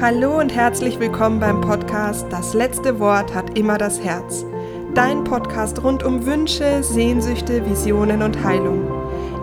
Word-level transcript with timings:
Hallo 0.00 0.40
und 0.40 0.54
herzlich 0.54 0.98
willkommen 0.98 1.40
beim 1.40 1.60
Podcast 1.60 2.24
Das 2.30 2.54
letzte 2.54 2.98
Wort 3.00 3.34
hat 3.34 3.58
immer 3.58 3.76
das 3.76 4.00
Herz. 4.00 4.46
Dein 4.94 5.24
Podcast 5.24 5.84
rund 5.84 6.02
um 6.02 6.24
Wünsche, 6.24 6.82
Sehnsüchte, 6.82 7.68
Visionen 7.68 8.22
und 8.22 8.42
Heilung. 8.42 8.90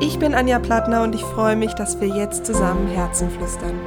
Ich 0.01 0.17
bin 0.17 0.33
Anja 0.33 0.57
Plattner 0.57 1.04
und 1.04 1.13
ich 1.13 1.21
freue 1.21 1.55
mich, 1.55 1.75
dass 1.75 2.01
wir 2.01 2.07
jetzt 2.07 2.47
zusammen 2.47 2.88
Herzen 2.88 3.29
flüstern. 3.29 3.79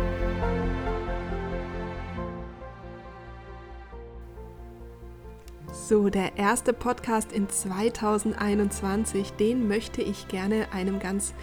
So, 5.72 6.08
der 6.08 6.36
erste 6.36 6.72
Podcast 6.72 7.32
in 7.32 7.48
2021, 7.48 9.32
den 9.32 9.66
möchte 9.66 10.02
ich 10.02 10.28
gerne 10.28 10.68
einem 10.72 11.00
ganz 11.00 11.34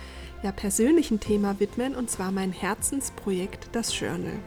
ja, 0.41 0.54
persönlichen 0.54 1.20
Thema 1.20 1.59
widmen, 1.59 1.98
und 1.98 2.09
zwar 2.09 2.32
mein 2.32 2.54
Herzensprojekt, 2.54 3.68
das 3.73 4.00
Journal. 4.00 4.39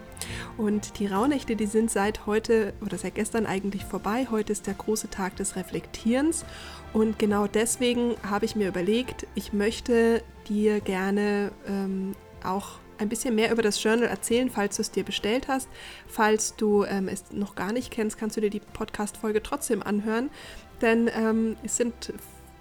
Und 0.56 0.98
die 0.98 1.06
Rauhnächte, 1.06 1.56
die 1.56 1.66
sind 1.66 1.90
seit 1.90 2.26
heute 2.26 2.72
oder 2.84 2.98
seit 2.98 3.14
gestern 3.14 3.46
eigentlich 3.46 3.84
vorbei. 3.84 4.28
Heute 4.30 4.52
ist 4.52 4.66
der 4.66 4.74
große 4.74 5.10
Tag 5.10 5.36
des 5.36 5.56
Reflektierens. 5.56 6.44
Und 6.92 7.18
genau 7.18 7.46
deswegen 7.46 8.14
habe 8.28 8.44
ich 8.44 8.56
mir 8.56 8.68
überlegt, 8.68 9.26
ich 9.34 9.52
möchte 9.52 10.22
dir 10.48 10.80
gerne 10.80 11.52
ähm, 11.66 12.14
auch 12.44 12.78
ein 12.98 13.08
bisschen 13.08 13.34
mehr 13.34 13.50
über 13.50 13.62
das 13.62 13.82
Journal 13.82 14.08
erzählen, 14.08 14.50
falls 14.50 14.76
du 14.76 14.82
es 14.82 14.90
dir 14.90 15.04
bestellt 15.04 15.48
hast. 15.48 15.68
Falls 16.06 16.54
du 16.56 16.84
ähm, 16.84 17.08
es 17.08 17.24
noch 17.32 17.54
gar 17.54 17.72
nicht 17.72 17.90
kennst, 17.90 18.18
kannst 18.18 18.36
du 18.36 18.40
dir 18.40 18.50
die 18.50 18.60
Podcast-Folge 18.60 19.42
trotzdem 19.42 19.82
anhören. 19.82 20.30
Denn 20.82 21.10
ähm, 21.14 21.56
es 21.62 21.76
sind 21.76 22.12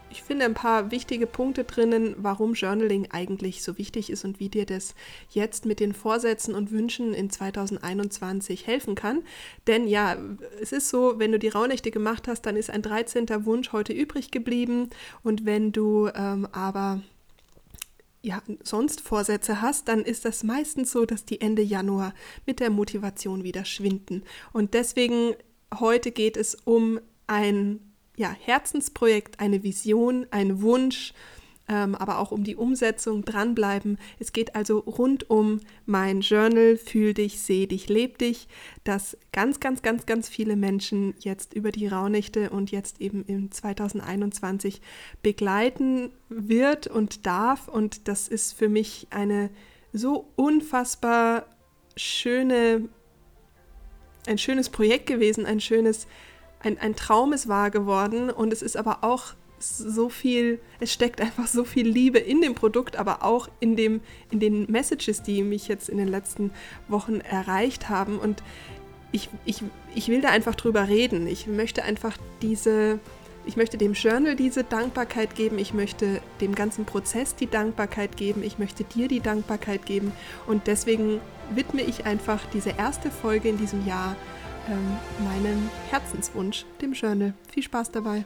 ich 0.10 0.24
finde 0.24 0.46
ein 0.46 0.54
paar 0.54 0.92
wichtige 0.92 1.28
Punkte 1.28 1.64
drinnen, 1.64 2.16
warum 2.18 2.54
Journaling 2.54 3.08
eigentlich 3.12 3.64
so 3.64 3.78
wichtig 3.78 4.10
ist 4.10 4.26
und 4.26 4.40
wie 4.40 4.50
dir 4.50 4.66
das 4.66 4.96
jetzt 5.30 5.66
mit 5.66 5.80
den 5.80 5.94
Vorsätzen 5.94 6.56
und 6.56 6.72
Wünschen 6.72 7.14
in 7.14 7.30
2021 7.30 8.68
helfen 8.68 8.96
kann. 8.96 9.24
Denn 9.68 9.88
ja, 9.88 10.18
es 10.62 10.72
ist 10.72 10.90
so, 10.90 11.20
wenn 11.20 11.32
du 11.32 11.40
die 11.40 11.50
Rauhnächte 11.50 11.92
gemacht 11.92 12.28
hast, 12.28 12.44
dann 12.44 12.56
ist 12.56 12.70
ein 12.70 12.82
13. 12.82 13.46
Wunsch 13.46 13.72
heute 13.72 13.94
übrig 13.94 14.32
geblieben. 14.32 14.90
Und 15.24 15.46
wenn 15.46 15.72
du 15.72 16.10
ähm, 16.14 16.48
aber 16.52 17.02
ja, 18.22 18.42
sonst 18.64 19.02
Vorsätze 19.02 19.62
hast, 19.62 19.88
dann 19.88 20.02
ist 20.02 20.26
das 20.26 20.44
meistens 20.44 20.92
so, 20.92 21.06
dass 21.06 21.26
die 21.26 21.40
Ende 21.40 21.62
Januar 21.62 22.14
mit 22.46 22.60
der 22.60 22.70
Motivation 22.70 23.44
wieder 23.44 23.64
schwinden. 23.64 24.24
Und 24.52 24.74
deswegen 24.74 25.36
heute 25.80 26.12
geht 26.12 26.36
es 26.36 26.56
um 26.56 27.00
ein 27.28 27.80
ja, 28.20 28.36
Herzensprojekt, 28.38 29.40
eine 29.40 29.64
Vision, 29.64 30.28
ein 30.30 30.62
Wunsch, 30.62 31.14
ähm, 31.70 31.96
aber 31.96 32.20
auch 32.20 32.32
um 32.32 32.44
die 32.44 32.58
Umsetzung, 32.58 33.24
dranbleiben. 33.24 33.98
Es 34.20 34.34
geht 34.34 34.56
also 34.56 34.80
rund 34.80 35.30
um 35.30 35.62
mein 35.86 36.20
Journal, 36.20 36.76
Fühl 36.76 37.14
dich, 37.14 37.40
seh 37.40 37.66
dich, 37.66 37.88
leb 37.88 38.18
dich, 38.18 38.50
das 38.84 39.18
ganz, 39.32 39.62
ganz, 39.62 39.82
ganz, 39.84 40.06
ganz 40.06 40.28
viele 40.28 40.58
Menschen 40.58 41.14
jetzt 41.20 41.54
über 41.54 41.72
die 41.72 41.88
Rauhnächte 41.88 42.50
und 42.50 42.72
jetzt 42.72 43.00
eben 43.00 43.24
im 43.24 43.52
2021 43.52 44.82
begleiten 45.24 46.12
wird 46.28 46.88
und 46.88 47.26
darf. 47.26 47.70
Und 47.70 48.10
das 48.10 48.28
ist 48.28 48.52
für 48.52 48.68
mich 48.68 49.08
eine 49.12 49.50
so 49.94 50.28
unfassbar 50.36 51.46
schöne, 51.96 52.90
ein 54.28 54.38
schönes 54.38 54.68
Projekt 54.68 55.06
gewesen, 55.06 55.46
ein 55.46 55.62
schönes 55.62 56.06
ein, 56.62 56.78
ein 56.78 56.96
Traum 56.96 57.34
ist 57.34 57.48
wahr 57.48 57.72
geworden 57.72 58.30
und 58.30 58.54
es 58.54 58.62
ist 58.62 58.78
aber 58.78 59.04
auch 59.04 59.34
so 59.60 60.10
viel, 60.10 60.60
es 60.80 60.94
steckt 60.94 61.22
einfach 61.22 61.48
so 61.48 61.64
viel 61.64 61.88
Liebe 61.88 62.18
in 62.20 62.42
dem 62.42 62.56
Produkt, 62.56 62.96
aber 62.96 63.24
auch 63.24 63.50
in, 63.60 63.76
dem, 63.76 64.02
in 64.32 64.40
den 64.40 64.70
Messages, 64.72 65.22
die 65.22 65.44
mich 65.44 65.68
jetzt 65.68 65.90
in 65.90 65.98
den 65.98 66.08
letzten 66.08 66.52
Wochen 66.88 67.20
erreicht 67.20 67.90
haben. 67.90 68.20
Und 68.20 68.42
ich, 69.12 69.30
ich, 69.46 69.64
ich 69.96 70.08
will 70.08 70.22
da 70.22 70.30
einfach 70.30 70.56
drüber 70.56 70.88
reden. 70.88 71.28
Ich 71.28 71.48
möchte 71.48 71.84
einfach 71.84 72.18
diese, 72.42 73.00
ich 73.46 73.58
möchte 73.58 73.78
dem 73.78 73.94
Journal 73.94 74.36
diese 74.36 74.64
Dankbarkeit 74.64 75.36
geben, 75.36 75.60
ich 75.60 75.74
möchte 75.74 76.22
dem 76.42 76.56
ganzen 76.56 76.86
Prozess 76.86 77.36
die 77.36 77.48
Dankbarkeit 77.48 78.16
geben, 78.16 78.44
ich 78.44 78.60
möchte 78.60 78.84
dir 78.84 79.08
die 79.08 79.20
Dankbarkeit 79.20 79.86
geben. 79.86 80.12
Und 80.48 80.68
deswegen 80.68 81.20
widme 81.54 81.82
ich 81.82 82.06
einfach 82.06 82.46
diese 82.54 82.72
erste 82.72 83.10
Folge 83.12 83.50
in 83.50 83.58
diesem 83.58 83.86
Jahr 83.86 84.16
ähm, 84.68 84.98
meinem 85.26 85.70
Herzenswunsch, 85.90 86.66
dem 86.82 86.94
Journal. 86.94 87.34
Viel 87.52 87.64
Spaß 87.64 87.92
dabei. 87.92 88.26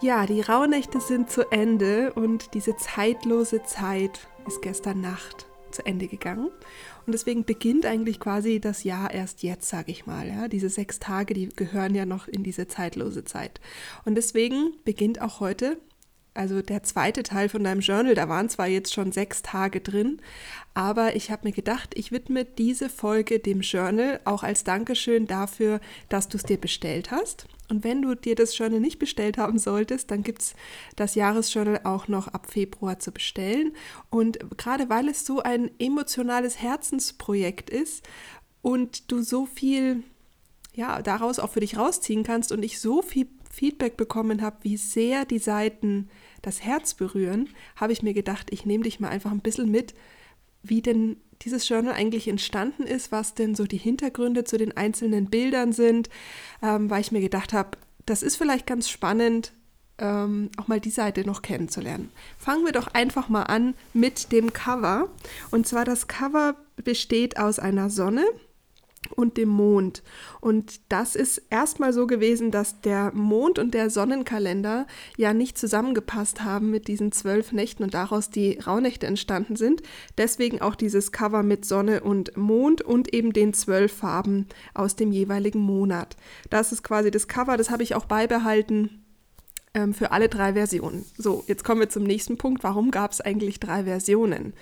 Ja, 0.00 0.26
die 0.26 0.40
Rauhnächte 0.40 1.00
sind 1.00 1.28
zu 1.28 1.50
Ende 1.50 2.12
und 2.12 2.54
diese 2.54 2.76
zeitlose 2.76 3.64
Zeit 3.64 4.28
ist 4.46 4.62
gestern 4.62 5.00
Nacht 5.00 5.46
zu 5.72 5.84
Ende 5.84 6.06
gegangen. 6.06 6.50
Und 7.06 7.12
deswegen 7.12 7.44
beginnt 7.44 7.84
eigentlich 7.84 8.20
quasi 8.20 8.60
das 8.60 8.84
Jahr 8.84 9.12
erst 9.12 9.42
jetzt, 9.42 9.68
sage 9.68 9.90
ich 9.90 10.06
mal. 10.06 10.28
Ja? 10.28 10.48
Diese 10.48 10.68
sechs 10.68 11.00
Tage, 11.00 11.34
die 11.34 11.48
gehören 11.48 11.94
ja 11.94 12.06
noch 12.06 12.28
in 12.28 12.42
diese 12.42 12.68
zeitlose 12.68 13.24
Zeit. 13.24 13.60
Und 14.04 14.14
deswegen 14.14 14.72
beginnt 14.84 15.20
auch 15.20 15.40
heute 15.40 15.78
also 16.38 16.62
der 16.62 16.84
zweite 16.84 17.24
Teil 17.24 17.48
von 17.48 17.64
deinem 17.64 17.80
Journal, 17.80 18.14
da 18.14 18.28
waren 18.28 18.48
zwar 18.48 18.68
jetzt 18.68 18.94
schon 18.94 19.10
sechs 19.10 19.42
Tage 19.42 19.80
drin, 19.80 20.20
aber 20.72 21.16
ich 21.16 21.32
habe 21.32 21.48
mir 21.48 21.52
gedacht, 21.52 21.90
ich 21.94 22.12
widme 22.12 22.44
diese 22.44 22.88
Folge 22.88 23.40
dem 23.40 23.62
Journal 23.62 24.20
auch 24.24 24.44
als 24.44 24.62
Dankeschön 24.62 25.26
dafür, 25.26 25.80
dass 26.08 26.28
du 26.28 26.36
es 26.36 26.44
dir 26.44 26.56
bestellt 26.56 27.10
hast. 27.10 27.46
Und 27.68 27.82
wenn 27.82 28.02
du 28.02 28.14
dir 28.14 28.36
das 28.36 28.56
Journal 28.56 28.78
nicht 28.78 29.00
bestellt 29.00 29.36
haben 29.36 29.58
solltest, 29.58 30.10
dann 30.12 30.22
gibt 30.22 30.42
es 30.42 30.54
das 30.94 31.16
Jahresjournal 31.16 31.80
auch 31.82 32.06
noch 32.06 32.28
ab 32.28 32.50
Februar 32.50 33.00
zu 33.00 33.10
bestellen. 33.10 33.72
Und 34.08 34.38
gerade 34.56 34.88
weil 34.88 35.08
es 35.08 35.26
so 35.26 35.42
ein 35.42 35.70
emotionales 35.78 36.62
Herzensprojekt 36.62 37.68
ist 37.68 38.08
und 38.62 39.10
du 39.10 39.22
so 39.22 39.44
viel 39.44 40.04
ja, 40.72 41.02
daraus 41.02 41.40
auch 41.40 41.50
für 41.50 41.60
dich 41.60 41.76
rausziehen 41.76 42.22
kannst 42.22 42.52
und 42.52 42.62
ich 42.62 42.78
so 42.78 43.02
viel 43.02 43.26
Feedback 43.50 43.96
bekommen 43.96 44.42
habe, 44.42 44.58
wie 44.62 44.76
sehr 44.76 45.24
die 45.24 45.40
Seiten 45.40 46.08
das 46.42 46.62
Herz 46.62 46.94
berühren, 46.94 47.48
habe 47.76 47.92
ich 47.92 48.02
mir 48.02 48.14
gedacht, 48.14 48.48
ich 48.50 48.66
nehme 48.66 48.84
dich 48.84 49.00
mal 49.00 49.08
einfach 49.08 49.30
ein 49.30 49.40
bisschen 49.40 49.70
mit, 49.70 49.94
wie 50.62 50.82
denn 50.82 51.16
dieses 51.42 51.68
Journal 51.68 51.94
eigentlich 51.94 52.28
entstanden 52.28 52.82
ist, 52.82 53.12
was 53.12 53.34
denn 53.34 53.54
so 53.54 53.64
die 53.64 53.76
Hintergründe 53.76 54.44
zu 54.44 54.58
den 54.58 54.76
einzelnen 54.76 55.26
Bildern 55.26 55.72
sind, 55.72 56.08
ähm, 56.62 56.90
weil 56.90 57.00
ich 57.00 57.12
mir 57.12 57.20
gedacht 57.20 57.52
habe, 57.52 57.78
das 58.06 58.22
ist 58.22 58.36
vielleicht 58.36 58.66
ganz 58.66 58.88
spannend, 58.88 59.52
ähm, 59.98 60.50
auch 60.56 60.68
mal 60.68 60.80
die 60.80 60.90
Seite 60.90 61.24
noch 61.24 61.42
kennenzulernen. 61.42 62.10
Fangen 62.38 62.64
wir 62.64 62.72
doch 62.72 62.88
einfach 62.88 63.28
mal 63.28 63.44
an 63.44 63.74
mit 63.92 64.32
dem 64.32 64.52
Cover. 64.52 65.08
Und 65.50 65.66
zwar 65.66 65.84
das 65.84 66.08
Cover 66.08 66.56
besteht 66.76 67.38
aus 67.38 67.58
einer 67.58 67.90
Sonne, 67.90 68.24
und 69.14 69.36
dem 69.36 69.48
Mond. 69.48 70.02
Und 70.40 70.80
das 70.88 71.16
ist 71.16 71.42
erstmal 71.50 71.92
so 71.92 72.06
gewesen, 72.06 72.50
dass 72.50 72.80
der 72.80 73.12
Mond 73.14 73.58
und 73.58 73.74
der 73.74 73.90
Sonnenkalender 73.90 74.86
ja 75.16 75.34
nicht 75.34 75.58
zusammengepasst 75.58 76.44
haben 76.44 76.70
mit 76.70 76.88
diesen 76.88 77.12
zwölf 77.12 77.52
Nächten 77.52 77.82
und 77.82 77.94
daraus 77.94 78.30
die 78.30 78.58
Rauhnächte 78.58 79.06
entstanden 79.06 79.56
sind. 79.56 79.82
Deswegen 80.16 80.60
auch 80.60 80.74
dieses 80.74 81.12
Cover 81.12 81.42
mit 81.42 81.64
Sonne 81.64 82.02
und 82.02 82.36
Mond 82.36 82.82
und 82.82 83.12
eben 83.14 83.32
den 83.32 83.54
zwölf 83.54 83.92
Farben 83.92 84.46
aus 84.74 84.96
dem 84.96 85.12
jeweiligen 85.12 85.60
Monat. 85.60 86.16
Das 86.50 86.72
ist 86.72 86.82
quasi 86.82 87.10
das 87.10 87.28
Cover, 87.28 87.56
das 87.56 87.70
habe 87.70 87.82
ich 87.82 87.94
auch 87.94 88.04
beibehalten 88.04 89.04
ähm, 89.74 89.94
für 89.94 90.12
alle 90.12 90.28
drei 90.28 90.54
Versionen. 90.54 91.04
So, 91.16 91.44
jetzt 91.46 91.64
kommen 91.64 91.80
wir 91.80 91.88
zum 91.88 92.04
nächsten 92.04 92.38
Punkt. 92.38 92.62
Warum 92.64 92.90
gab 92.90 93.12
es 93.12 93.20
eigentlich 93.20 93.60
drei 93.60 93.84
Versionen? 93.84 94.54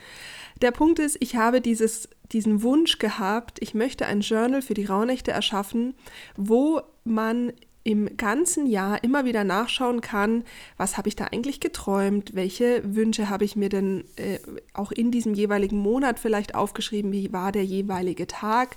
Der 0.62 0.71
Punkt 0.71 0.99
ist, 0.99 1.17
ich 1.21 1.37
habe 1.37 1.61
dieses, 1.61 2.09
diesen 2.32 2.62
Wunsch 2.62 2.98
gehabt, 2.98 3.59
ich 3.60 3.75
möchte 3.75 4.06
ein 4.06 4.20
Journal 4.20 4.62
für 4.62 4.75
die 4.75 4.87
Rauhnächte 4.87 5.31
erschaffen, 5.31 5.94
wo 6.37 6.81
man 7.04 7.53
im 7.87 8.16
ganzen 8.16 8.66
Jahr 8.66 9.04
immer 9.04 9.25
wieder 9.25 9.44
nachschauen 9.44 10.00
kann, 10.00 10.42
was 10.76 10.97
habe 10.97 11.09
ich 11.09 11.14
da 11.14 11.26
eigentlich 11.26 11.60
geträumt, 11.60 12.34
welche 12.34 12.82
Wünsche 12.84 13.31
habe 13.31 13.44
ich 13.44 13.55
mir 13.55 13.69
denn 13.69 14.02
äh, 14.17 14.40
auch 14.73 14.90
in 14.90 15.12
diesem 15.12 15.34
jeweiligen 15.34 15.78
Monat 15.78 16.19
vielleicht 16.19 16.56
aufgeschrieben, 16.56 17.12
wie 17.12 17.32
war 17.32 17.52
der 17.52 17.64
jeweilige 17.64 18.26
Tag. 18.26 18.75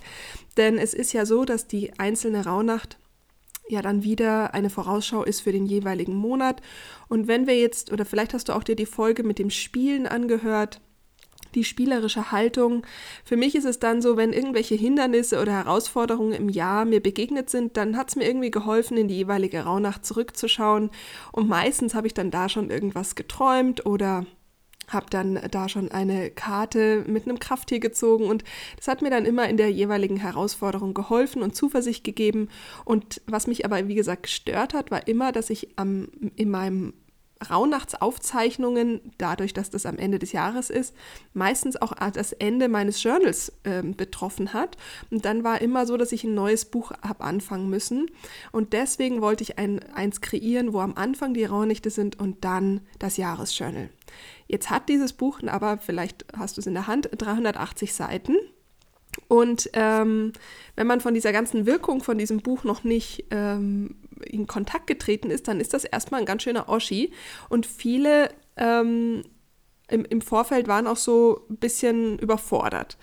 Denn 0.56 0.78
es 0.78 0.94
ist 0.94 1.12
ja 1.12 1.26
so, 1.26 1.44
dass 1.44 1.66
die 1.66 1.98
einzelne 1.98 2.44
Rauhnacht 2.44 2.98
ja 3.68 3.82
dann 3.82 4.04
wieder 4.04 4.54
eine 4.54 4.70
Vorausschau 4.70 5.24
ist 5.24 5.40
für 5.40 5.50
den 5.50 5.66
jeweiligen 5.66 6.14
Monat. 6.14 6.62
Und 7.08 7.26
wenn 7.26 7.48
wir 7.48 7.58
jetzt, 7.58 7.92
oder 7.92 8.04
vielleicht 8.04 8.32
hast 8.32 8.48
du 8.48 8.52
auch 8.52 8.62
dir 8.62 8.76
die 8.76 8.86
Folge 8.86 9.24
mit 9.24 9.40
dem 9.40 9.50
Spielen 9.50 10.06
angehört, 10.06 10.80
die 11.54 11.64
spielerische 11.64 12.32
Haltung. 12.32 12.86
Für 13.24 13.36
mich 13.36 13.54
ist 13.54 13.64
es 13.64 13.78
dann 13.78 14.02
so, 14.02 14.16
wenn 14.16 14.32
irgendwelche 14.32 14.74
Hindernisse 14.74 15.40
oder 15.40 15.52
Herausforderungen 15.52 16.32
im 16.32 16.48
Jahr 16.48 16.84
mir 16.84 17.02
begegnet 17.02 17.50
sind, 17.50 17.76
dann 17.76 17.96
hat 17.96 18.10
es 18.10 18.16
mir 18.16 18.26
irgendwie 18.26 18.50
geholfen, 18.50 18.96
in 18.96 19.08
die 19.08 19.16
jeweilige 19.16 19.60
Rauhnacht 19.60 20.04
zurückzuschauen. 20.04 20.90
Und 21.32 21.48
meistens 21.48 21.94
habe 21.94 22.06
ich 22.06 22.14
dann 22.14 22.30
da 22.30 22.48
schon 22.48 22.70
irgendwas 22.70 23.14
geträumt 23.14 23.86
oder 23.86 24.26
habe 24.92 25.06
dann 25.08 25.38
da 25.50 25.68
schon 25.68 25.90
eine 25.90 26.30
Karte 26.30 27.04
mit 27.06 27.24
einem 27.24 27.38
Krafttier 27.38 27.80
gezogen 27.80 28.24
und 28.24 28.44
das 28.76 28.88
hat 28.88 29.02
mir 29.02 29.10
dann 29.10 29.24
immer 29.24 29.48
in 29.48 29.56
der 29.56 29.70
jeweiligen 29.70 30.16
Herausforderung 30.16 30.94
geholfen 30.94 31.42
und 31.42 31.54
Zuversicht 31.54 32.04
gegeben. 32.04 32.48
Und 32.84 33.20
was 33.26 33.46
mich 33.46 33.64
aber, 33.64 33.86
wie 33.88 33.94
gesagt, 33.94 34.24
gestört 34.24 34.74
hat, 34.74 34.90
war 34.90 35.06
immer, 35.06 35.32
dass 35.32 35.50
ich 35.50 35.68
am, 35.76 36.08
in 36.34 36.50
meinem 36.50 36.94
Rauhnachtsaufzeichnungen, 37.48 39.00
dadurch, 39.16 39.54
dass 39.54 39.70
das 39.70 39.86
am 39.86 39.96
Ende 39.96 40.18
des 40.18 40.32
Jahres 40.32 40.68
ist, 40.68 40.94
meistens 41.32 41.80
auch 41.80 41.92
das 42.12 42.32
Ende 42.32 42.68
meines 42.68 43.02
Journals 43.02 43.52
äh, 43.62 43.82
betroffen 43.82 44.52
hat. 44.52 44.76
Und 45.10 45.24
dann 45.24 45.42
war 45.44 45.60
immer 45.60 45.86
so, 45.86 45.96
dass 45.96 46.12
ich 46.12 46.24
ein 46.24 46.34
neues 46.34 46.64
Buch 46.64 46.92
habe 47.02 47.24
anfangen 47.24 47.70
müssen. 47.70 48.10
Und 48.52 48.72
deswegen 48.72 49.22
wollte 49.22 49.42
ich 49.42 49.58
ein, 49.58 49.80
eins 49.94 50.20
kreieren, 50.20 50.72
wo 50.72 50.80
am 50.80 50.94
Anfang 50.94 51.34
die 51.34 51.44
Rauhnächte 51.44 51.90
sind 51.90 52.18
und 52.18 52.44
dann 52.44 52.80
das 52.98 53.16
Jahresjournal. 53.16 53.88
Jetzt 54.46 54.68
hat 54.68 54.88
dieses 54.88 55.12
Buch 55.12 55.40
aber, 55.46 55.78
vielleicht 55.78 56.26
hast 56.36 56.56
du 56.56 56.60
es 56.60 56.66
in 56.66 56.74
der 56.74 56.86
Hand, 56.86 57.08
380 57.16 57.94
Seiten. 57.94 58.36
Und 59.28 59.70
ähm, 59.74 60.32
wenn 60.76 60.86
man 60.86 61.00
von 61.00 61.14
dieser 61.14 61.32
ganzen 61.32 61.66
Wirkung 61.66 62.02
von 62.02 62.18
diesem 62.18 62.40
Buch 62.40 62.64
noch 62.64 62.84
nicht 62.84 63.26
ähm, 63.30 63.96
in 64.24 64.46
Kontakt 64.46 64.86
getreten 64.86 65.30
ist, 65.30 65.48
dann 65.48 65.60
ist 65.60 65.74
das 65.74 65.84
erstmal 65.84 66.20
ein 66.20 66.26
ganz 66.26 66.42
schöner 66.42 66.68
Oschi. 66.68 67.12
Und 67.48 67.66
viele 67.66 68.30
ähm, 68.56 69.22
im, 69.88 70.04
im 70.04 70.20
Vorfeld 70.20 70.68
waren 70.68 70.86
auch 70.86 70.96
so 70.96 71.46
ein 71.50 71.56
bisschen 71.56 72.18
überfordert. 72.18 72.96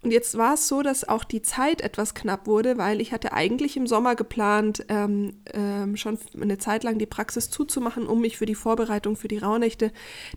Und 0.00 0.12
jetzt 0.12 0.38
war 0.38 0.54
es 0.54 0.68
so, 0.68 0.82
dass 0.82 1.08
auch 1.08 1.24
die 1.24 1.42
Zeit 1.42 1.80
etwas 1.80 2.14
knapp 2.14 2.46
wurde, 2.46 2.78
weil 2.78 3.00
ich 3.00 3.12
hatte 3.12 3.32
eigentlich 3.32 3.76
im 3.76 3.88
Sommer 3.88 4.14
geplant, 4.14 4.84
ähm, 4.88 5.42
ähm, 5.52 5.96
schon 5.96 6.18
eine 6.40 6.56
Zeit 6.58 6.84
lang 6.84 6.98
die 6.98 7.06
Praxis 7.06 7.50
zuzumachen, 7.50 8.06
um 8.06 8.20
mich 8.20 8.38
für 8.38 8.46
die 8.46 8.54
Vorbereitung 8.54 9.16
für 9.16 9.26
die 9.26 9.38
Rauhnächte 9.38 9.90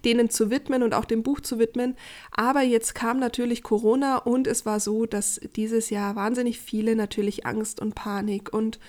denen 0.03 0.31
zu 0.31 0.49
widmen 0.49 0.81
und 0.81 0.95
auch 0.95 1.05
dem 1.05 1.21
Buch 1.21 1.41
zu 1.41 1.59
widmen. 1.59 1.95
Aber 2.31 2.61
jetzt 2.61 2.95
kam 2.95 3.19
natürlich 3.19 3.61
Corona 3.61 4.17
und 4.17 4.47
es 4.47 4.65
war 4.65 4.79
so, 4.79 5.05
dass 5.05 5.39
dieses 5.55 5.91
Jahr 5.91 6.15
wahnsinnig 6.15 6.59
viele 6.59 6.95
natürlich 6.95 7.45
Angst 7.45 7.79
und 7.79 7.93
Panik 7.93 8.51
und 8.51 8.79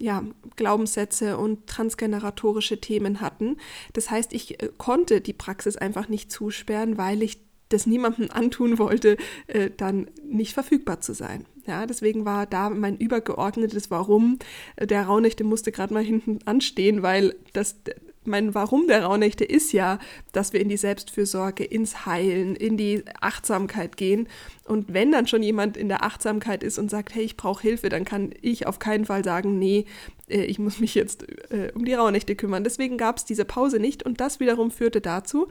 ja, 0.00 0.24
Glaubenssätze 0.56 1.36
und 1.36 1.66
transgeneratorische 1.66 2.80
Themen 2.80 3.20
hatten. 3.20 3.58
Das 3.92 4.10
heißt, 4.10 4.32
ich 4.32 4.62
äh, 4.62 4.70
konnte 4.78 5.20
die 5.20 5.32
Praxis 5.32 5.76
einfach 5.76 6.08
nicht 6.08 6.32
zusperren, 6.32 6.98
weil 6.98 7.22
ich 7.22 7.38
das 7.68 7.86
niemandem 7.86 8.28
antun 8.30 8.78
wollte, 8.78 9.16
äh, 9.46 9.70
dann 9.76 10.08
nicht 10.24 10.54
verfügbar 10.54 11.00
zu 11.00 11.12
sein. 11.14 11.46
Ja, 11.66 11.86
deswegen 11.86 12.24
war 12.24 12.46
da 12.46 12.70
mein 12.70 12.96
übergeordnetes 12.96 13.90
Warum 13.90 14.38
äh, 14.76 14.86
der 14.86 15.04
Rauhnächte 15.04 15.44
musste 15.44 15.70
gerade 15.70 15.94
mal 15.94 16.02
hinten 16.02 16.40
anstehen, 16.46 17.02
weil 17.02 17.36
das 17.52 17.76
mein 18.30 18.54
Warum 18.54 18.86
der 18.86 19.04
Rauhnächte 19.04 19.44
ist 19.44 19.72
ja, 19.72 19.98
dass 20.32 20.52
wir 20.52 20.60
in 20.60 20.68
die 20.68 20.76
Selbstfürsorge, 20.76 21.64
ins 21.64 22.06
Heilen, 22.06 22.56
in 22.56 22.76
die 22.76 23.04
Achtsamkeit 23.20 23.96
gehen. 23.96 24.28
Und 24.66 24.92
wenn 24.94 25.12
dann 25.12 25.26
schon 25.26 25.42
jemand 25.42 25.76
in 25.76 25.88
der 25.88 26.04
Achtsamkeit 26.04 26.62
ist 26.62 26.78
und 26.78 26.90
sagt, 26.90 27.14
hey, 27.14 27.24
ich 27.24 27.36
brauche 27.36 27.62
Hilfe, 27.62 27.88
dann 27.88 28.04
kann 28.04 28.32
ich 28.40 28.66
auf 28.66 28.78
keinen 28.78 29.04
Fall 29.04 29.24
sagen, 29.24 29.58
nee, 29.58 29.84
äh, 30.28 30.44
ich 30.44 30.58
muss 30.58 30.80
mich 30.80 30.94
jetzt 30.94 31.26
äh, 31.50 31.72
um 31.74 31.84
die 31.84 31.94
Rauhnächte 31.94 32.36
kümmern. 32.36 32.64
Deswegen 32.64 32.96
gab 32.96 33.18
es 33.18 33.24
diese 33.24 33.44
Pause 33.44 33.78
nicht 33.78 34.02
und 34.04 34.20
das 34.20 34.40
wiederum 34.40 34.70
führte 34.70 35.00
dazu, 35.00 35.48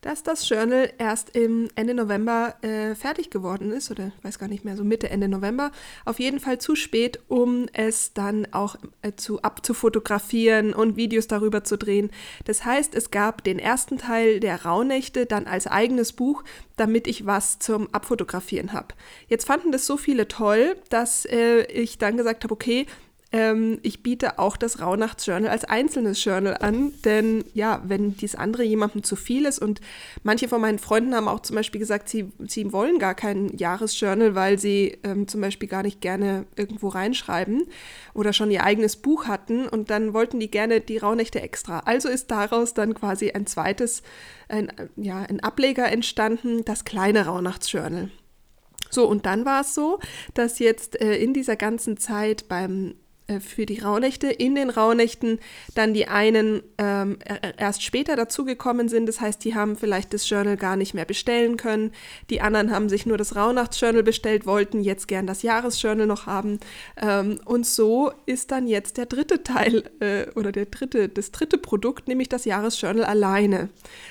dass 0.00 0.22
das 0.22 0.48
Journal 0.48 0.92
erst 0.98 1.36
im 1.36 1.68
Ende 1.74 1.94
November 1.94 2.54
äh, 2.62 2.94
fertig 2.94 3.30
geworden 3.30 3.72
ist, 3.72 3.90
oder 3.90 4.12
ich 4.16 4.24
weiß 4.24 4.38
gar 4.38 4.48
nicht 4.48 4.64
mehr, 4.64 4.76
so 4.76 4.84
Mitte, 4.84 5.10
Ende 5.10 5.28
November. 5.28 5.72
Auf 6.04 6.20
jeden 6.20 6.40
Fall 6.40 6.58
zu 6.58 6.76
spät, 6.76 7.20
um 7.28 7.66
es 7.72 8.12
dann 8.12 8.46
auch 8.52 8.76
äh, 9.02 9.12
zu 9.16 9.42
abzufotografieren 9.42 10.74
und 10.74 10.96
Videos 10.96 11.26
darüber 11.26 11.64
zu 11.64 11.76
drehen. 11.76 12.10
Das 12.44 12.64
heißt, 12.64 12.94
es 12.94 13.10
gab 13.10 13.44
den 13.44 13.58
ersten 13.58 13.98
Teil 13.98 14.40
der 14.40 14.64
Rauhnächte 14.64 15.26
dann 15.26 15.46
als 15.46 15.66
eigenes 15.66 16.12
Buch, 16.12 16.44
damit 16.76 17.06
ich 17.06 17.26
was 17.26 17.58
zum 17.58 17.92
Abfotografieren 17.92 18.72
habe. 18.72 18.88
Jetzt 19.28 19.46
fanden 19.46 19.72
das 19.72 19.86
so 19.86 19.96
viele 19.96 20.28
toll, 20.28 20.76
dass 20.90 21.24
äh, 21.24 21.62
ich 21.64 21.98
dann 21.98 22.16
gesagt 22.16 22.44
habe, 22.44 22.52
okay, 22.54 22.86
ähm, 23.32 23.80
ich 23.82 24.04
biete 24.04 24.38
auch 24.38 24.56
das 24.56 24.80
Rauhnachtsjournal 24.80 25.50
als 25.50 25.64
einzelnes 25.64 26.22
Journal 26.24 26.56
an, 26.60 26.92
denn 27.04 27.44
ja, 27.54 27.82
wenn 27.84 28.16
dies 28.16 28.36
andere 28.36 28.62
jemandem 28.62 29.02
zu 29.02 29.16
viel 29.16 29.46
ist 29.46 29.58
und 29.58 29.80
manche 30.22 30.48
von 30.48 30.60
meinen 30.60 30.78
Freunden 30.78 31.14
haben 31.14 31.26
auch 31.26 31.40
zum 31.40 31.56
Beispiel 31.56 31.80
gesagt, 31.80 32.08
sie, 32.08 32.30
sie 32.46 32.72
wollen 32.72 33.00
gar 33.00 33.14
kein 33.14 33.56
Jahresjournal, 33.56 34.36
weil 34.36 34.58
sie 34.58 34.98
ähm, 35.02 35.26
zum 35.26 35.40
Beispiel 35.40 35.68
gar 35.68 35.82
nicht 35.82 36.00
gerne 36.00 36.46
irgendwo 36.54 36.88
reinschreiben 36.88 37.66
oder 38.14 38.32
schon 38.32 38.52
ihr 38.52 38.62
eigenes 38.62 38.96
Buch 38.96 39.26
hatten 39.26 39.66
und 39.68 39.90
dann 39.90 40.14
wollten 40.14 40.38
die 40.38 40.50
gerne 40.50 40.80
die 40.80 40.98
Rauhnächte 40.98 41.40
extra. 41.40 41.80
Also 41.80 42.08
ist 42.08 42.30
daraus 42.30 42.74
dann 42.74 42.94
quasi 42.94 43.32
ein 43.32 43.46
zweites, 43.46 44.02
ein, 44.48 44.72
ja, 44.96 45.22
ein 45.22 45.40
Ableger 45.40 45.90
entstanden, 45.90 46.64
das 46.64 46.84
kleine 46.84 47.26
Rauhnachtsjournal. 47.26 48.10
So, 48.88 49.08
und 49.08 49.26
dann 49.26 49.44
war 49.44 49.62
es 49.62 49.74
so, 49.74 49.98
dass 50.34 50.60
jetzt 50.60 51.00
äh, 51.00 51.16
in 51.16 51.34
dieser 51.34 51.56
ganzen 51.56 51.96
Zeit 51.96 52.48
beim 52.48 52.94
für 53.40 53.66
die 53.66 53.80
Rauhnächte. 53.80 54.28
In 54.28 54.54
den 54.54 54.70
Rauhnächten 54.70 55.38
dann 55.74 55.94
die 55.94 56.08
einen 56.08 56.62
ähm, 56.78 57.18
erst 57.56 57.82
später 57.82 58.16
dazugekommen 58.16 58.88
sind. 58.88 59.06
Das 59.06 59.20
heißt, 59.20 59.44
die 59.44 59.54
haben 59.54 59.76
vielleicht 59.76 60.14
das 60.14 60.28
Journal 60.28 60.56
gar 60.56 60.76
nicht 60.76 60.94
mehr 60.94 61.04
bestellen 61.04 61.56
können. 61.56 61.92
Die 62.30 62.40
anderen 62.40 62.70
haben 62.70 62.88
sich 62.88 63.06
nur 63.06 63.18
das 63.18 63.36
Rauhnachtsjournal 63.36 64.02
bestellt, 64.02 64.46
wollten 64.46 64.80
jetzt 64.80 65.08
gern 65.08 65.26
das 65.26 65.42
Jahresjournal 65.42 66.06
noch 66.06 66.26
haben. 66.26 66.60
Ähm, 67.00 67.40
und 67.44 67.66
so 67.66 68.12
ist 68.26 68.50
dann 68.50 68.66
jetzt 68.66 68.96
der 68.96 69.06
dritte 69.06 69.42
Teil 69.42 69.84
äh, 70.00 70.30
oder 70.34 70.52
der 70.52 70.66
dritte, 70.66 71.08
das 71.08 71.32
dritte 71.32 71.58
Produkt, 71.58 72.08
nämlich 72.08 72.28
das 72.28 72.44
Jahresjournal 72.44 73.04
alleine 73.04 73.68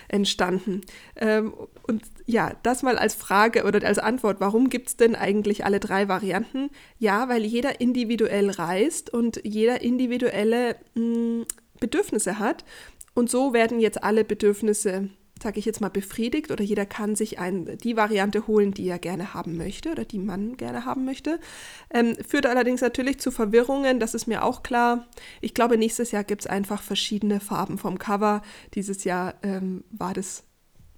entstanden. 0.08 0.82
Ähm, 1.16 1.54
und 1.88 2.04
ja, 2.26 2.54
das 2.64 2.82
mal 2.82 2.98
als 2.98 3.14
Frage 3.14 3.64
oder 3.64 3.86
als 3.86 4.00
Antwort, 4.00 4.40
warum 4.40 4.70
gibt 4.70 4.90
es 4.90 4.98
denn 4.98 5.16
eigentlich 5.16 5.66
alle 5.66 5.80
drei 5.80 6.08
Varianten? 6.08 6.72
Ja, 6.98 7.30
weil 7.30 7.46
jeder 7.46 7.80
individuell 7.80 8.50
reist 8.50 9.14
und 9.14 9.42
jeder 9.44 9.82
individuelle 9.82 10.78
mh, 10.96 11.04
hm, 11.04 11.46
Bedürfnisse 11.80 12.40
hat. 12.40 12.66
Und 13.14 13.30
so 13.30 13.54
werden 13.54 13.80
jetzt 13.80 14.04
alle 14.04 14.24
Bedürfnisse, 14.24 15.10
sage 15.42 15.60
ich 15.60 15.66
jetzt 15.66 15.80
mal, 15.80 15.90
befriedigt 15.90 16.50
oder 16.50 16.64
jeder 16.64 16.86
kann 16.88 17.16
sich 17.16 17.38
ein, 17.38 17.78
die 17.78 17.96
Variante 17.96 18.48
holen, 18.48 18.74
die 18.74 18.88
er 18.88 19.00
gerne 19.00 19.34
haben 19.34 19.56
möchte 19.58 19.92
oder 19.92 20.06
die 20.06 20.20
man 20.20 20.58
gerne 20.58 20.86
haben 20.86 21.06
möchte. 21.06 21.40
Ähm, 21.94 22.16
führt 22.28 22.48
allerdings 22.48 22.82
natürlich 22.82 23.20
zu 23.20 23.30
Verwirrungen, 23.30 24.00
das 24.00 24.16
ist 24.16 24.26
mir 24.26 24.44
auch 24.44 24.64
klar. 24.64 25.08
Ich 25.40 25.54
glaube, 25.54 25.78
nächstes 25.78 26.12
Jahr 26.12 26.24
gibt 26.24 26.42
es 26.42 26.48
einfach 26.48 26.82
verschiedene 26.82 27.40
Farben 27.40 27.78
vom 27.78 28.00
Cover. 28.00 28.42
Dieses 28.74 29.04
Jahr 29.04 29.36
ähm, 29.44 29.84
war 29.92 30.14
das 30.14 30.45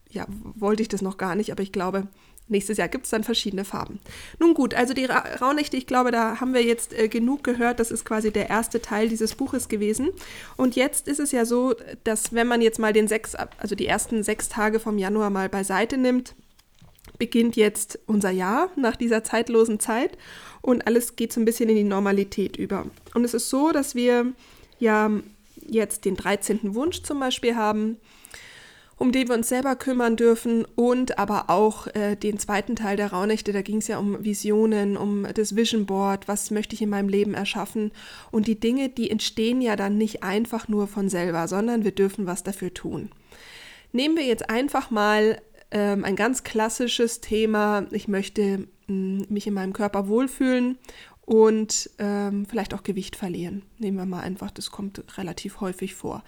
ja, 0.09 0.25
wollte 0.55 0.81
ich 0.81 0.89
das 0.89 1.01
noch 1.01 1.17
gar 1.17 1.35
nicht, 1.35 1.51
aber 1.51 1.63
ich 1.63 1.71
glaube, 1.71 2.07
nächstes 2.49 2.77
Jahr 2.77 2.87
gibt 2.87 3.05
es 3.05 3.11
dann 3.11 3.23
verschiedene 3.23 3.65
Farben. 3.65 3.99
Nun 4.39 4.53
gut, 4.53 4.73
also 4.73 4.93
die 4.93 5.05
Ra 5.05 5.23
Rauhnächte, 5.41 5.77
ich 5.77 5.87
glaube, 5.87 6.11
da 6.11 6.39
haben 6.39 6.53
wir 6.53 6.63
jetzt 6.63 6.93
äh, 6.93 7.07
genug 7.07 7.43
gehört. 7.43 7.79
Das 7.79 7.91
ist 7.91 8.05
quasi 8.05 8.31
der 8.31 8.49
erste 8.49 8.81
Teil 8.81 9.09
dieses 9.09 9.35
Buches 9.35 9.67
gewesen. 9.67 10.09
Und 10.55 10.75
jetzt 10.75 11.07
ist 11.07 11.19
es 11.19 11.31
ja 11.31 11.45
so, 11.45 11.75
dass 12.03 12.33
wenn 12.33 12.47
man 12.47 12.61
jetzt 12.61 12.79
mal 12.79 12.93
den 12.93 13.07
sechs, 13.07 13.35
also 13.35 13.75
die 13.75 13.87
ersten 13.87 14.23
sechs 14.23 14.49
Tage 14.49 14.79
vom 14.79 14.97
Januar 14.97 15.29
mal 15.29 15.49
beiseite 15.49 15.97
nimmt, 15.97 16.35
beginnt 17.17 17.55
jetzt 17.55 17.99
unser 18.05 18.29
Jahr 18.29 18.69
nach 18.75 18.95
dieser 18.95 19.23
zeitlosen 19.23 19.79
Zeit 19.79 20.17
und 20.61 20.85
alles 20.87 21.15
geht 21.15 21.33
so 21.33 21.39
ein 21.39 21.45
bisschen 21.45 21.69
in 21.69 21.75
die 21.75 21.83
Normalität 21.83 22.57
über. 22.57 22.85
Und 23.13 23.23
es 23.23 23.33
ist 23.33 23.49
so, 23.49 23.71
dass 23.71 23.95
wir 23.95 24.33
ja 24.79 25.09
jetzt 25.65 26.05
den 26.05 26.15
13. 26.15 26.75
Wunsch 26.75 27.03
zum 27.03 27.19
Beispiel 27.19 27.55
haben 27.55 27.97
um 28.97 29.11
den 29.11 29.27
wir 29.27 29.35
uns 29.35 29.49
selber 29.49 29.75
kümmern 29.75 30.15
dürfen 30.15 30.65
und 30.75 31.19
aber 31.19 31.49
auch 31.49 31.87
äh, 31.87 32.15
den 32.15 32.39
zweiten 32.39 32.75
Teil 32.75 32.97
der 32.97 33.11
Rauhnächte, 33.11 33.53
da 33.53 33.61
ging 33.61 33.77
es 33.77 33.87
ja 33.87 33.99
um 33.99 34.23
Visionen, 34.23 34.97
um 34.97 35.27
das 35.35 35.55
Vision 35.55 35.85
Board, 35.85 36.27
was 36.27 36.51
möchte 36.51 36.73
ich 36.75 36.81
in 36.81 36.89
meinem 36.89 37.09
Leben 37.09 37.35
erschaffen? 37.35 37.91
Und 38.31 38.47
die 38.47 38.59
Dinge, 38.59 38.89
die 38.89 39.11
entstehen 39.11 39.61
ja 39.61 39.75
dann 39.75 39.97
nicht 39.97 40.23
einfach 40.23 40.67
nur 40.67 40.87
von 40.87 41.09
selber, 41.09 41.47
sondern 41.47 41.83
wir 41.83 41.91
dürfen 41.91 42.25
was 42.25 42.43
dafür 42.43 42.73
tun. 42.73 43.09
Nehmen 43.91 44.17
wir 44.17 44.25
jetzt 44.25 44.49
einfach 44.49 44.89
mal 44.89 45.39
ähm, 45.69 46.03
ein 46.03 46.15
ganz 46.15 46.43
klassisches 46.43 47.21
Thema, 47.21 47.85
ich 47.91 48.07
möchte 48.07 48.67
mh, 48.87 48.93
mm, 48.93 49.25
mich 49.29 49.45
in 49.45 49.53
meinem 49.53 49.73
Körper 49.73 50.07
wohlfühlen 50.07 50.77
und 51.27 51.89
ähm, 51.99 52.45
vielleicht 52.45 52.73
auch 52.73 52.83
Gewicht 52.83 53.17
verlieren. 53.17 53.63
Nehmen 53.79 53.97
wir 53.97 54.05
mal 54.05 54.21
einfach, 54.21 54.49
das 54.49 54.71
kommt 54.71 55.03
relativ 55.17 55.59
häufig 55.59 55.93
vor. 55.93 56.23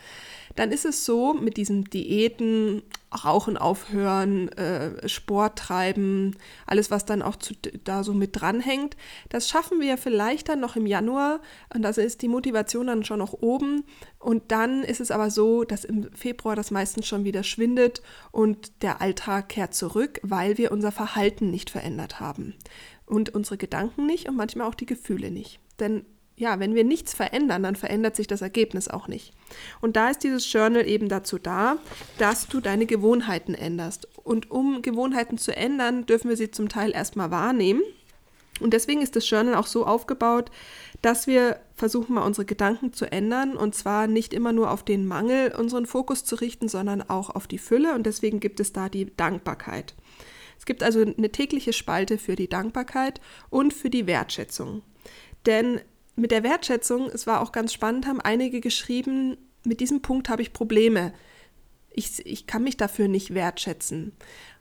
Dann 0.58 0.74
ist 0.74 0.84
es 0.84 1.06
so, 1.06 1.34
mit 1.34 1.56
diesen 1.56 1.86
Diäten, 1.86 2.82
Rauchen 3.24 3.58
aufhören, 3.58 4.50
äh, 4.50 5.08
Sport 5.08 5.58
treiben, 5.58 6.36
alles, 6.68 6.92
was 6.92 7.06
dann 7.06 7.22
auch 7.22 7.38
zu, 7.38 7.56
da 7.86 8.04
so 8.04 8.14
mit 8.14 8.40
dranhängt, 8.40 8.98
das 9.30 9.48
schaffen 9.48 9.80
wir 9.80 9.98
vielleicht 9.98 10.50
dann 10.50 10.60
noch 10.60 10.76
im 10.76 10.86
Januar 10.86 11.40
und 11.74 11.82
da 11.82 11.90
ist 11.90 12.22
die 12.22 12.28
Motivation 12.28 12.88
dann 12.88 13.06
schon 13.06 13.20
noch 13.20 13.34
oben. 13.34 13.86
Und 14.20 14.52
dann 14.52 14.84
ist 14.84 15.00
es 15.00 15.12
aber 15.12 15.32
so, 15.32 15.64
dass 15.64 15.86
im 15.86 16.12
Februar 16.14 16.58
das 16.58 16.72
meistens 16.72 17.08
schon 17.08 17.24
wieder 17.24 17.44
schwindet 17.44 18.02
und 18.32 18.84
der 18.84 19.02
Alltag 19.02 19.48
kehrt 19.48 19.74
zurück, 19.74 20.20
weil 20.24 20.58
wir 20.58 20.74
unser 20.74 20.92
Verhalten 20.92 21.50
nicht 21.52 21.70
verändert 21.70 22.20
haben 22.20 22.54
und 23.10 23.34
unsere 23.34 23.58
Gedanken 23.58 24.06
nicht 24.06 24.30
und 24.30 24.36
manchmal 24.36 24.68
auch 24.68 24.76
die 24.76 24.86
Gefühle 24.86 25.32
nicht. 25.32 25.60
Denn 25.80 26.06
ja, 26.40 26.58
wenn 26.60 26.74
wir 26.74 26.86
nichts 26.86 27.14
verändern, 27.14 27.64
dann 27.64 27.76
verändert 27.76 28.16
sich 28.16 28.26
das 28.26 28.42
Ergebnis 28.42 28.88
auch 28.88 29.10
nicht. 29.10 29.34
Und 29.82 29.98
da 29.98 30.10
ist 30.10 30.24
dieses 30.24 30.52
Journal 30.52 30.88
eben 30.88 31.10
dazu 31.10 31.38
da, 31.38 31.78
dass 32.18 32.48
du 32.48 32.62
deine 32.62 32.86
Gewohnheiten 32.86 33.54
änderst. 33.54 34.08
Und 34.24 34.50
um 34.50 34.82
Gewohnheiten 34.82 35.38
zu 35.38 35.56
ändern, 35.56 36.06
dürfen 36.06 36.30
wir 36.30 36.38
sie 36.38 36.50
zum 36.50 36.70
Teil 36.70 36.92
erstmal 36.92 37.30
wahrnehmen. 37.30 37.82
Und 38.62 38.74
deswegen 38.74 39.02
ist 39.02 39.18
das 39.18 39.30
Journal 39.30 39.56
auch 39.56 39.68
so 39.68 39.86
aufgebaut, 39.86 40.50
dass 41.02 41.28
wir 41.28 41.60
versuchen 41.76 42.14
wir 42.16 42.26
unsere 42.26 42.46
Gedanken 42.46 42.94
zu 42.94 43.10
ändern 43.12 43.56
und 43.56 43.74
zwar 43.74 44.08
nicht 44.08 44.34
immer 44.34 44.52
nur 44.52 44.72
auf 44.72 44.84
den 44.84 45.08
Mangel 45.08 45.54
unseren 45.58 45.86
Fokus 45.86 46.26
zu 46.26 46.36
richten, 46.36 46.68
sondern 46.68 47.02
auch 47.02 47.30
auf 47.30 47.48
die 47.48 47.58
Fülle 47.58 47.96
und 47.96 48.06
deswegen 48.06 48.40
gibt 48.40 48.60
es 48.60 48.74
da 48.74 48.90
die 48.90 49.16
Dankbarkeit. 49.16 49.94
Es 50.60 50.66
gibt 50.66 50.84
also 50.84 51.02
eine 51.02 51.32
tägliche 51.32 51.74
Spalte 51.74 52.18
für 52.18 52.36
die 52.36 52.50
Dankbarkeit 52.50 53.22
und 53.50 53.74
für 53.74 53.90
die 53.90 54.06
Wertschätzung. 54.06 54.84
Denn 55.46 55.82
mit 56.16 56.32
der 56.32 56.44
Wertschätzung, 56.44 57.08
es 57.08 57.26
war 57.26 57.42
auch 57.42 57.54
ganz 57.54 57.74
spannend, 57.74 58.06
haben 58.06 58.22
einige 58.22 58.60
geschrieben, 58.60 59.38
mit 59.64 59.80
diesem 59.80 60.02
Punkt 60.02 60.30
habe 60.30 60.42
ich 60.42 60.54
Probleme. 60.54 61.14
Ich, 61.90 62.26
ich 62.26 62.46
kann 62.46 62.64
mich 62.64 62.78
dafür 62.78 63.08
nicht 63.08 63.34
wertschätzen. 63.34 64.12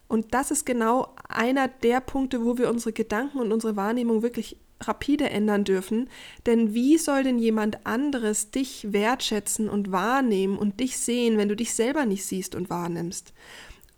Und 0.07 0.35
das 0.35 0.51
ist 0.51 0.65
genau 0.65 1.15
einer 1.29 1.69
der 1.69 2.01
Punkte, 2.01 2.45
wo 2.45 2.57
wir 2.57 2.71
unsere 2.71 2.93
Gedanken 2.93 3.39
und 3.39 3.53
unsere 3.53 3.77
Wahrnehmung 3.77 4.23
wirklich 4.23 4.57
rapide 4.81 5.29
ändern 5.29 5.65
dürfen. 5.65 6.09
Denn 6.47 6.75
wie 6.75 6.97
soll 6.97 7.25
denn 7.25 7.39
jemand 7.39 7.87
anderes 7.87 8.51
dich 8.51 8.93
wertschätzen 8.93 9.69
und 9.69 9.93
wahrnehmen 9.93 10.57
und 10.57 10.81
dich 10.81 10.99
sehen, 10.99 11.37
wenn 11.37 11.49
du 11.49 11.57
dich 11.57 11.75
selber 11.75 12.07
nicht 12.07 12.25
siehst 12.25 12.55
und 12.55 12.71
wahrnimmst? 12.71 13.33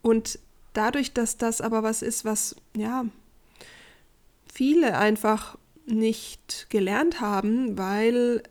Und 0.03 0.39
dadurch, 0.73 1.13
dass 1.13 1.37
das 1.37 1.61
aber 1.61 1.83
was 1.83 2.03
ist, 2.03 2.25
was 2.25 2.57
ja 2.77 3.05
viele 4.53 4.99
einfach 4.99 5.59
nicht 5.87 6.67
gelernt 6.71 7.21
haben, 7.21 7.79
weil 7.79 8.43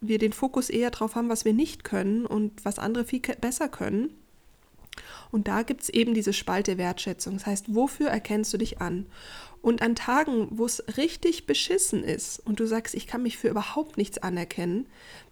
wir 0.00 0.18
den 0.18 0.32
Fokus 0.32 0.70
eher 0.70 0.90
darauf 0.90 1.16
haben, 1.16 1.28
was 1.28 1.44
wir 1.44 1.52
nicht 1.52 1.84
können 1.84 2.26
und 2.26 2.64
was 2.64 2.78
andere 2.78 3.04
viel 3.04 3.20
besser 3.20 3.68
können, 3.68 4.14
und 5.30 5.48
da 5.48 5.62
gibt 5.62 5.82
es 5.82 5.88
eben 5.88 6.14
diese 6.14 6.32
Spalte 6.32 6.78
Wertschätzung. 6.78 7.34
Das 7.34 7.46
heißt, 7.46 7.74
wofür 7.74 8.08
erkennst 8.08 8.52
du 8.52 8.58
dich 8.58 8.80
an? 8.80 9.06
Und 9.60 9.82
an 9.82 9.94
Tagen, 9.94 10.48
wo 10.50 10.64
es 10.64 10.82
richtig 10.96 11.46
beschissen 11.46 12.04
ist 12.04 12.38
und 12.38 12.60
du 12.60 12.66
sagst, 12.66 12.94
ich 12.94 13.06
kann 13.06 13.22
mich 13.22 13.36
für 13.36 13.48
überhaupt 13.48 13.96
nichts 13.96 14.18
anerkennen, 14.18 14.86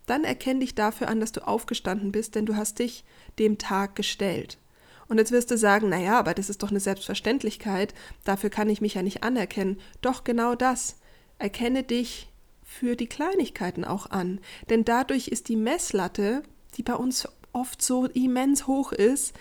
dann 0.06 0.24
erkenn 0.24 0.60
dich 0.60 0.74
dafür 0.74 1.08
an, 1.08 1.20
dass 1.20 1.32
du 1.32 1.46
aufgestanden 1.46 2.12
bist, 2.12 2.34
denn 2.34 2.46
du 2.46 2.56
hast 2.56 2.78
dich 2.80 3.04
dem 3.38 3.58
Tag 3.58 3.94
gestellt. 3.94 4.58
Und 5.08 5.18
jetzt 5.18 5.32
wirst 5.32 5.50
du 5.50 5.58
sagen, 5.58 5.88
naja, 5.88 6.18
aber 6.18 6.34
das 6.34 6.50
ist 6.50 6.62
doch 6.62 6.70
eine 6.70 6.80
Selbstverständlichkeit, 6.80 7.94
dafür 8.24 8.50
kann 8.50 8.68
ich 8.68 8.80
mich 8.80 8.94
ja 8.94 9.02
nicht 9.02 9.22
anerkennen. 9.22 9.78
Doch 10.00 10.24
genau 10.24 10.54
das. 10.54 10.96
Erkenne 11.38 11.82
dich 11.82 12.28
für 12.64 12.96
die 12.96 13.06
Kleinigkeiten 13.06 13.84
auch 13.84 14.10
an. 14.10 14.40
Denn 14.68 14.84
dadurch 14.84 15.28
ist 15.28 15.48
die 15.48 15.56
Messlatte, 15.56 16.42
die 16.76 16.82
bei 16.82 16.94
uns 16.94 17.28
oft 17.52 17.80
so 17.80 18.06
immens 18.06 18.66
hoch 18.66 18.92
ist, 18.92 19.34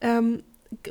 ähm, 0.00 0.42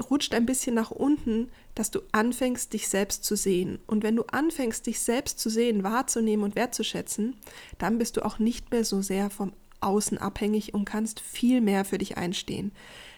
rutscht 0.10 0.34
ein 0.34 0.46
bisschen 0.46 0.76
nach 0.76 0.92
unten, 0.92 1.50
dass 1.76 1.92
du 1.92 2.02
anfängst, 2.12 2.74
dich 2.74 2.90
selbst 2.90 3.24
zu 3.24 3.36
sehen. 3.36 3.80
Und 3.88 4.04
wenn 4.04 4.16
du 4.16 4.24
anfängst, 4.24 4.86
dich 4.86 5.00
selbst 5.00 5.40
zu 5.40 5.50
sehen, 5.50 5.84
wahrzunehmen 5.84 6.44
und 6.44 6.56
wertzuschätzen, 6.56 7.38
dann 7.78 7.98
bist 7.98 8.18
du 8.18 8.26
auch 8.26 8.40
nicht 8.40 8.72
mehr 8.72 8.84
so 8.84 9.02
sehr 9.02 9.30
vom 9.30 9.54
Außen 9.80 10.18
abhängig 10.18 10.74
und 10.74 10.86
kannst 10.86 11.20
viel 11.20 11.62
mehr 11.62 11.86
für 11.86 11.98
dich 11.98 12.18
einstehen. 12.18 12.72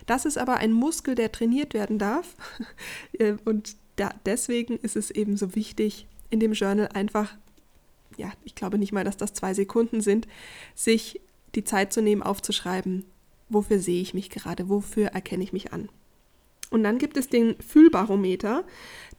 Das 0.06 0.26
ist 0.26 0.38
aber 0.38 0.58
ein 0.58 0.72
Muskel, 0.72 1.16
der 1.16 1.32
trainiert 1.32 1.74
werden 1.74 2.00
darf. 2.00 2.36
Äh, 3.20 3.36
und 3.46 3.76
da, 3.96 4.10
deswegen 4.26 4.78
ist 4.78 4.96
es 4.96 5.12
eben 5.12 5.38
so 5.38 5.54
wichtig, 5.56 6.08
in 6.32 6.40
dem 6.40 6.54
Journal 6.54 6.90
einfach, 6.94 7.36
ja, 8.18 8.32
ich 8.44 8.56
glaube 8.56 8.80
nicht 8.80 8.92
mal, 8.92 9.04
dass 9.04 9.18
das 9.18 9.34
zwei 9.34 9.54
Sekunden 9.54 10.02
sind, 10.02 10.28
sich 10.74 11.22
die 11.54 11.64
Zeit 11.64 11.94
zu 11.94 12.02
nehmen, 12.02 12.24
aufzuschreiben, 12.24 13.06
wofür 13.50 13.78
sehe 13.78 14.02
ich 14.02 14.16
mich 14.16 14.32
gerade, 14.32 14.68
wofür 14.68 15.10
erkenne 15.10 15.44
ich 15.44 15.54
mich 15.54 15.74
an. 15.74 15.90
Und 16.72 16.84
dann 16.84 16.98
gibt 16.98 17.18
es 17.18 17.30
den 17.30 17.56
Fühlbarometer. 17.62 18.64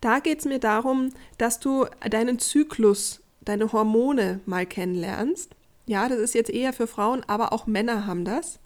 Da 0.00 0.18
geht 0.18 0.40
es 0.40 0.44
mir 0.44 0.58
darum, 0.58 1.10
dass 1.38 1.60
du 1.60 1.86
deinen 2.10 2.40
Zyklus, 2.40 3.22
deine 3.42 3.72
Hormone 3.72 4.40
mal 4.44 4.66
kennenlernst. 4.66 5.54
Ja, 5.86 6.08
das 6.08 6.18
ist 6.18 6.34
jetzt 6.34 6.50
eher 6.50 6.72
für 6.72 6.86
Frauen, 6.86 7.22
aber 7.26 7.52
auch 7.52 7.66
Männer 7.66 8.06
haben 8.06 8.24
das. 8.24 8.58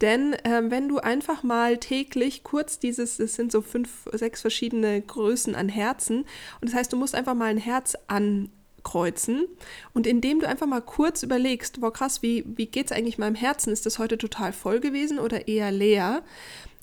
Denn 0.00 0.34
äh, 0.34 0.62
wenn 0.70 0.88
du 0.88 0.98
einfach 0.98 1.42
mal 1.42 1.78
täglich 1.78 2.44
kurz 2.44 2.78
dieses, 2.78 3.18
es 3.18 3.34
sind 3.34 3.50
so 3.50 3.60
fünf, 3.60 4.08
sechs 4.12 4.40
verschiedene 4.40 5.00
Größen 5.02 5.54
an 5.56 5.68
Herzen, 5.68 6.20
und 6.60 6.70
das 6.70 6.74
heißt, 6.74 6.92
du 6.92 6.96
musst 6.96 7.14
einfach 7.14 7.34
mal 7.34 7.50
ein 7.50 7.58
Herz 7.58 7.96
an, 8.06 8.50
kreuzen. 8.82 9.46
Und 9.92 10.06
indem 10.06 10.40
du 10.40 10.48
einfach 10.48 10.66
mal 10.66 10.80
kurz 10.80 11.22
überlegst, 11.22 11.80
boah 11.80 11.92
krass, 11.92 12.22
wie, 12.22 12.44
wie 12.46 12.66
geht 12.66 12.86
es 12.86 12.92
eigentlich 12.92 13.18
meinem 13.18 13.34
Herzen? 13.34 13.72
Ist 13.72 13.86
das 13.86 13.98
heute 13.98 14.18
total 14.18 14.52
voll 14.52 14.80
gewesen 14.80 15.18
oder 15.18 15.48
eher 15.48 15.70
leer? 15.70 16.22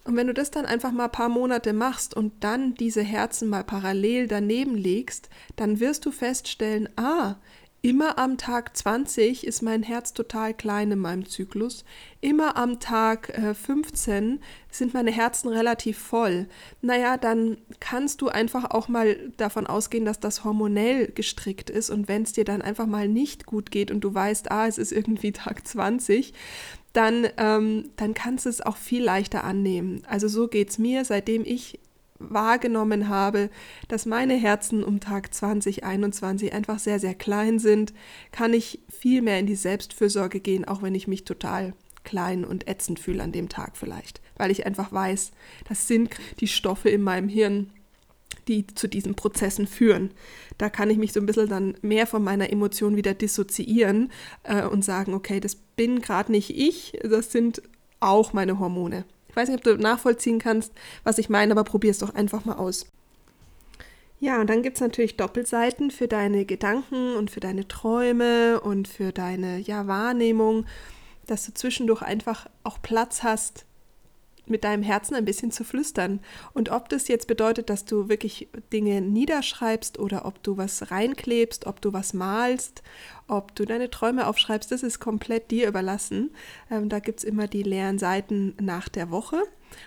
Und 0.04 0.16
wenn 0.16 0.28
du 0.28 0.34
das 0.34 0.52
dann 0.52 0.66
einfach 0.66 0.92
mal 0.92 1.06
ein 1.06 1.12
paar 1.12 1.28
Monate 1.28 1.74
machst 1.74 2.16
und 2.16 2.32
dann 2.40 2.76
diese 2.76 3.02
Herzen 3.02 3.50
mal 3.50 3.64
parallel 3.64 4.28
daneben 4.28 4.76
legst, 4.76 5.30
dann 5.58 5.82
wirst 5.82 6.06
du 6.06 6.12
feststellen, 6.12 6.88
ah, 6.96 7.36
Immer 7.88 8.20
am 8.20 8.38
Tag 8.38 8.76
20 8.76 9.48
ist 9.48 9.62
mein 9.62 9.82
Herz 9.82 10.12
total 10.12 10.54
klein 10.54 10.92
in 10.92 11.00
meinem 11.00 11.26
Zyklus. 11.26 11.86
Immer 12.20 12.58
am 12.58 12.82
Tag 12.82 13.30
äh, 13.30 13.54
15 13.54 14.42
sind 14.70 14.94
meine 14.94 15.10
Herzen 15.10 15.48
relativ 15.48 15.98
voll. 15.98 16.50
Naja, 16.82 17.16
dann 17.16 17.56
kannst 17.80 18.20
du 18.20 18.28
einfach 18.28 18.72
auch 18.72 18.90
mal 18.90 19.16
davon 19.38 19.68
ausgehen, 19.68 20.04
dass 20.04 20.20
das 20.20 20.44
hormonell 20.44 21.08
gestrickt 21.16 21.70
ist. 21.70 21.90
Und 21.90 22.10
wenn 22.10 22.24
es 22.24 22.34
dir 22.34 22.44
dann 22.44 22.62
einfach 22.62 22.88
mal 22.88 23.08
nicht 23.08 23.46
gut 23.46 23.72
geht 23.72 23.90
und 23.90 24.02
du 24.02 24.14
weißt, 24.14 24.52
ah, 24.52 24.68
es 24.68 24.78
ist 24.78 24.92
irgendwie 24.92 25.32
Tag 25.32 25.66
20, 25.66 26.34
dann, 26.92 27.26
ähm, 27.38 27.92
dann 27.96 28.14
kannst 28.14 28.48
du 28.48 28.50
es 28.50 28.60
auch 28.60 28.76
viel 28.76 29.02
leichter 29.06 29.46
annehmen. 29.46 30.02
Also 30.10 30.28
so 30.28 30.50
geht 30.50 30.72
es 30.72 30.78
mir, 30.78 31.06
seitdem 31.06 31.46
ich 31.46 31.80
wahrgenommen 32.20 33.10
habe, 33.10 33.50
dass 33.88 34.06
meine 34.06 34.36
Herzen 34.36 34.84
um 34.84 35.00
Tag 35.00 35.34
2021 35.34 36.54
einfach 36.54 36.80
sehr, 36.80 37.00
sehr 37.00 37.14
klein 37.14 37.60
sind, 37.60 37.94
kann 38.32 38.54
ich 38.54 38.80
viel 38.90 39.22
mehr 39.22 39.40
in 39.40 39.46
die 39.46 39.56
Selbstfürsorge 39.56 40.40
gehen, 40.40 40.66
auch 40.66 40.82
wenn 40.82 40.96
ich 40.96 41.08
mich 41.08 41.24
total 41.24 41.74
klein 42.04 42.46
und 42.46 42.68
ätzend 42.68 43.00
fühle 43.00 43.22
an 43.22 43.32
dem 43.34 43.50
Tag 43.50 43.76
vielleicht, 43.76 44.22
weil 44.38 44.50
ich 44.50 44.66
einfach 44.66 44.92
weiß, 44.92 45.32
das 45.68 45.88
sind 45.88 46.10
die 46.40 46.48
Stoffe 46.48 46.90
in 46.90 47.02
meinem 47.02 47.28
Hirn, 47.28 47.72
die 48.48 48.66
zu 48.66 48.88
diesen 48.88 49.16
Prozessen 49.16 49.68
führen. 49.68 50.12
Da 50.58 50.70
kann 50.70 50.90
ich 50.90 50.98
mich 50.98 51.12
so 51.12 51.20
ein 51.20 51.26
bisschen 51.26 51.50
dann 51.50 51.76
mehr 51.82 52.08
von 52.08 52.24
meiner 52.24 52.50
Emotion 52.50 52.96
wieder 52.96 53.14
dissoziieren 53.14 54.12
äh, 54.44 54.64
und 54.64 54.86
sagen, 54.86 55.14
okay, 55.14 55.42
das 55.42 55.56
bin 55.56 56.02
gerade 56.02 56.32
nicht 56.32 56.50
ich, 56.50 56.98
das 57.04 57.32
sind 57.32 57.62
auch 58.00 58.32
meine 58.32 58.58
Hormone 58.58 59.06
weiß 59.38 59.50
nicht, 59.50 59.60
ob 59.60 59.64
du 59.64 59.82
nachvollziehen 59.82 60.40
kannst, 60.40 60.74
was 61.04 61.18
ich 61.18 61.30
meine, 61.30 61.54
aber 61.54 61.64
probier 61.64 61.92
es 61.92 62.00
doch 62.00 62.14
einfach 62.14 62.44
mal 62.44 62.56
aus. 62.56 62.88
Ja, 64.20 64.42
und 64.42 64.50
dann 64.50 64.64
gibt 64.64 64.78
es 64.78 64.82
natürlich 64.82 65.16
Doppelseiten 65.16 65.92
für 65.92 66.08
deine 66.08 66.46
Gedanken 66.46 67.16
und 67.16 67.30
für 67.30 67.40
deine 67.40 67.68
Träume 67.68 68.60
und 68.60 68.88
für 68.88 69.12
deine 69.12 69.60
ja, 69.60 69.86
Wahrnehmung, 69.86 70.66
dass 71.28 71.46
du 71.46 71.54
zwischendurch 71.54 72.02
einfach 72.02 72.48
auch 72.64 72.82
Platz 72.82 73.22
hast, 73.22 73.66
mit 74.50 74.64
deinem 74.64 74.82
Herzen 74.82 75.16
ein 75.16 75.26
bisschen 75.26 75.52
zu 75.52 75.64
flüstern. 75.64 76.20
Und 76.54 76.70
ob 76.70 76.90
das 76.90 77.08
jetzt 77.08 77.28
bedeutet, 77.28 77.70
dass 77.70 77.86
du 77.86 78.10
wirklich 78.10 78.48
Dinge 78.74 79.02
niederschreibst 79.02 80.00
oder 80.00 80.26
ob 80.26 80.42
du 80.42 80.58
was 80.58 80.90
reinklebst, 80.90 81.68
ob 81.68 81.82
du 81.82 81.94
was 81.94 82.14
malst, 82.14 82.82
ob 83.28 83.56
du 83.56 83.66
deine 83.66 83.90
Träume 83.90 84.28
aufschreibst, 84.28 84.72
das 84.72 84.84
ist 84.84 85.00
komplett 85.00 85.52
dir 85.52 85.68
überlassen. 85.68 86.32
Ähm, 86.72 86.90
da 86.90 87.00
gibt 87.00 87.20
es 87.20 87.24
immer 87.26 87.48
die 87.48 87.64
leeren 87.64 88.00
Seiten 88.00 88.56
nach 88.60 88.90
der 88.90 89.12
Woche. 89.12 89.42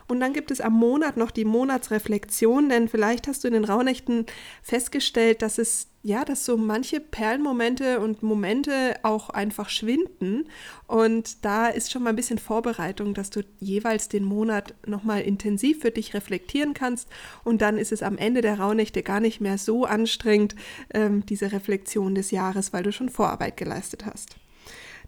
Und 0.09 0.20
dann 0.20 0.32
gibt 0.32 0.50
es 0.50 0.61
am 0.61 0.75
Monat 0.75 1.16
noch 1.16 1.30
die 1.30 1.47
Monatsreflexion, 1.47 2.68
denn 2.68 2.88
vielleicht 2.88 3.26
hast 3.26 3.42
du 3.44 3.49
in 3.49 3.54
den 3.54 3.64
Rauhnächten 3.64 4.26
festgestellt, 4.62 5.42
dass 5.42 5.59
es 5.59 5.90
ja, 6.02 6.25
dass 6.25 6.47
so 6.47 6.56
manche 6.56 6.99
Perlenmomente 6.99 8.00
und 8.00 8.23
Momente 8.23 8.94
auch 9.02 9.28
einfach 9.28 9.68
schwinden. 9.68 10.49
Und 10.87 11.44
da 11.44 11.68
ist 11.68 11.92
schon 11.92 12.02
mal 12.02 12.11
ein 12.11 12.16
bisschen 12.16 12.38
Vorbereitung, 12.38 13.12
dass 13.12 13.28
du 13.28 13.42
jeweils 13.59 14.09
den 14.09 14.25
Monat 14.25 14.75
nochmal 14.87 15.20
intensiv 15.20 15.80
für 15.80 15.90
dich 15.90 16.14
reflektieren 16.14 16.73
kannst. 16.73 17.11
Und 17.44 17.61
dann 17.61 17.76
ist 17.76 17.92
es 17.92 18.02
am 18.02 18.16
Ende 18.16 18.40
der 18.40 18.59
Rauhnächte 18.59 19.02
gar 19.02 19.20
nicht 19.20 19.42
mehr 19.42 19.59
so 19.59 19.85
anstrengend, 19.85 20.54
ähm, 20.94 21.26
diese 21.26 21.52
Reflexion 21.52 22.14
des 22.14 22.30
Jahres, 22.30 22.73
weil 22.73 22.82
du 22.82 22.92
schon 22.92 23.11
Vorarbeit 23.30 23.56
geleistet 23.56 24.04
hast. 24.06 24.37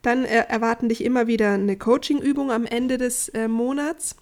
Dann 0.02 0.24
äh, 0.24 0.46
erwarten 0.48 0.88
dich 0.88 1.04
immer 1.04 1.26
wieder 1.26 1.52
eine 1.52 1.76
Coaching-Übung 1.76 2.50
am 2.50 2.64
Ende 2.64 2.98
des 2.98 3.28
äh, 3.30 3.48
Monats. 3.48 4.16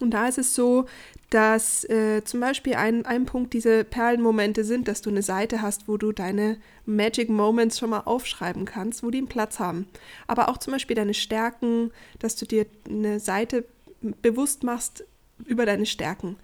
Und 0.00 0.12
da 0.12 0.28
ist 0.28 0.38
es 0.38 0.54
so, 0.54 0.86
dass 1.30 1.84
äh, 1.84 2.22
zum 2.24 2.40
Beispiel 2.40 2.74
ein, 2.74 3.04
ein 3.06 3.26
Punkt 3.26 3.52
diese 3.52 3.84
Perlenmomente 3.84 4.64
sind, 4.64 4.88
dass 4.88 5.02
du 5.02 5.10
eine 5.10 5.22
Seite 5.22 5.62
hast, 5.62 5.88
wo 5.88 5.96
du 5.96 6.12
deine 6.12 6.58
Magic 6.86 7.28
Moments 7.28 7.78
schon 7.78 7.90
mal 7.90 8.00
aufschreiben 8.00 8.64
kannst, 8.64 9.02
wo 9.02 9.10
die 9.10 9.18
einen 9.18 9.28
Platz 9.28 9.58
haben. 9.58 9.86
Aber 10.26 10.48
auch 10.48 10.58
zum 10.58 10.72
Beispiel 10.72 10.96
deine 10.96 11.14
Stärken, 11.14 11.90
dass 12.18 12.36
du 12.36 12.46
dir 12.46 12.66
eine 12.88 13.20
Seite 13.20 13.64
bewusst 14.00 14.62
machst 14.62 15.04
über 15.46 15.66
deine 15.66 15.86
Stärken. 15.86 16.36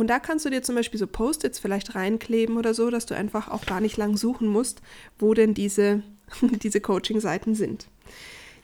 Und 0.00 0.08
da 0.08 0.18
kannst 0.18 0.46
du 0.46 0.50
dir 0.50 0.62
zum 0.62 0.76
Beispiel 0.76 0.98
so 0.98 1.06
Post-its 1.06 1.58
vielleicht 1.58 1.94
reinkleben 1.94 2.56
oder 2.56 2.72
so, 2.72 2.88
dass 2.90 3.04
du 3.04 3.14
einfach 3.14 3.48
auch 3.48 3.66
gar 3.66 3.82
nicht 3.82 3.98
lang 3.98 4.16
suchen 4.16 4.48
musst, 4.48 4.80
wo 5.18 5.34
denn 5.34 5.52
diese, 5.52 6.02
diese 6.62 6.80
Coaching-Seiten 6.80 7.54
sind. 7.54 7.88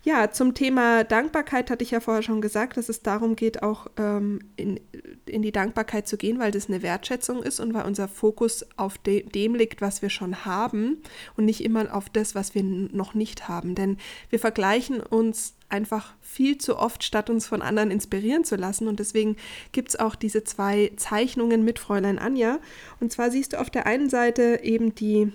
Ja, 0.07 0.31
zum 0.31 0.55
Thema 0.55 1.03
Dankbarkeit 1.03 1.69
hatte 1.69 1.83
ich 1.83 1.91
ja 1.91 1.99
vorher 1.99 2.23
schon 2.23 2.41
gesagt, 2.41 2.77
dass 2.77 2.89
es 2.89 3.03
darum 3.03 3.35
geht, 3.35 3.65
auch 3.65 3.89
ähm, 3.97 4.39
in, 4.55 4.79
in 5.27 5.43
die 5.43 5.51
Dankbarkeit 5.51 6.07
zu 6.07 6.17
gehen, 6.17 6.39
weil 6.39 6.53
das 6.53 6.69
eine 6.69 6.81
Wertschätzung 6.81 7.43
ist 7.43 7.59
und 7.59 7.75
weil 7.75 7.87
unser 7.87 8.07
Fokus 8.07 8.65
auf 8.77 8.99
de 8.99 9.25
dem 9.25 9.57
liegt, 9.57 9.81
was 9.81 10.03
wir 10.03 10.09
schon 10.09 10.45
haben 10.45 10.99
und 11.37 11.45
nicht 11.45 11.61
immer 11.65 11.93
auf 11.93 12.09
das, 12.09 12.37
was 12.37 12.55
wir 12.55 12.63
noch 12.63 13.15
nicht 13.15 13.49
haben. 13.49 13.75
Denn 13.75 13.97
wir 14.31 14.39
vergleichen 14.39 15.01
uns 15.01 15.55
einfach 15.69 16.15
viel 16.21 16.57
zu 16.57 16.79
oft, 16.79 17.03
statt 17.03 17.29
uns 17.29 17.49
von 17.49 17.61
anderen 17.61 17.91
inspirieren 17.91 18.45
zu 18.45 18.55
lassen. 18.55 18.87
Und 18.87 19.01
deswegen 19.01 19.35
gibt 19.73 19.89
es 19.89 19.99
auch 19.99 20.15
diese 20.15 20.45
zwei 20.45 20.93
Zeichnungen 20.95 21.65
mit 21.65 21.81
Fräulein 21.81 22.21
Anja. 22.21 22.61
Und 23.01 23.11
zwar 23.11 23.33
siehst 23.33 23.55
du 23.55 23.61
auf 23.61 23.71
der 23.71 23.87
einen 23.87 24.09
Seite 24.09 24.61
eben 24.63 24.95
die 24.95 25.33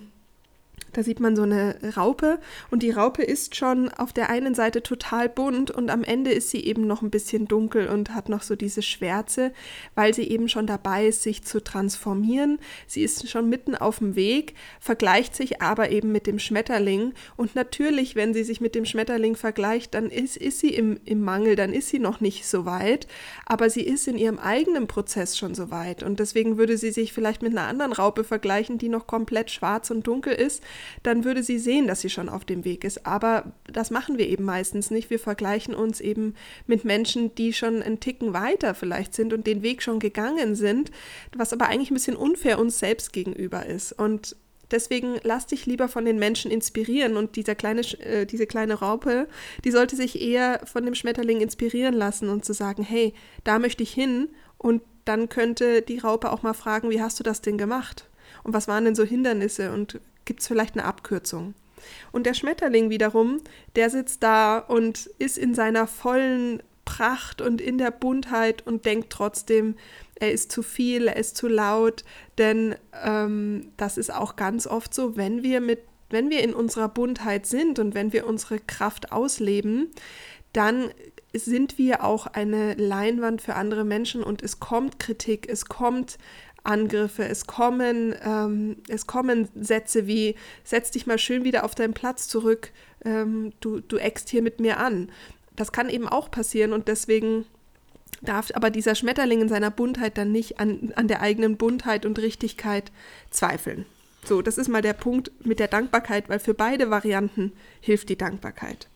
da 0.93 1.03
sieht 1.03 1.19
man 1.19 1.35
so 1.35 1.43
eine 1.43 1.75
Raupe 1.95 2.39
und 2.69 2.83
die 2.83 2.91
Raupe 2.91 3.23
ist 3.23 3.55
schon 3.55 3.89
auf 3.89 4.13
der 4.13 4.29
einen 4.29 4.55
Seite 4.55 4.83
total 4.83 5.29
bunt 5.29 5.71
und 5.71 5.89
am 5.89 6.03
Ende 6.03 6.31
ist 6.31 6.49
sie 6.49 6.63
eben 6.65 6.85
noch 6.85 7.01
ein 7.01 7.11
bisschen 7.11 7.47
dunkel 7.47 7.87
und 7.87 8.13
hat 8.13 8.29
noch 8.29 8.43
so 8.43 8.55
diese 8.55 8.81
Schwärze, 8.81 9.53
weil 9.95 10.13
sie 10.13 10.29
eben 10.29 10.49
schon 10.49 10.67
dabei 10.67 11.07
ist, 11.07 11.23
sich 11.23 11.43
zu 11.43 11.63
transformieren. 11.63 12.59
Sie 12.87 13.03
ist 13.03 13.29
schon 13.29 13.49
mitten 13.49 13.75
auf 13.75 13.99
dem 13.99 14.15
Weg, 14.15 14.55
vergleicht 14.79 15.35
sich 15.35 15.61
aber 15.61 15.91
eben 15.91 16.11
mit 16.11 16.27
dem 16.27 16.39
Schmetterling 16.39 17.13
und 17.37 17.55
natürlich, 17.55 18.15
wenn 18.15 18.33
sie 18.33 18.43
sich 18.43 18.59
mit 18.59 18.75
dem 18.75 18.85
Schmetterling 18.85 19.35
vergleicht, 19.35 19.93
dann 19.93 20.09
ist, 20.09 20.37
ist 20.37 20.59
sie 20.59 20.73
im, 20.73 20.99
im 21.05 21.21
Mangel, 21.21 21.55
dann 21.55 21.73
ist 21.73 21.89
sie 21.89 21.99
noch 21.99 22.19
nicht 22.19 22.45
so 22.45 22.65
weit, 22.65 23.07
aber 23.45 23.69
sie 23.69 23.81
ist 23.81 24.07
in 24.07 24.17
ihrem 24.17 24.39
eigenen 24.39 24.87
Prozess 24.87 25.37
schon 25.37 25.55
so 25.55 25.71
weit 25.71 26.03
und 26.03 26.19
deswegen 26.19 26.57
würde 26.57 26.77
sie 26.77 26.91
sich 26.91 27.13
vielleicht 27.13 27.41
mit 27.41 27.51
einer 27.51 27.67
anderen 27.67 27.93
Raupe 27.93 28.23
vergleichen, 28.23 28.77
die 28.77 28.89
noch 28.89 29.07
komplett 29.07 29.51
schwarz 29.51 29.89
und 29.89 30.05
dunkel 30.05 30.33
ist 30.33 30.61
dann 31.03 31.23
würde 31.23 31.43
sie 31.43 31.59
sehen, 31.59 31.87
dass 31.87 32.01
sie 32.01 32.09
schon 32.09 32.29
auf 32.29 32.45
dem 32.45 32.65
Weg 32.65 32.83
ist. 32.83 33.05
Aber 33.05 33.51
das 33.71 33.91
machen 33.91 34.17
wir 34.17 34.27
eben 34.27 34.43
meistens 34.43 34.91
nicht. 34.91 35.09
Wir 35.09 35.19
vergleichen 35.19 35.73
uns 35.73 36.01
eben 36.01 36.35
mit 36.67 36.85
Menschen, 36.85 37.33
die 37.35 37.53
schon 37.53 37.81
einen 37.81 37.99
Ticken 37.99 38.33
weiter 38.33 38.73
vielleicht 38.73 39.13
sind 39.13 39.33
und 39.33 39.47
den 39.47 39.61
Weg 39.61 39.81
schon 39.83 39.99
gegangen 39.99 40.55
sind, 40.55 40.91
was 41.35 41.53
aber 41.53 41.67
eigentlich 41.67 41.91
ein 41.91 41.95
bisschen 41.95 42.15
unfair 42.15 42.59
uns 42.59 42.79
selbst 42.79 43.13
gegenüber 43.13 43.65
ist. 43.65 43.93
Und 43.93 44.35
Deswegen 44.71 45.19
lass 45.23 45.47
dich 45.47 45.65
lieber 45.65 45.89
von 45.89 46.05
den 46.05 46.17
Menschen 46.17 46.49
inspirieren 46.49 47.17
und 47.17 47.35
dieser 47.35 47.55
kleine, 47.55 47.81
äh, 47.99 48.25
diese 48.25 48.47
kleine 48.47 48.75
Raupe, 48.75 49.27
die 49.65 49.71
sollte 49.71 49.95
sich 49.97 50.21
eher 50.21 50.61
von 50.65 50.85
dem 50.85 50.95
Schmetterling 50.95 51.41
inspirieren 51.41 51.93
lassen 51.93 52.29
und 52.29 52.45
zu 52.45 52.53
sagen, 52.53 52.81
hey, 52.81 53.13
da 53.43 53.59
möchte 53.59 53.83
ich 53.83 53.91
hin 53.91 54.29
und 54.57 54.81
dann 55.03 55.29
könnte 55.29 55.81
die 55.81 55.99
Raupe 55.99 56.31
auch 56.31 56.41
mal 56.41 56.53
fragen, 56.53 56.89
wie 56.89 57.01
hast 57.01 57.19
du 57.19 57.23
das 57.23 57.41
denn 57.41 57.57
gemacht? 57.57 58.07
Und 58.43 58.53
was 58.53 58.67
waren 58.67 58.85
denn 58.85 58.95
so 58.95 59.03
Hindernisse 59.03 59.73
und 59.73 59.99
gibt 60.31 60.39
es 60.39 60.47
vielleicht 60.47 60.75
eine 60.77 60.85
Abkürzung. 60.85 61.55
Und 62.13 62.25
der 62.25 62.33
Schmetterling 62.33 62.89
wiederum, 62.89 63.41
der 63.75 63.89
sitzt 63.89 64.23
da 64.23 64.59
und 64.59 65.07
ist 65.19 65.37
in 65.37 65.53
seiner 65.53 65.87
vollen 65.87 66.63
Pracht 66.85 67.41
und 67.41 67.59
in 67.59 67.77
der 67.77 67.91
Buntheit 67.91 68.65
und 68.65 68.85
denkt 68.85 69.09
trotzdem, 69.09 69.75
er 70.15 70.31
ist 70.31 70.49
zu 70.49 70.63
viel, 70.63 71.07
er 71.07 71.17
ist 71.17 71.35
zu 71.35 71.49
laut, 71.49 72.05
denn 72.37 72.75
ähm, 73.03 73.73
das 73.75 73.97
ist 73.97 74.13
auch 74.13 74.37
ganz 74.37 74.67
oft 74.67 74.93
so, 74.93 75.17
wenn 75.17 75.43
wir 75.43 75.59
mit, 75.59 75.79
wenn 76.09 76.29
wir 76.29 76.41
in 76.41 76.53
unserer 76.53 76.87
Buntheit 76.87 77.45
sind 77.45 77.77
und 77.77 77.93
wenn 77.93 78.13
wir 78.13 78.25
unsere 78.25 78.57
Kraft 78.57 79.11
ausleben, 79.11 79.89
dann 80.53 80.91
sind 81.33 81.77
wir 81.77 82.05
auch 82.05 82.25
eine 82.25 82.75
Leinwand 82.75 83.41
für 83.41 83.55
andere 83.55 83.83
Menschen 83.83 84.23
und 84.23 84.41
es 84.41 84.61
kommt 84.61 84.97
Kritik, 84.97 85.49
es 85.49 85.65
kommt 85.65 86.17
Angriffe, 86.63 87.25
es 87.25 87.47
kommen, 87.47 88.15
ähm, 88.23 88.77
es 88.87 89.07
kommen 89.07 89.49
Sätze 89.59 90.07
wie, 90.07 90.35
setz 90.63 90.91
dich 90.91 91.07
mal 91.07 91.17
schön 91.17 91.43
wieder 91.43 91.63
auf 91.63 91.75
deinen 91.75 91.93
Platz 91.93 92.27
zurück, 92.27 92.71
ähm, 93.03 93.53
du, 93.59 93.79
du 93.79 93.97
eckst 93.97 94.29
hier 94.29 94.41
mit 94.41 94.59
mir 94.59 94.79
an. 94.79 95.09
Das 95.55 95.71
kann 95.71 95.89
eben 95.89 96.07
auch 96.07 96.29
passieren 96.29 96.73
und 96.73 96.87
deswegen 96.87 97.45
darf 98.21 98.51
aber 98.53 98.69
dieser 98.69 98.95
Schmetterling 98.95 99.41
in 99.41 99.49
seiner 99.49 99.71
Buntheit 99.71 100.17
dann 100.17 100.31
nicht 100.31 100.59
an, 100.59 100.91
an 100.95 101.07
der 101.07 101.21
eigenen 101.21 101.57
Buntheit 101.57 102.05
und 102.05 102.19
Richtigkeit 102.19 102.91
zweifeln. 103.31 103.85
So, 104.23 104.43
das 104.43 104.59
ist 104.59 104.67
mal 104.67 104.83
der 104.83 104.93
Punkt 104.93 105.31
mit 105.43 105.59
der 105.59 105.67
Dankbarkeit, 105.67 106.29
weil 106.29 106.39
für 106.39 106.53
beide 106.53 106.91
Varianten 106.91 107.53
hilft 107.79 108.09
die 108.09 108.17
Dankbarkeit. 108.17 108.87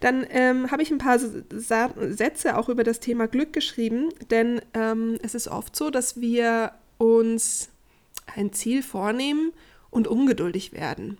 Dann 0.00 0.26
ähm, 0.30 0.70
habe 0.70 0.82
ich 0.82 0.90
ein 0.90 0.98
paar 0.98 1.18
Sa 1.18 1.90
Sätze 1.96 2.56
auch 2.56 2.68
über 2.68 2.84
das 2.84 3.00
Thema 3.00 3.26
Glück 3.26 3.52
geschrieben, 3.52 4.10
denn 4.30 4.60
ähm, 4.74 5.18
es 5.22 5.34
ist 5.34 5.48
oft 5.48 5.74
so, 5.74 5.90
dass 5.90 6.20
wir 6.20 6.72
uns 6.98 7.70
ein 8.36 8.52
Ziel 8.52 8.82
vornehmen 8.82 9.52
und 9.90 10.06
ungeduldig 10.06 10.72
werden 10.72 11.18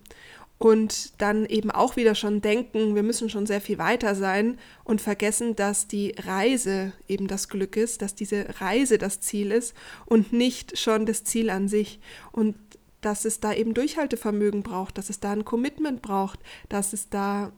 und 0.58 1.20
dann 1.20 1.46
eben 1.46 1.70
auch 1.70 1.96
wieder 1.96 2.14
schon 2.14 2.40
denken, 2.40 2.96
wir 2.96 3.04
müssen 3.04 3.30
schon 3.30 3.46
sehr 3.46 3.60
viel 3.60 3.78
weiter 3.78 4.14
sein 4.14 4.58
und 4.84 5.00
vergessen, 5.00 5.54
dass 5.54 5.86
die 5.86 6.14
Reise 6.18 6.92
eben 7.06 7.28
das 7.28 7.48
Glück 7.48 7.76
ist, 7.76 8.02
dass 8.02 8.16
diese 8.16 8.46
Reise 8.60 8.98
das 8.98 9.20
Ziel 9.20 9.52
ist 9.52 9.74
und 10.04 10.32
nicht 10.32 10.76
schon 10.76 11.06
das 11.06 11.22
Ziel 11.22 11.50
an 11.50 11.68
sich. 11.68 12.00
Und 12.32 12.56
dass 13.00 13.24
es 13.24 13.38
da 13.38 13.54
eben 13.54 13.74
Durchhaltevermögen 13.74 14.64
braucht, 14.64 14.98
dass 14.98 15.10
es 15.10 15.20
da 15.20 15.30
ein 15.30 15.44
Commitment 15.44 16.02
braucht, 16.02 16.40
dass 16.68 16.92
es 16.92 17.08
da 17.08 17.52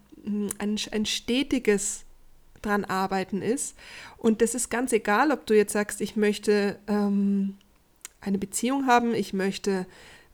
ein, 0.58 0.78
ein 0.90 1.06
stetiges 1.06 2.04
dran 2.62 2.84
arbeiten 2.84 3.42
ist. 3.42 3.76
Und 4.16 4.42
das 4.42 4.54
ist 4.54 4.68
ganz 4.70 4.92
egal, 4.92 5.30
ob 5.30 5.46
du 5.46 5.56
jetzt 5.56 5.72
sagst, 5.72 6.00
ich 6.00 6.16
möchte 6.16 6.78
ähm, 6.86 7.56
eine 8.20 8.38
Beziehung 8.38 8.86
haben, 8.86 9.14
ich 9.14 9.32
möchte 9.32 9.86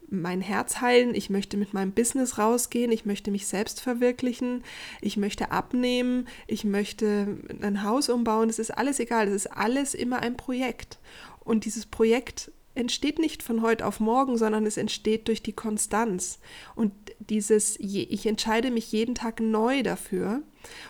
mein 0.09 0.41
Herz 0.41 0.79
heilen, 0.79 1.13
ich 1.15 1.29
möchte 1.29 1.57
mit 1.57 1.73
meinem 1.73 1.91
Business 1.91 2.37
rausgehen, 2.37 2.91
ich 2.91 3.05
möchte 3.05 3.29
mich 3.29 3.45
selbst 3.47 3.81
verwirklichen, 3.81 4.63
ich 5.01 5.17
möchte 5.17 5.51
abnehmen, 5.51 6.27
ich 6.47 6.63
möchte 6.63 7.37
ein 7.61 7.83
Haus 7.83 8.07
umbauen, 8.07 8.49
es 8.49 8.59
ist 8.59 8.71
alles 8.71 8.99
egal, 8.99 9.27
es 9.27 9.33
ist 9.33 9.47
alles 9.47 9.93
immer 9.93 10.19
ein 10.19 10.37
Projekt. 10.37 10.97
Und 11.39 11.65
dieses 11.65 11.85
Projekt 11.85 12.51
entsteht 12.77 13.19
nicht 13.19 13.43
von 13.43 13.61
heute 13.61 13.85
auf 13.85 13.99
morgen, 13.99 14.37
sondern 14.37 14.65
es 14.65 14.77
entsteht 14.77 15.27
durch 15.27 15.41
die 15.41 15.53
Konstanz. 15.53 16.39
Und 16.75 16.93
dieses, 17.19 17.77
ich 17.79 18.25
entscheide 18.25 18.71
mich 18.71 18.91
jeden 18.91 19.15
Tag 19.15 19.39
neu 19.39 19.83
dafür. 19.83 20.43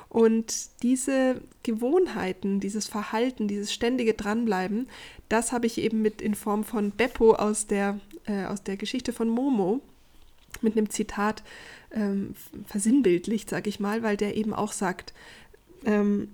Und 0.09 0.53
diese 0.83 1.41
Gewohnheiten, 1.63 2.59
dieses 2.59 2.87
Verhalten, 2.87 3.47
dieses 3.47 3.73
ständige 3.73 4.13
Dranbleiben, 4.13 4.87
das 5.29 5.51
habe 5.51 5.65
ich 5.65 5.77
eben 5.77 6.01
mit 6.01 6.21
in 6.21 6.35
Form 6.35 6.63
von 6.63 6.91
Beppo 6.91 7.33
aus 7.35 7.67
der, 7.67 7.99
äh, 8.25 8.45
aus 8.45 8.63
der 8.63 8.77
Geschichte 8.77 9.13
von 9.13 9.29
Momo 9.29 9.81
mit 10.61 10.75
einem 10.75 10.89
Zitat 10.89 11.43
ähm, 11.91 12.35
versinnbildlicht, 12.65 13.49
sage 13.49 13.69
ich 13.69 13.79
mal, 13.79 14.03
weil 14.03 14.17
der 14.17 14.35
eben 14.35 14.53
auch 14.53 14.73
sagt, 14.73 15.13
ähm, 15.85 16.29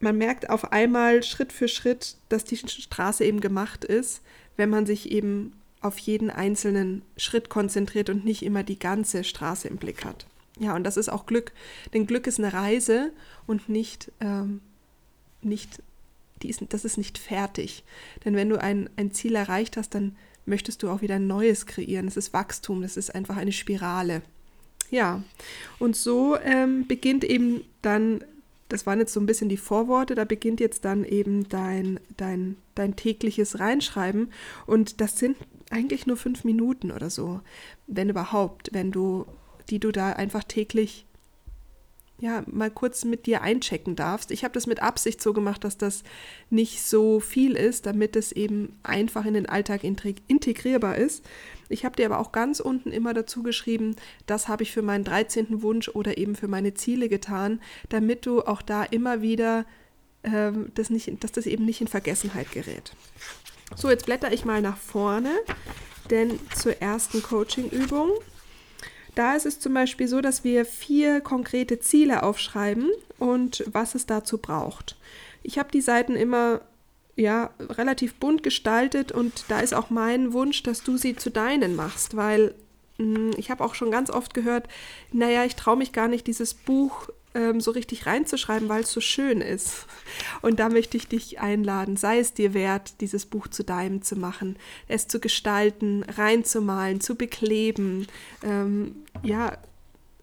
man 0.00 0.16
merkt 0.16 0.50
auf 0.50 0.72
einmal 0.72 1.24
Schritt 1.24 1.52
für 1.52 1.66
Schritt, 1.66 2.16
dass 2.28 2.44
die 2.44 2.56
Straße 2.56 3.24
eben 3.24 3.40
gemacht 3.40 3.84
ist, 3.84 4.22
wenn 4.58 4.68
man 4.68 4.84
sich 4.84 5.10
eben 5.10 5.54
auf 5.80 5.98
jeden 5.98 6.28
einzelnen 6.28 7.02
Schritt 7.16 7.48
konzentriert 7.48 8.10
und 8.10 8.24
nicht 8.24 8.42
immer 8.42 8.62
die 8.62 8.78
ganze 8.78 9.24
Straße 9.24 9.68
im 9.68 9.76
Blick 9.76 10.04
hat. 10.04 10.26
Ja, 10.58 10.74
und 10.74 10.84
das 10.84 10.96
ist 10.96 11.08
auch 11.08 11.24
Glück. 11.24 11.52
Denn 11.94 12.06
Glück 12.06 12.26
ist 12.26 12.38
eine 12.38 12.52
Reise 12.52 13.12
und 13.46 13.68
nicht, 13.68 14.12
ähm, 14.20 14.60
nicht 15.40 15.80
ist, 16.42 16.62
das 16.68 16.84
ist 16.84 16.98
nicht 16.98 17.16
fertig. 17.16 17.84
Denn 18.24 18.34
wenn 18.34 18.48
du 18.48 18.60
ein, 18.60 18.90
ein 18.96 19.12
Ziel 19.12 19.36
erreicht 19.36 19.76
hast, 19.76 19.94
dann 19.94 20.16
möchtest 20.46 20.82
du 20.82 20.90
auch 20.90 21.00
wieder 21.00 21.16
ein 21.16 21.26
neues 21.26 21.66
kreieren. 21.66 22.08
Es 22.08 22.16
ist 22.16 22.32
Wachstum, 22.32 22.82
das 22.82 22.96
ist 22.96 23.14
einfach 23.14 23.36
eine 23.36 23.52
Spirale. 23.52 24.22
Ja, 24.90 25.22
und 25.78 25.96
so 25.96 26.36
ähm, 26.38 26.86
beginnt 26.86 27.22
eben 27.22 27.62
dann 27.82 28.24
das 28.68 28.86
waren 28.86 28.98
jetzt 28.98 29.12
so 29.12 29.20
ein 29.20 29.26
bisschen 29.26 29.48
die 29.48 29.56
Vorworte, 29.56 30.14
da 30.14 30.24
beginnt 30.24 30.60
jetzt 30.60 30.84
dann 30.84 31.04
eben 31.04 31.48
dein, 31.48 32.00
dein, 32.16 32.56
dein 32.74 32.96
tägliches 32.96 33.60
Reinschreiben 33.60 34.32
und 34.66 35.00
das 35.00 35.18
sind 35.18 35.36
eigentlich 35.70 36.06
nur 36.06 36.16
fünf 36.16 36.44
Minuten 36.44 36.90
oder 36.90 37.10
so, 37.10 37.40
wenn 37.86 38.08
überhaupt, 38.08 38.70
wenn 38.72 38.90
du, 38.90 39.26
die 39.70 39.78
du 39.78 39.92
da 39.92 40.12
einfach 40.12 40.44
täglich 40.44 41.06
ja, 42.20 42.42
mal 42.46 42.70
kurz 42.70 43.04
mit 43.04 43.26
dir 43.26 43.42
einchecken 43.42 43.94
darfst. 43.94 44.32
Ich 44.32 44.42
habe 44.42 44.52
das 44.52 44.66
mit 44.66 44.82
Absicht 44.82 45.22
so 45.22 45.32
gemacht, 45.32 45.62
dass 45.62 45.78
das 45.78 46.02
nicht 46.50 46.82
so 46.82 47.20
viel 47.20 47.54
ist, 47.54 47.86
damit 47.86 48.16
es 48.16 48.32
eben 48.32 48.76
einfach 48.82 49.24
in 49.24 49.34
den 49.34 49.48
Alltag 49.48 49.84
integrierbar 49.84 50.96
ist. 50.96 51.24
Ich 51.68 51.84
habe 51.84 51.96
dir 51.96 52.06
aber 52.06 52.18
auch 52.18 52.32
ganz 52.32 52.60
unten 52.60 52.92
immer 52.92 53.14
dazu 53.14 53.42
geschrieben, 53.42 53.96
das 54.26 54.48
habe 54.48 54.62
ich 54.62 54.72
für 54.72 54.82
meinen 54.82 55.04
13. 55.04 55.62
Wunsch 55.62 55.88
oder 55.88 56.18
eben 56.18 56.34
für 56.34 56.48
meine 56.48 56.74
Ziele 56.74 57.08
getan, 57.08 57.60
damit 57.88 58.26
du 58.26 58.42
auch 58.42 58.62
da 58.62 58.84
immer 58.84 59.22
wieder, 59.22 59.66
äh, 60.22 60.52
das 60.74 60.90
nicht, 60.90 61.22
dass 61.22 61.32
das 61.32 61.46
eben 61.46 61.64
nicht 61.64 61.80
in 61.80 61.88
Vergessenheit 61.88 62.52
gerät. 62.52 62.92
So, 63.76 63.90
jetzt 63.90 64.06
blätter 64.06 64.32
ich 64.32 64.44
mal 64.44 64.62
nach 64.62 64.78
vorne, 64.78 65.32
denn 66.10 66.38
zur 66.54 66.80
ersten 66.80 67.22
Coaching-Übung 67.22 68.10
da 69.18 69.34
ist 69.34 69.46
es 69.46 69.58
zum 69.58 69.74
Beispiel 69.74 70.06
so, 70.06 70.20
dass 70.20 70.44
wir 70.44 70.64
vier 70.64 71.20
konkrete 71.20 71.80
Ziele 71.80 72.22
aufschreiben 72.22 72.88
und 73.18 73.64
was 73.66 73.96
es 73.96 74.06
dazu 74.06 74.38
braucht. 74.38 74.96
Ich 75.42 75.58
habe 75.58 75.72
die 75.72 75.80
Seiten 75.80 76.14
immer 76.14 76.60
ja 77.18 77.50
relativ 77.60 78.14
bunt 78.14 78.42
gestaltet 78.42 79.12
und 79.12 79.44
da 79.48 79.60
ist 79.60 79.74
auch 79.74 79.90
mein 79.90 80.32
Wunsch, 80.32 80.62
dass 80.62 80.82
du 80.82 80.96
sie 80.96 81.16
zu 81.16 81.30
deinen 81.30 81.74
machst, 81.74 82.16
weil 82.16 82.54
mh, 82.98 83.18
hm, 83.18 83.30
ich 83.36 83.50
habe 83.50 83.64
auch 83.64 83.74
schon 83.74 83.90
ganz 83.90 84.08
oft 84.10 84.34
gehört, 84.34 84.68
naja, 85.12 85.44
ich 85.44 85.56
traue 85.56 85.76
mich 85.76 85.92
gar 85.92 86.08
nicht, 86.08 86.26
dieses 86.26 86.54
Buch 86.54 87.08
ähm, 87.34 87.60
so 87.60 87.72
richtig 87.72 88.06
reinzuschreiben, 88.06 88.68
weil 88.68 88.82
es 88.82 88.92
so 88.92 89.00
schön 89.00 89.40
ist. 89.40 89.86
Und 90.42 90.60
da 90.60 90.68
möchte 90.68 90.96
ich 90.96 91.08
dich 91.08 91.40
einladen, 91.40 91.96
sei 91.96 92.20
es 92.20 92.32
dir 92.34 92.54
wert, 92.54 93.00
dieses 93.00 93.26
Buch 93.26 93.48
zu 93.48 93.64
deinem 93.64 94.02
zu 94.02 94.16
machen, 94.16 94.56
es 94.86 95.08
zu 95.08 95.20
gestalten, 95.20 96.04
reinzumalen, 96.04 97.00
zu 97.00 97.16
bekleben, 97.16 98.06
ähm, 98.42 98.96
ja, 99.22 99.58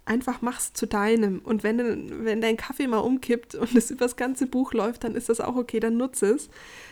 einfach 0.05 0.41
mach's 0.41 0.73
zu 0.73 0.85
deinem. 0.85 1.39
Und 1.39 1.63
wenn, 1.63 2.23
wenn 2.23 2.41
dein 2.41 2.57
Kaffee 2.57 2.87
mal 2.87 2.99
umkippt 2.99 3.55
und 3.55 3.75
es 3.75 3.91
über 3.91 4.05
das 4.05 4.15
ganze 4.15 4.47
Buch 4.47 4.73
läuft, 4.73 5.03
dann 5.03 5.15
ist 5.15 5.29
das 5.29 5.41
auch 5.41 5.55
okay, 5.55 5.79
dann 5.79 5.97
nutze 5.97 6.27
es. 6.27 6.49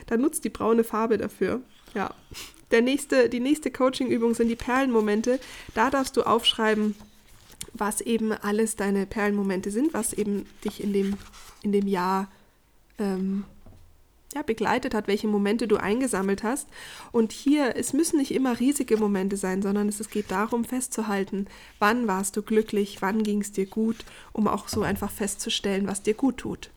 Dann 0.08 0.22
nutzt 0.22 0.44
die 0.44 0.50
braune 0.50 0.84
Farbe 0.84 1.18
dafür. 1.18 1.62
Ja. 1.94 2.14
Der 2.72 2.82
nächste, 2.82 3.30
die 3.30 3.40
nächste 3.40 3.70
Coaching-Übung 3.70 4.34
sind 4.34 4.48
die 4.48 4.56
Perlenmomente. 4.56 5.40
Da 5.76 5.92
darfst 5.92 6.18
du 6.18 6.24
aufschreiben, 6.24 6.96
was 7.74 8.02
eben 8.02 8.32
alles 8.32 8.76
deine 8.76 9.06
Perlenmomente 9.06 9.70
sind, 9.70 9.94
was 9.94 10.14
eben 10.14 10.48
dich 10.66 10.84
in 10.84 10.92
dem, 10.92 11.18
in 11.62 11.72
dem 11.72 11.88
Jahr 11.88 12.32
ähm, 12.98 13.46
ja, 14.34 14.42
begleitet 14.42 14.94
hat, 14.94 15.08
welche 15.08 15.28
Momente 15.28 15.68
du 15.68 15.78
eingesammelt 15.78 16.44
hast. 16.44 16.68
Und 17.12 17.32
hier, 17.32 17.76
es 17.76 17.94
müssen 17.94 18.18
nicht 18.18 18.34
immer 18.34 18.60
riesige 18.60 18.98
Momente 18.98 19.38
sein, 19.38 19.62
sondern 19.62 19.90
es, 19.90 20.00
es 20.00 20.10
geht 20.10 20.32
darum 20.32 20.66
festzuhalten, 20.66 21.48
wann 21.80 22.08
warst 22.08 22.36
du 22.38 22.42
glücklich, 22.42 23.02
wann 23.02 23.24
ging 23.24 23.42
es 23.42 23.52
dir 23.52 23.66
gut, 23.66 23.98
um 24.32 24.48
auch 24.48 24.68
so 24.68 24.82
einfach 24.82 25.12
festzustellen, 25.12 25.88
was 25.88 26.04
dir 26.04 26.14
gut 26.14 26.38
tut. 26.38 26.70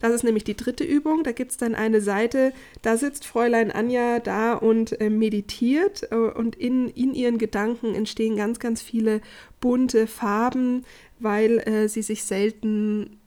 Das 0.00 0.14
ist 0.14 0.24
nämlich 0.24 0.44
die 0.44 0.56
dritte 0.56 0.82
Übung. 0.82 1.22
Da 1.22 1.32
gibt 1.32 1.52
es 1.52 1.56
dann 1.58 1.74
eine 1.74 2.00
Seite, 2.00 2.52
da 2.82 2.96
sitzt 2.96 3.26
Fräulein 3.26 3.70
Anja 3.70 4.18
da 4.18 4.54
und 4.54 4.98
äh, 5.00 5.10
meditiert 5.10 6.08
äh, 6.10 6.14
und 6.16 6.56
in, 6.56 6.88
in 6.88 7.14
ihren 7.14 7.38
Gedanken 7.38 7.94
entstehen 7.94 8.36
ganz, 8.36 8.58
ganz 8.58 8.82
viele 8.82 9.20
bunte 9.60 10.06
Farben, 10.06 10.84
weil 11.18 11.58
äh, 11.58 11.88
sie 11.88 12.02
sich 12.02 12.24
selten 12.24 13.19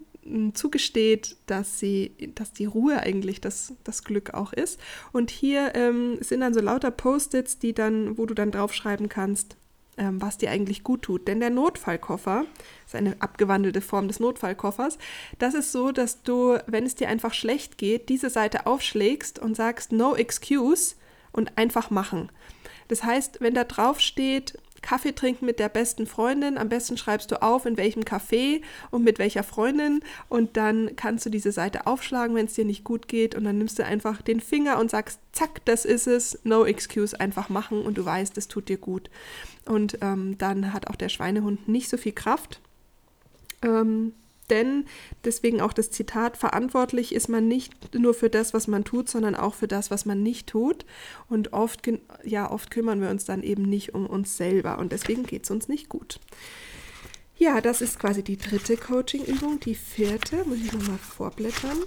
zugesteht, 0.54 1.38
dass 1.46 1.80
sie, 1.80 2.32
dass 2.36 2.54
die 2.54 2.66
Ruhe 2.66 3.00
eigentlich 3.00 3.42
das, 3.42 3.74
das 3.84 4.04
Glück 4.04 4.34
auch 4.34 4.54
ist. 4.54 4.80
Und 5.12 5.32
hier 5.32 5.74
ähm, 5.76 6.18
sind 6.22 6.42
dann 6.42 6.54
so 6.54 6.62
lauter 6.62 6.92
Post-its, 6.92 7.60
die 7.60 7.74
dann, 7.74 8.18
wo 8.18 8.26
du 8.26 8.34
dann 8.34 8.52
draufschreiben 8.52 9.10
kannst, 9.10 9.58
ähm, 9.98 10.22
was 10.22 10.38
dir 10.38 10.50
eigentlich 10.50 10.84
gut 10.84 11.04
tut. 11.04 11.28
Denn 11.28 11.40
der 11.40 11.50
Notfallkoffer 11.50 12.46
ist 12.86 12.96
eine 12.96 13.16
abgewandelte 13.20 13.82
Form 13.82 14.08
des 14.08 14.20
Notfallkoffers. 14.20 14.98
Das 15.40 15.54
ist 15.54 15.72
so, 15.72 15.92
dass 15.92 16.24
du, 16.24 16.58
wenn 16.68 16.86
es 16.86 16.96
dir 16.96 17.10
einfach 17.10 17.34
schlecht 17.34 17.78
geht, 17.78 18.10
diese 18.10 18.30
Seite 18.30 18.66
aufschlägst 18.66 19.40
und 19.40 19.56
sagst 19.56 19.92
No 19.92 20.16
excuse 20.16 20.96
und 21.32 21.58
einfach 21.58 21.90
machen. 21.90 22.32
Das 22.88 23.04
heißt, 23.04 23.42
wenn 23.42 23.54
da 23.54 23.64
drauf 23.64 24.00
steht, 24.00 24.58
Kaffee 24.84 25.16
trinken 25.16 25.48
mit 25.48 25.58
der 25.58 25.70
besten 25.70 26.06
Freundin. 26.06 26.60
Am 26.60 26.70
besten 26.70 26.98
schreibst 26.98 27.32
du 27.32 27.42
auf, 27.42 27.66
in 27.66 27.78
welchem 27.78 28.04
Café 28.04 28.62
und 28.92 29.04
mit 29.04 29.18
welcher 29.18 29.42
Freundin. 29.42 30.02
Und 30.30 30.58
dann 30.58 30.96
kannst 30.96 31.26
du 31.26 31.32
diese 31.32 31.52
Seite 31.52 31.88
aufschlagen, 31.88 32.36
wenn 32.36 32.46
es 32.46 32.54
dir 32.54 32.66
nicht 32.66 32.84
gut 32.84 33.08
geht. 33.08 33.34
Und 33.34 33.46
dann 33.46 33.58
nimmst 33.58 33.80
du 33.80 33.86
einfach 33.86 34.22
den 34.22 34.40
Finger 34.40 34.78
und 34.78 34.92
sagst, 34.92 35.20
zack, 35.32 35.66
das 35.66 35.86
ist 35.86 36.06
es. 36.06 36.38
No 36.44 36.66
excuse, 36.66 37.20
einfach 37.20 37.50
machen. 37.50 37.82
Und 37.82 37.98
du 37.98 38.06
weißt, 38.06 38.38
es 38.38 38.48
tut 38.48 38.70
dir 38.70 38.78
gut. 38.78 39.10
Und 39.66 39.98
ähm, 40.02 40.38
dann 40.38 40.74
hat 40.74 40.88
auch 40.88 40.96
der 40.96 41.10
Schweinehund 41.10 41.68
nicht 41.68 41.90
so 41.90 41.98
viel 41.98 42.12
Kraft. 42.12 42.62
Ähm, 43.64 44.14
denn, 44.50 44.86
deswegen 45.24 45.62
auch 45.62 45.74
das 45.74 45.92
Zitat, 45.92 46.38
verantwortlich 46.38 47.14
ist 47.14 47.30
man 47.30 47.48
nicht 47.48 47.96
nur 47.96 48.14
für 48.14 48.30
das, 48.30 48.54
was 48.54 48.68
man 48.68 48.84
tut, 48.84 49.10
sondern 49.10 49.36
auch 49.36 49.54
für 49.54 49.68
das, 49.68 49.92
was 49.92 50.06
man 50.06 50.22
nicht 50.22 50.48
tut. 50.48 50.86
Und 51.30 51.54
oft, 51.54 51.82
ja, 52.24 52.52
oft 52.52 52.72
kümmern 52.72 53.02
wir 53.02 53.10
uns 53.10 53.26
dann 53.26 53.44
eben 53.44 53.64
nicht 53.64 53.94
um 53.94 54.06
uns 54.06 54.38
selber 54.38 54.80
und 54.80 54.92
deswegen 54.92 55.24
geht 55.24 55.44
es 55.46 55.52
uns 55.52 55.68
nicht 55.68 55.90
gut. 55.90 56.20
Ja, 57.38 57.62
das 57.62 57.82
ist 57.82 58.00
quasi 58.00 58.24
die 58.24 58.38
dritte 58.38 58.78
Coaching-Übung. 58.78 59.60
Die 59.60 59.76
vierte, 59.76 60.44
muss 60.46 60.60
ich 60.60 60.72
nochmal 60.72 60.98
vorblättern. 60.98 61.78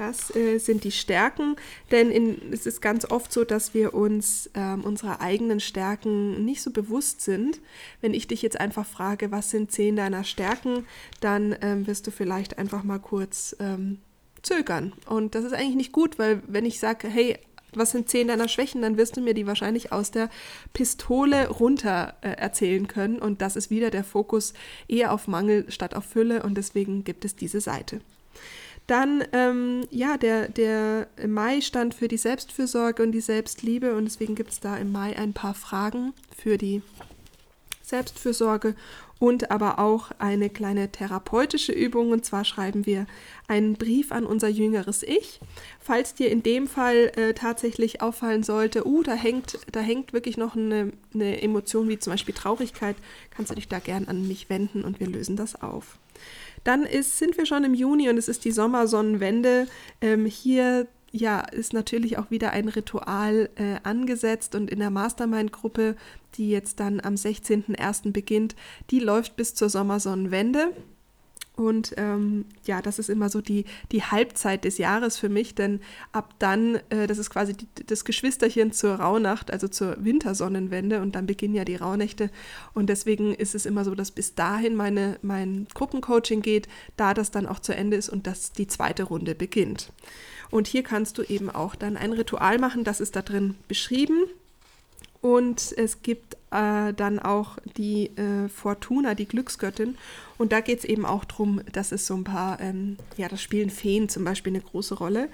Das 0.00 0.34
äh, 0.34 0.56
sind 0.56 0.84
die 0.84 0.92
Stärken, 0.92 1.56
denn 1.90 2.10
in, 2.10 2.54
es 2.54 2.64
ist 2.64 2.80
ganz 2.80 3.04
oft 3.10 3.30
so, 3.30 3.44
dass 3.44 3.74
wir 3.74 3.92
uns 3.92 4.48
ähm, 4.54 4.82
unserer 4.82 5.20
eigenen 5.20 5.60
Stärken 5.60 6.42
nicht 6.42 6.62
so 6.62 6.70
bewusst 6.70 7.20
sind. 7.20 7.60
Wenn 8.00 8.14
ich 8.14 8.26
dich 8.26 8.40
jetzt 8.40 8.58
einfach 8.58 8.86
frage, 8.86 9.30
was 9.30 9.50
sind 9.50 9.70
zehn 9.70 9.96
deiner 9.96 10.24
Stärken, 10.24 10.86
dann 11.20 11.54
ähm, 11.60 11.86
wirst 11.86 12.06
du 12.06 12.12
vielleicht 12.12 12.56
einfach 12.56 12.82
mal 12.82 12.98
kurz 12.98 13.54
ähm, 13.60 13.98
zögern. 14.40 14.94
Und 15.04 15.34
das 15.34 15.44
ist 15.44 15.52
eigentlich 15.52 15.76
nicht 15.76 15.92
gut, 15.92 16.18
weil 16.18 16.42
wenn 16.46 16.64
ich 16.64 16.80
sage, 16.80 17.06
hey, 17.06 17.36
was 17.74 17.90
sind 17.90 18.08
zehn 18.08 18.28
deiner 18.28 18.48
Schwächen, 18.48 18.80
dann 18.80 18.96
wirst 18.96 19.18
du 19.18 19.20
mir 19.20 19.34
die 19.34 19.46
wahrscheinlich 19.46 19.92
aus 19.92 20.10
der 20.10 20.30
Pistole 20.72 21.50
runter 21.50 22.14
äh, 22.22 22.30
erzählen 22.30 22.88
können. 22.88 23.18
Und 23.18 23.42
das 23.42 23.54
ist 23.54 23.68
wieder 23.68 23.90
der 23.90 24.04
Fokus 24.04 24.54
eher 24.88 25.12
auf 25.12 25.28
Mangel 25.28 25.70
statt 25.70 25.94
auf 25.94 26.06
Fülle 26.06 26.42
und 26.42 26.54
deswegen 26.54 27.04
gibt 27.04 27.26
es 27.26 27.36
diese 27.36 27.60
Seite. 27.60 28.00
Dann, 28.86 29.24
ähm, 29.32 29.86
ja, 29.90 30.16
der, 30.16 30.48
der 30.48 31.06
Mai 31.26 31.60
stand 31.60 31.94
für 31.94 32.08
die 32.08 32.16
Selbstfürsorge 32.16 33.02
und 33.02 33.12
die 33.12 33.20
Selbstliebe 33.20 33.94
und 33.94 34.04
deswegen 34.04 34.34
gibt 34.34 34.50
es 34.50 34.60
da 34.60 34.76
im 34.76 34.90
Mai 34.90 35.16
ein 35.16 35.32
paar 35.32 35.54
Fragen 35.54 36.12
für 36.36 36.58
die 36.58 36.82
Selbstfürsorge 37.82 38.74
und 39.20 39.50
aber 39.50 39.78
auch 39.78 40.10
eine 40.18 40.48
kleine 40.48 40.90
therapeutische 40.90 41.72
Übung. 41.72 42.10
Und 42.10 42.24
zwar 42.24 42.44
schreiben 42.44 42.86
wir 42.86 43.06
einen 43.46 43.74
Brief 43.74 44.12
an 44.12 44.24
unser 44.24 44.48
jüngeres 44.48 45.02
Ich. 45.02 45.40
Falls 45.78 46.14
dir 46.14 46.30
in 46.30 46.42
dem 46.42 46.66
Fall 46.66 47.12
äh, 47.16 47.34
tatsächlich 47.34 48.00
auffallen 48.00 48.42
sollte, 48.42 48.86
uh, 48.86 49.02
da 49.02 49.12
hängt, 49.12 49.58
da 49.70 49.80
hängt 49.80 50.14
wirklich 50.14 50.38
noch 50.38 50.56
eine, 50.56 50.92
eine 51.14 51.42
Emotion 51.42 51.88
wie 51.88 51.98
zum 51.98 52.14
Beispiel 52.14 52.34
Traurigkeit, 52.34 52.96
kannst 53.30 53.50
du 53.50 53.54
dich 53.54 53.68
da 53.68 53.78
gern 53.78 54.08
an 54.08 54.26
mich 54.26 54.48
wenden 54.48 54.82
und 54.84 55.00
wir 55.00 55.06
lösen 55.06 55.36
das 55.36 55.60
auf. 55.60 55.98
Dann 56.64 56.84
ist, 56.84 57.18
sind 57.18 57.36
wir 57.36 57.46
schon 57.46 57.64
im 57.64 57.74
Juni 57.74 58.08
und 58.08 58.18
es 58.18 58.28
ist 58.28 58.44
die 58.44 58.52
Sommersonnenwende. 58.52 59.66
Ähm, 60.00 60.26
hier 60.26 60.86
ja, 61.12 61.40
ist 61.40 61.72
natürlich 61.72 62.18
auch 62.18 62.30
wieder 62.30 62.52
ein 62.52 62.68
Ritual 62.68 63.50
äh, 63.56 63.76
angesetzt 63.82 64.54
und 64.54 64.70
in 64.70 64.78
der 64.78 64.90
Mastermind-Gruppe, 64.90 65.96
die 66.34 66.50
jetzt 66.50 66.78
dann 66.78 67.00
am 67.00 67.14
16.01. 67.14 68.12
beginnt, 68.12 68.54
die 68.90 69.00
läuft 69.00 69.36
bis 69.36 69.54
zur 69.54 69.68
Sommersonnenwende. 69.68 70.72
Und 71.60 71.92
ähm, 71.98 72.46
ja, 72.64 72.80
das 72.80 72.98
ist 72.98 73.10
immer 73.10 73.28
so 73.28 73.42
die, 73.42 73.66
die 73.92 74.02
Halbzeit 74.02 74.64
des 74.64 74.78
Jahres 74.78 75.18
für 75.18 75.28
mich, 75.28 75.54
denn 75.54 75.80
ab 76.10 76.32
dann, 76.38 76.76
äh, 76.88 77.06
das 77.06 77.18
ist 77.18 77.28
quasi 77.28 77.52
die, 77.52 77.66
das 77.84 78.06
Geschwisterchen 78.06 78.72
zur 78.72 78.94
Rauhnacht, 78.94 79.50
also 79.50 79.68
zur 79.68 80.02
Wintersonnenwende 80.02 81.02
und 81.02 81.14
dann 81.14 81.26
beginnen 81.26 81.54
ja 81.54 81.66
die 81.66 81.76
Rauhnächte. 81.76 82.30
Und 82.72 82.88
deswegen 82.88 83.34
ist 83.34 83.54
es 83.54 83.66
immer 83.66 83.84
so, 83.84 83.94
dass 83.94 84.10
bis 84.10 84.34
dahin 84.34 84.74
meine, 84.74 85.18
mein 85.20 85.66
Gruppencoaching 85.74 86.40
geht, 86.40 86.66
da 86.96 87.12
das 87.12 87.30
dann 87.30 87.46
auch 87.46 87.58
zu 87.58 87.74
Ende 87.74 87.98
ist 87.98 88.08
und 88.08 88.26
dass 88.26 88.52
die 88.52 88.66
zweite 88.66 89.02
Runde 89.02 89.34
beginnt. 89.34 89.92
Und 90.50 90.66
hier 90.66 90.82
kannst 90.82 91.18
du 91.18 91.22
eben 91.24 91.50
auch 91.50 91.74
dann 91.74 91.98
ein 91.98 92.14
Ritual 92.14 92.58
machen, 92.58 92.84
das 92.84 93.02
ist 93.02 93.16
da 93.16 93.20
drin 93.20 93.56
beschrieben. 93.68 94.16
Und 95.20 95.74
es 95.76 96.02
gibt 96.02 96.34
äh, 96.50 96.92
dann 96.94 97.18
auch 97.18 97.58
die 97.76 98.16
äh, 98.16 98.48
Fortuna, 98.48 99.14
die 99.14 99.26
Glücksgöttin. 99.26 99.96
Und 100.38 100.52
da 100.52 100.60
geht 100.60 100.80
es 100.80 100.84
eben 100.84 101.04
auch 101.04 101.24
darum, 101.24 101.60
dass 101.72 101.92
es 101.92 102.06
so 102.06 102.14
ein 102.14 102.24
paar, 102.24 102.58
ähm, 102.60 102.96
ja, 103.16 103.28
das 103.28 103.42
spielen 103.42 103.70
Feen 103.70 104.08
zum 104.08 104.24
Beispiel 104.24 104.52
eine 104.52 104.62
große 104.62 104.94
Rolle. 104.94 105.28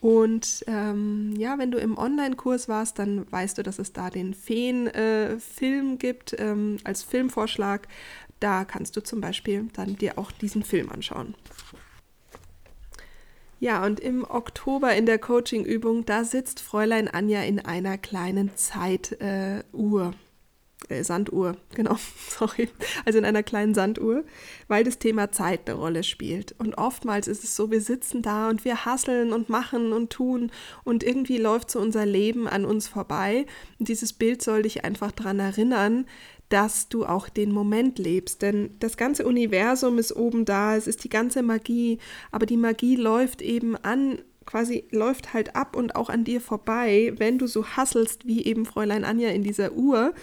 Und 0.00 0.64
ähm, 0.68 1.34
ja, 1.36 1.58
wenn 1.58 1.70
du 1.70 1.78
im 1.78 1.98
Online-Kurs 1.98 2.68
warst, 2.68 2.98
dann 2.98 3.30
weißt 3.30 3.58
du, 3.58 3.62
dass 3.62 3.78
es 3.78 3.92
da 3.92 4.10
den 4.10 4.34
Feen-Film 4.34 5.92
äh, 5.94 5.96
gibt 5.96 6.36
ähm, 6.38 6.78
als 6.84 7.02
Filmvorschlag. 7.02 7.88
Da 8.38 8.64
kannst 8.64 8.96
du 8.96 9.02
zum 9.02 9.20
Beispiel 9.20 9.68
dann 9.72 9.96
dir 9.96 10.18
auch 10.18 10.30
diesen 10.30 10.62
Film 10.62 10.90
anschauen. 10.90 11.34
Ja, 13.60 13.84
und 13.84 13.98
im 13.98 14.24
Oktober 14.24 14.94
in 14.94 15.06
der 15.06 15.18
Coaching-Übung, 15.18 16.04
da 16.04 16.24
sitzt 16.24 16.60
Fräulein 16.60 17.08
Anja 17.08 17.42
in 17.42 17.58
einer 17.60 17.98
kleinen 17.98 18.52
Zeituhr. 18.54 20.14
Äh, 20.88 21.02
Sanduhr, 21.02 21.56
genau, 21.74 21.96
sorry. 22.28 22.68
Also 23.04 23.18
in 23.18 23.24
einer 23.24 23.42
kleinen 23.42 23.74
Sanduhr, 23.74 24.24
weil 24.68 24.84
das 24.84 25.00
Thema 25.00 25.32
Zeit 25.32 25.68
eine 25.68 25.76
Rolle 25.76 26.04
spielt. 26.04 26.54
Und 26.58 26.78
oftmals 26.78 27.26
ist 27.26 27.42
es 27.42 27.56
so, 27.56 27.72
wir 27.72 27.80
sitzen 27.80 28.22
da 28.22 28.48
und 28.48 28.64
wir 28.64 28.84
hasseln 28.84 29.32
und 29.32 29.48
machen 29.48 29.92
und 29.92 30.10
tun 30.10 30.52
und 30.84 31.02
irgendwie 31.02 31.38
läuft 31.38 31.72
so 31.72 31.80
unser 31.80 32.06
Leben 32.06 32.46
an 32.46 32.64
uns 32.64 32.86
vorbei. 32.86 33.46
Und 33.80 33.88
dieses 33.88 34.12
Bild 34.12 34.40
soll 34.40 34.62
dich 34.62 34.84
einfach 34.84 35.10
daran 35.10 35.40
erinnern, 35.40 36.06
dass 36.48 36.88
du 36.88 37.04
auch 37.04 37.28
den 37.28 37.52
Moment 37.52 37.98
lebst. 37.98 38.42
Denn 38.42 38.70
das 38.80 38.96
ganze 38.96 39.26
Universum 39.26 39.98
ist 39.98 40.14
oben 40.14 40.44
da, 40.44 40.76
es 40.76 40.86
ist 40.86 41.04
die 41.04 41.08
ganze 41.08 41.42
Magie, 41.42 41.98
aber 42.30 42.46
die 42.46 42.56
Magie 42.56 42.96
läuft 42.96 43.42
eben 43.42 43.76
an, 43.76 44.18
quasi 44.48 44.84
läuft 44.90 45.34
halt 45.34 45.56
ab 45.56 45.76
und 45.76 45.94
auch 45.94 46.08
an 46.08 46.24
dir 46.24 46.40
vorbei, 46.40 47.12
wenn 47.18 47.36
du 47.36 47.46
so 47.46 47.66
hasselst 47.66 48.26
wie 48.26 48.46
eben 48.46 48.64
Fräulein 48.64 49.04
Anja 49.04 49.28
in 49.28 49.42
dieser 49.42 49.72
Uhr 49.72 50.14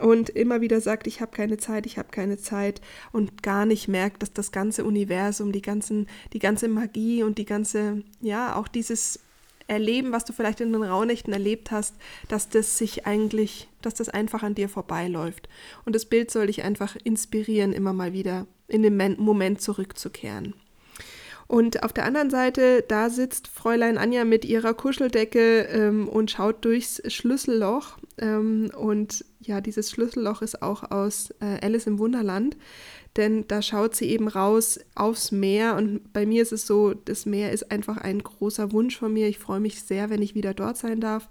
und 0.00 0.30
immer 0.30 0.62
wieder 0.62 0.80
sagt, 0.80 1.06
ich 1.06 1.20
habe 1.20 1.32
keine 1.32 1.58
Zeit, 1.58 1.84
ich 1.84 1.98
habe 1.98 2.08
keine 2.10 2.38
Zeit 2.38 2.80
und 3.12 3.42
gar 3.42 3.66
nicht 3.66 3.86
merkt, 3.86 4.22
dass 4.22 4.32
das 4.32 4.52
ganze 4.52 4.86
Universum, 4.86 5.52
die 5.52 5.60
ganzen, 5.60 6.06
die 6.32 6.38
ganze 6.38 6.68
Magie 6.68 7.22
und 7.22 7.36
die 7.36 7.44
ganze, 7.44 8.02
ja, 8.22 8.56
auch 8.56 8.68
dieses 8.68 9.20
Erleben, 9.66 10.12
was 10.12 10.24
du 10.24 10.32
vielleicht 10.32 10.60
in 10.60 10.72
den 10.72 10.82
Rauhnächten 10.82 11.32
erlebt 11.32 11.70
hast, 11.70 11.94
dass 12.28 12.48
das 12.48 12.78
sich 12.78 13.06
eigentlich, 13.06 13.68
dass 13.82 13.94
das 13.94 14.08
einfach 14.08 14.42
an 14.42 14.54
dir 14.54 14.68
vorbeiläuft. 14.68 15.48
Und 15.84 15.94
das 15.94 16.04
Bild 16.04 16.30
soll 16.30 16.48
dich 16.48 16.62
einfach 16.62 16.96
inspirieren, 17.02 17.72
immer 17.72 17.92
mal 17.92 18.12
wieder 18.12 18.46
in 18.68 18.82
den 18.82 18.96
Moment 19.18 19.60
zurückzukehren. 19.60 20.54
Und 21.46 21.82
auf 21.82 21.92
der 21.92 22.04
anderen 22.04 22.30
Seite, 22.30 22.82
da 22.86 23.10
sitzt 23.10 23.48
Fräulein 23.48 23.98
Anja 23.98 24.24
mit 24.24 24.44
ihrer 24.44 24.72
Kuscheldecke 24.72 25.68
ähm, 25.70 26.08
und 26.08 26.30
schaut 26.30 26.64
durchs 26.64 27.02
Schlüsselloch. 27.12 27.98
Ähm, 28.18 28.70
und 28.76 29.24
ja, 29.40 29.60
dieses 29.60 29.90
Schlüsselloch 29.90 30.40
ist 30.40 30.62
auch 30.62 30.90
aus 30.90 31.34
äh, 31.40 31.64
Alice 31.64 31.86
im 31.86 31.98
Wunderland, 31.98 32.56
denn 33.16 33.46
da 33.46 33.62
schaut 33.62 33.94
sie 33.94 34.06
eben 34.10 34.28
raus 34.28 34.80
aufs 34.94 35.30
Meer. 35.30 35.76
Und 35.76 36.12
bei 36.12 36.26
mir 36.26 36.42
ist 36.42 36.52
es 36.52 36.66
so, 36.66 36.94
das 36.94 37.26
Meer 37.26 37.52
ist 37.52 37.70
einfach 37.70 37.96
ein 37.98 38.22
großer 38.22 38.72
Wunsch 38.72 38.98
von 38.98 39.12
mir. 39.12 39.28
Ich 39.28 39.38
freue 39.38 39.60
mich 39.60 39.82
sehr, 39.82 40.10
wenn 40.10 40.22
ich 40.22 40.34
wieder 40.34 40.54
dort 40.54 40.76
sein 40.76 41.00
darf. 41.00 41.28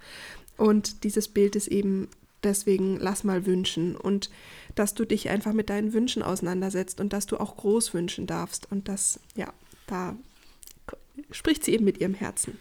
Und 0.58 1.04
dieses 1.04 1.28
Bild 1.28 1.56
ist 1.56 1.67
eben 1.67 2.08
deswegen, 2.43 2.98
lass 3.00 3.24
mal 3.24 3.46
wünschen. 3.46 3.96
Und 3.96 4.30
dass 4.76 4.93
du 4.93 5.06
dich 5.06 5.30
einfach 5.30 5.54
mit 5.54 5.69
deinen 5.69 5.93
Wünschen 5.93 6.24
auseinandersetzt 6.24 7.00
und 7.00 7.13
dass 7.13 7.26
du 7.26 7.38
auch 7.38 7.58
groß 7.58 7.93
wünschen 7.93 8.28
darfst. 8.28 8.72
Und 8.72 8.88
das, 8.88 9.19
ja, 9.36 9.52
da 9.88 10.15
spricht 11.32 11.63
sie 11.63 11.74
eben 11.74 11.86
mit 11.86 12.00
ihrem 12.00 12.13
Herzen. 12.13 12.58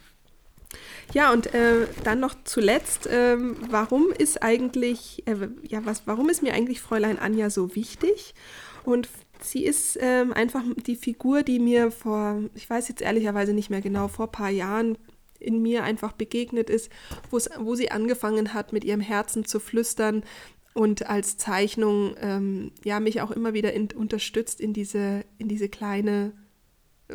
Ja, 1.13 1.33
und 1.33 1.53
äh, 1.55 1.87
dann 2.05 2.21
noch 2.21 2.35
zuletzt, 2.45 3.07
äh, 3.07 3.37
warum 3.71 4.11
ist 4.17 4.43
eigentlich, 4.43 5.23
äh, 5.27 5.49
ja, 5.69 5.85
was, 5.85 6.07
warum 6.07 6.31
ist 6.31 6.43
mir 6.43 6.55
eigentlich 6.55 6.81
Fräulein 6.81 7.19
Anja 7.19 7.51
so 7.51 7.75
wichtig? 7.75 8.35
Und 8.85 9.09
sie 9.41 9.65
ist 9.65 9.99
ähm, 10.01 10.33
einfach 10.33 10.63
die 10.87 10.97
Figur, 10.97 11.43
die 11.43 11.59
mir 11.59 11.91
vor, 11.91 12.43
ich 12.55 12.69
weiß 12.69 12.89
jetzt 12.89 13.03
ehrlicherweise 13.03 13.53
nicht 13.53 13.71
mehr 13.71 13.81
genau, 13.81 14.09
vor 14.09 14.27
ein 14.27 14.33
paar 14.33 14.51
Jahren 14.51 14.99
in 15.39 15.61
mir 15.61 15.83
einfach 15.83 16.13
begegnet 16.13 16.71
ist, 16.71 16.91
wo 17.31 17.75
sie 17.75 17.91
angefangen 17.91 18.55
hat, 18.55 18.73
mit 18.73 18.85
ihrem 18.85 19.01
Herzen 19.01 19.45
zu 19.45 19.59
flüstern 19.59 20.23
und 20.75 21.09
als 21.09 21.37
Zeichnung 21.37 22.15
ähm, 22.21 22.73
ja 22.85 23.01
mich 23.01 23.21
auch 23.21 23.31
immer 23.31 23.53
wieder 23.53 23.73
in, 23.73 23.89
unterstützt 23.93 24.61
in 24.61 24.73
diese, 24.73 25.25
in 25.39 25.49
diese 25.49 25.69
kleine 25.69 26.33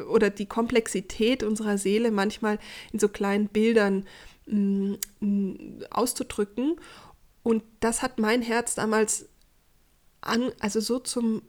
oder 0.10 0.30
die 0.30 0.46
Komplexität 0.46 1.42
unserer 1.42 1.78
Seele 1.78 2.12
manchmal 2.12 2.60
in 2.94 3.00
so 3.00 3.10
kleinen 3.10 3.48
Bildern 3.48 4.06
mm, 4.46 4.94
mh, 5.20 5.86
auszudrücken. 5.90 6.76
Und 7.42 7.64
das 7.80 8.04
hat 8.04 8.20
mein 8.20 8.42
Herz 8.44 8.76
damals 8.76 9.28
an, 10.22 10.52
also 10.60 10.80
so 10.80 11.00
zum 11.00 11.42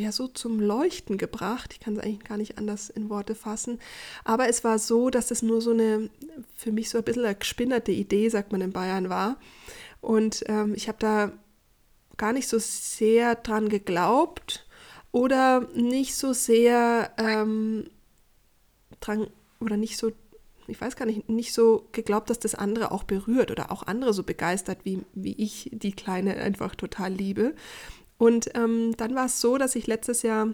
ja 0.00 0.12
so 0.12 0.28
zum 0.28 0.60
Leuchten 0.60 1.18
gebracht. 1.18 1.72
Ich 1.72 1.80
kann 1.80 1.96
es 1.96 2.02
eigentlich 2.02 2.24
gar 2.24 2.38
nicht 2.38 2.58
anders 2.58 2.90
in 2.90 3.08
Worte 3.10 3.34
fassen. 3.34 3.78
Aber 4.24 4.48
es 4.48 4.64
war 4.64 4.78
so, 4.78 5.10
dass 5.10 5.30
es 5.30 5.42
nur 5.42 5.60
so 5.60 5.70
eine, 5.70 6.10
für 6.54 6.72
mich 6.72 6.90
so 6.90 6.98
ein 6.98 7.04
bisschen 7.04 7.24
eine 7.24 7.34
gespinnerte 7.34 7.92
Idee, 7.92 8.28
sagt 8.28 8.52
man 8.52 8.60
in 8.60 8.72
Bayern, 8.72 9.08
war. 9.08 9.38
Und 10.00 10.44
ähm, 10.46 10.74
ich 10.74 10.88
habe 10.88 10.98
da 10.98 11.32
gar 12.16 12.32
nicht 12.32 12.48
so 12.48 12.58
sehr 12.58 13.34
dran 13.34 13.68
geglaubt 13.68 14.66
oder 15.12 15.68
nicht 15.74 16.14
so 16.14 16.32
sehr 16.32 17.12
ähm, 17.18 17.90
dran 19.00 19.28
oder 19.60 19.76
nicht 19.76 19.96
so, 19.96 20.12
ich 20.66 20.80
weiß 20.80 20.96
gar 20.96 21.06
nicht, 21.06 21.28
nicht 21.28 21.52
so 21.52 21.88
geglaubt, 21.92 22.30
dass 22.30 22.38
das 22.38 22.54
andere 22.54 22.90
auch 22.90 23.04
berührt 23.04 23.50
oder 23.50 23.70
auch 23.70 23.82
andere 23.84 24.12
so 24.12 24.22
begeistert, 24.22 24.78
wie, 24.84 25.02
wie 25.14 25.34
ich 25.38 25.70
die 25.72 25.92
Kleine 25.92 26.36
einfach 26.36 26.74
total 26.74 27.12
liebe. 27.12 27.54
Und 28.18 28.50
ähm, 28.54 28.96
dann 28.96 29.14
war 29.14 29.26
es 29.26 29.40
so, 29.40 29.58
dass 29.58 29.76
ich 29.76 29.86
letztes 29.86 30.22
Jahr 30.22 30.48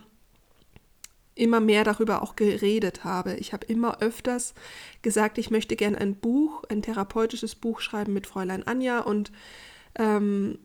immer 1.34 1.60
mehr 1.60 1.84
darüber 1.84 2.22
auch 2.22 2.36
geredet 2.36 3.04
habe. 3.04 3.34
Ich 3.36 3.52
habe 3.52 3.66
immer 3.66 4.02
öfters 4.02 4.54
gesagt, 5.00 5.38
ich 5.38 5.50
möchte 5.50 5.76
gerne 5.76 5.98
ein 5.98 6.14
Buch, 6.14 6.62
ein 6.68 6.82
therapeutisches 6.82 7.54
Buch 7.54 7.80
schreiben 7.80 8.12
mit 8.12 8.26
Fräulein 8.26 8.66
Anja 8.66 9.00
und 9.00 9.32
ähm, 9.94 10.58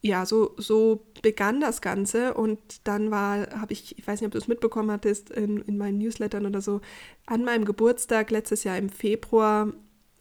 ja, 0.00 0.26
so, 0.26 0.54
so 0.56 1.06
begann 1.22 1.60
das 1.60 1.80
Ganze 1.80 2.34
und 2.34 2.86
dann 2.86 3.10
war, 3.10 3.48
habe 3.60 3.72
ich, 3.72 3.98
ich 3.98 4.06
weiß 4.06 4.20
nicht, 4.20 4.26
ob 4.26 4.32
du 4.32 4.38
es 4.38 4.46
mitbekommen 4.46 4.90
hattest, 4.90 5.30
in, 5.30 5.58
in 5.62 5.76
meinen 5.76 5.98
Newslettern 5.98 6.46
oder 6.46 6.60
so, 6.60 6.80
an 7.26 7.44
meinem 7.44 7.64
Geburtstag 7.64 8.30
letztes 8.30 8.64
Jahr 8.64 8.78
im 8.78 8.90
Februar 8.90 9.72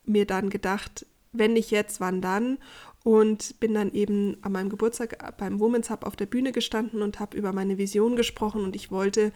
mir 0.06 0.26
dann 0.26 0.50
gedacht, 0.50 1.06
wenn 1.32 1.54
nicht 1.54 1.70
jetzt, 1.70 2.00
wann 2.00 2.22
dann? 2.22 2.58
Und 3.04 3.60
bin 3.60 3.74
dann 3.74 3.94
eben 3.94 4.38
an 4.42 4.52
meinem 4.52 4.70
Geburtstag 4.70 5.38
beim 5.38 5.60
Women's 5.60 5.90
Hub 5.90 6.06
auf 6.06 6.16
der 6.16 6.26
Bühne 6.26 6.52
gestanden 6.52 7.02
und 7.02 7.20
habe 7.20 7.38
über 7.38 7.54
meine 7.54 7.78
Vision 7.78 8.16
gesprochen. 8.16 8.64
Und 8.64 8.76
ich 8.76 8.92
wollte 8.92 9.32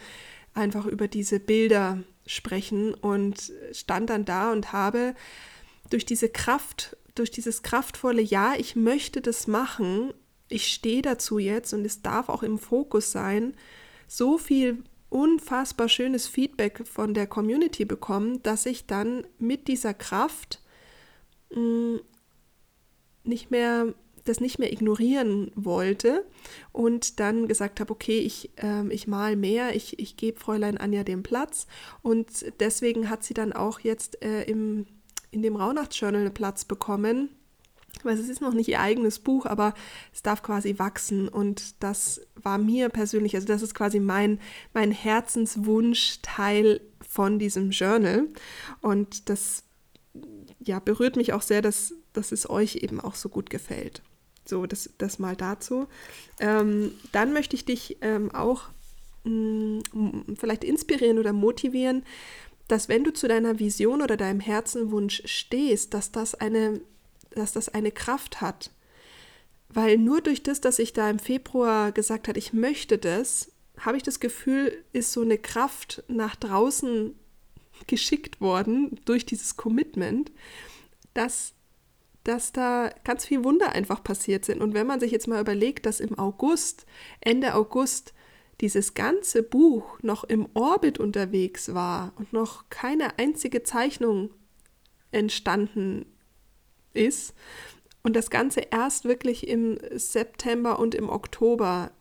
einfach 0.54 0.86
über 0.86 1.08
diese 1.08 1.40
Bilder 1.40 2.04
sprechen 2.26 2.94
und 2.94 3.52
stand 3.72 4.10
dann 4.10 4.26
da 4.26 4.52
und 4.52 4.74
habe 4.74 5.16
durch 5.90 6.06
diese 6.06 6.30
Kraft, 6.30 6.98
durch 7.16 7.32
dieses 7.32 7.64
kraftvolle 7.64 8.22
Ja, 8.22 8.56
ich 8.58 8.76
möchte 8.76 9.22
das 9.22 9.48
machen, 9.48 10.14
ich 10.50 10.68
stehe 10.68 11.02
dazu 11.02 11.40
jetzt 11.40 11.74
und 11.74 11.86
es 11.86 12.02
darf 12.02 12.30
auch 12.30 12.44
im 12.44 12.60
Fokus 12.60 13.12
sein, 13.12 13.54
so 14.08 14.38
viel 14.38 14.84
unfassbar 15.10 15.90
schönes 15.90 16.28
Feedback 16.28 16.86
von 16.86 17.14
der 17.14 17.28
Community 17.28 17.86
bekommen, 17.86 18.42
dass 18.44 18.66
ich 18.66 18.86
dann 18.86 19.26
mit 19.40 19.68
dieser 19.68 19.94
Kraft 19.94 20.62
mm, 21.54 21.98
nicht 23.24 23.52
mehr 23.52 23.94
das 24.26 24.40
nicht 24.40 24.60
mehr 24.60 24.72
ignorieren 24.72 25.52
wollte 25.56 26.26
und 26.72 27.20
dann 27.20 27.48
gesagt 27.48 27.80
habe, 27.80 27.92
okay, 27.92 28.20
ich, 28.20 28.52
äh, 28.58 28.88
ich 28.90 29.08
mal 29.08 29.36
mehr, 29.36 29.76
ich, 29.76 30.00
ich 30.00 30.18
gebe 30.18 30.40
Fräulein 30.40 30.78
Anja 30.78 31.04
den 31.04 31.24
Platz. 31.24 31.68
Und 32.02 32.46
deswegen 32.60 33.10
hat 33.10 33.24
sie 33.24 33.34
dann 33.34 33.54
auch 33.54 33.80
jetzt 33.80 34.24
äh, 34.24 34.44
im, 34.44 34.86
in 35.32 35.42
dem 35.42 35.56
Rauhnachtsjournal 35.56 36.22
einen 36.22 36.34
Platz 36.34 36.66
bekommen. 36.66 37.30
Weil 38.04 38.18
es 38.18 38.30
ist 38.30 38.42
noch 38.42 38.54
nicht 38.54 38.70
ihr 38.70 38.80
eigenes 38.80 39.20
Buch, 39.20 39.46
aber 39.46 39.74
es 40.14 40.24
darf 40.24 40.42
quasi 40.42 40.80
wachsen. 40.80 41.28
Und 41.28 41.84
das 41.84 42.22
war 42.36 42.58
mir 42.58 42.90
persönlich, 42.90 43.36
also 43.36 43.48
das 43.48 43.62
ist 43.62 43.76
quasi 43.76 44.00
mein, 44.00 44.40
mein 44.74 44.92
Herzenswunsch 44.92 46.20
Teil 46.22 46.82
von 47.08 47.38
diesem 47.38 47.72
Journal. 47.72 48.28
Und 48.82 49.30
das 49.30 49.66
ja, 50.60 50.80
berührt 50.80 51.16
mich 51.16 51.34
auch 51.34 51.42
sehr, 51.42 51.62
dass, 51.62 51.94
dass 52.14 52.32
es 52.32 52.50
euch 52.50 52.78
eben 52.78 53.00
auch 53.00 53.16
so 53.16 53.30
gut 53.30 53.50
gefällt. 53.50 54.02
So, 54.46 54.66
das, 54.66 54.90
das 54.98 55.20
mal 55.20 55.36
dazu. 55.36 55.88
Ähm, 56.40 56.94
dann 57.12 57.34
möchte 57.34 57.56
ich 57.56 57.66
dich 57.66 57.98
ähm, 58.02 58.34
auch 58.34 58.64
mh, 59.24 59.82
mm, 59.94 60.36
vielleicht 60.36 60.64
inspirieren 60.64 61.20
oder 61.20 61.34
motivieren, 61.34 62.04
dass 62.68 62.90
wenn 62.90 63.04
du 63.04 63.14
zu 63.14 63.28
deiner 63.28 63.60
Vision 63.60 64.02
oder 64.02 64.18
deinem 64.18 64.40
Herzenwunsch 64.40 65.22
stehst, 65.26 65.94
dass 65.94 66.12
das 66.12 66.36
eine 66.36 66.82
dass 67.32 67.52
das 67.54 67.70
eine 67.70 67.92
Kraft 67.92 68.42
hat. 68.42 68.72
Weil 69.70 69.98
nur 69.98 70.22
durch 70.22 70.44
das, 70.44 70.62
dass 70.62 70.80
ich 70.80 70.94
da 70.94 71.10
im 71.10 71.20
Februar 71.20 71.92
gesagt 71.92 72.28
habe, 72.28 72.38
ich 72.38 72.54
möchte 72.54 72.98
das, 72.98 73.52
habe 73.80 73.98
ich 73.98 74.04
das 74.04 74.20
Gefühl, 74.20 74.84
ist 74.92 75.14
so 75.14 75.22
eine 75.22 75.38
Kraft 75.38 76.04
nach 76.08 76.36
draußen 76.36 77.16
geschickt 77.88 78.42
worden 78.42 79.00
durch 79.06 79.26
dieses 79.26 79.58
Commitment, 79.58 80.32
dass, 81.14 81.54
dass 82.24 82.52
da 82.52 82.92
ganz 83.04 83.26
viel 83.26 83.44
Wunder 83.44 83.72
einfach 83.72 84.04
passiert 84.04 84.46
sind. 84.46 84.62
Und 84.62 84.74
wenn 84.74 84.88
man 84.88 85.00
sich 85.00 85.12
jetzt 85.12 85.28
mal 85.28 85.42
überlegt, 85.42 85.86
dass 85.86 86.00
im 86.00 86.18
August, 86.18 86.86
Ende 87.20 87.56
August, 87.56 88.14
dieses 88.62 88.94
ganze 88.94 89.42
Buch 89.42 90.00
noch 90.04 90.24
im 90.24 90.48
Orbit 90.54 91.00
unterwegs 91.00 91.74
war 91.74 92.14
und 92.18 92.32
noch 92.32 92.70
keine 92.70 93.18
einzige 93.18 93.64
Zeichnung 93.64 94.30
entstanden 95.12 96.06
ist 96.94 97.34
und 98.04 98.16
das 98.16 98.30
Ganze 98.30 98.62
erst 98.72 99.06
wirklich 99.06 99.48
im 99.48 99.80
September 99.96 100.80
und 100.80 100.94
im 100.94 101.10
Oktober, 101.10 101.92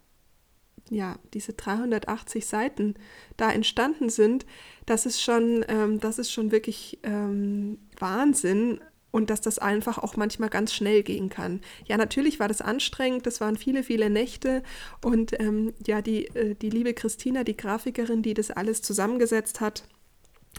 ja, 0.90 1.18
diese 1.32 1.54
380 1.54 2.46
Seiten 2.46 2.94
da 3.36 3.50
entstanden 3.50 4.10
sind, 4.10 4.44
das 4.84 5.06
ist 5.06 5.22
schon, 5.22 5.64
ähm, 5.68 5.98
das 5.98 6.18
ist 6.18 6.30
schon 6.30 6.50
wirklich 6.50 6.98
ähm, 7.04 7.78
Wahnsinn 7.98 8.80
und 9.10 9.30
dass 9.30 9.40
das 9.40 9.58
einfach 9.58 9.98
auch 9.98 10.16
manchmal 10.16 10.50
ganz 10.50 10.72
schnell 10.72 11.02
gehen 11.02 11.28
kann. 11.28 11.60
Ja, 11.86 11.96
natürlich 11.96 12.40
war 12.40 12.48
das 12.48 12.60
anstrengend, 12.60 13.26
das 13.26 13.40
waren 13.40 13.56
viele, 13.56 13.82
viele 13.82 14.10
Nächte 14.10 14.62
und 15.04 15.38
ähm, 15.40 15.72
ja, 15.86 16.02
die, 16.02 16.26
äh, 16.28 16.54
die 16.54 16.70
liebe 16.70 16.94
Christina, 16.94 17.44
die 17.44 17.56
Grafikerin, 17.56 18.22
die 18.22 18.34
das 18.34 18.50
alles 18.50 18.82
zusammengesetzt 18.82 19.60
hat, 19.60 19.84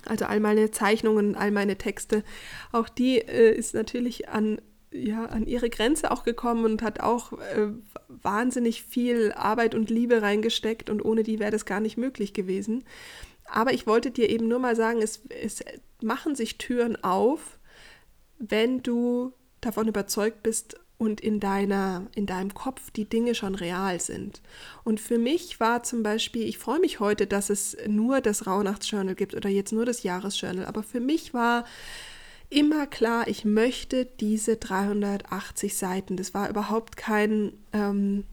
also 0.06 0.26
all 0.26 0.40
meine 0.40 0.72
Zeichnungen, 0.72 1.36
all 1.36 1.52
meine 1.52 1.78
Texte, 1.78 2.24
auch 2.72 2.90
die 2.90 3.20
äh, 3.20 3.56
ist 3.56 3.74
natürlich 3.74 4.30
an, 4.30 4.62
ja, 4.92 5.26
an 5.26 5.46
ihre 5.48 5.70
Grenze 5.70 6.12
auch 6.12 6.24
gekommen 6.24 6.66
und 6.66 6.82
hat 6.82 7.00
auch 7.00 7.34
äh, 7.34 7.70
wahnsinnig 8.08 8.84
viel 8.84 9.32
Arbeit 9.34 9.76
und 9.76 9.90
Liebe 9.90 10.22
reingesteckt 10.22 10.90
und 10.90 11.04
ohne 11.04 11.24
die 11.24 11.40
wäre 11.40 11.52
das 11.52 11.66
gar 11.66 11.80
nicht 11.80 11.98
möglich 11.98 12.34
gewesen. 12.34 12.84
Aber 13.46 13.74
ich 13.74 13.86
wollte 13.86 14.12
dir 14.12 14.30
eben 14.30 14.48
nur 14.48 14.60
mal 14.60 14.76
sagen, 14.76 15.02
es, 15.02 15.22
es 15.30 15.64
machen 16.02 16.36
sich 16.36 16.58
Türen 16.58 17.02
auf, 17.04 17.60
wenn 18.42 18.84
du 18.84 19.34
davon 19.62 19.88
überzeugt 19.88 20.44
bist, 20.44 20.78
und 21.02 21.20
in 21.20 21.40
deiner, 21.40 22.06
in 22.14 22.28
deinem 22.28 22.54
Kopf 22.54 22.92
die 22.92 23.10
Dinge 23.10 23.34
schon 23.34 23.56
real 23.56 24.00
sind. 24.00 24.40
Und 24.84 25.00
für 25.00 25.18
mich 25.18 25.60
war 25.60 25.82
zum 25.82 26.04
Beispiel, 26.04 26.44
ich 26.44 26.60
freue 26.60 26.80
mich 26.80 27.00
heute, 27.00 27.26
dass 27.26 27.50
es 27.50 27.76
nur 27.88 28.22
das 28.22 28.46
Rauhnachtsjournal 28.46 29.16
gibt 29.16 29.34
oder 29.34 29.50
jetzt 29.50 29.74
nur 29.74 29.84
das 29.84 30.04
Jahresjournal, 30.04 30.64
aber 30.64 30.84
für 30.84 31.00
mich 31.00 31.34
war 31.34 31.66
immer 32.52 32.86
klar, 32.86 33.28
ich 33.28 33.46
möchte 33.46 34.06
diese 34.06 34.58
380 34.58 35.76
Seiten. 35.76 36.18
Das 36.18 36.36
war 36.36 36.48
überhaupt 36.52 36.98
kein, 36.98 37.54
ähm, 37.74 38.26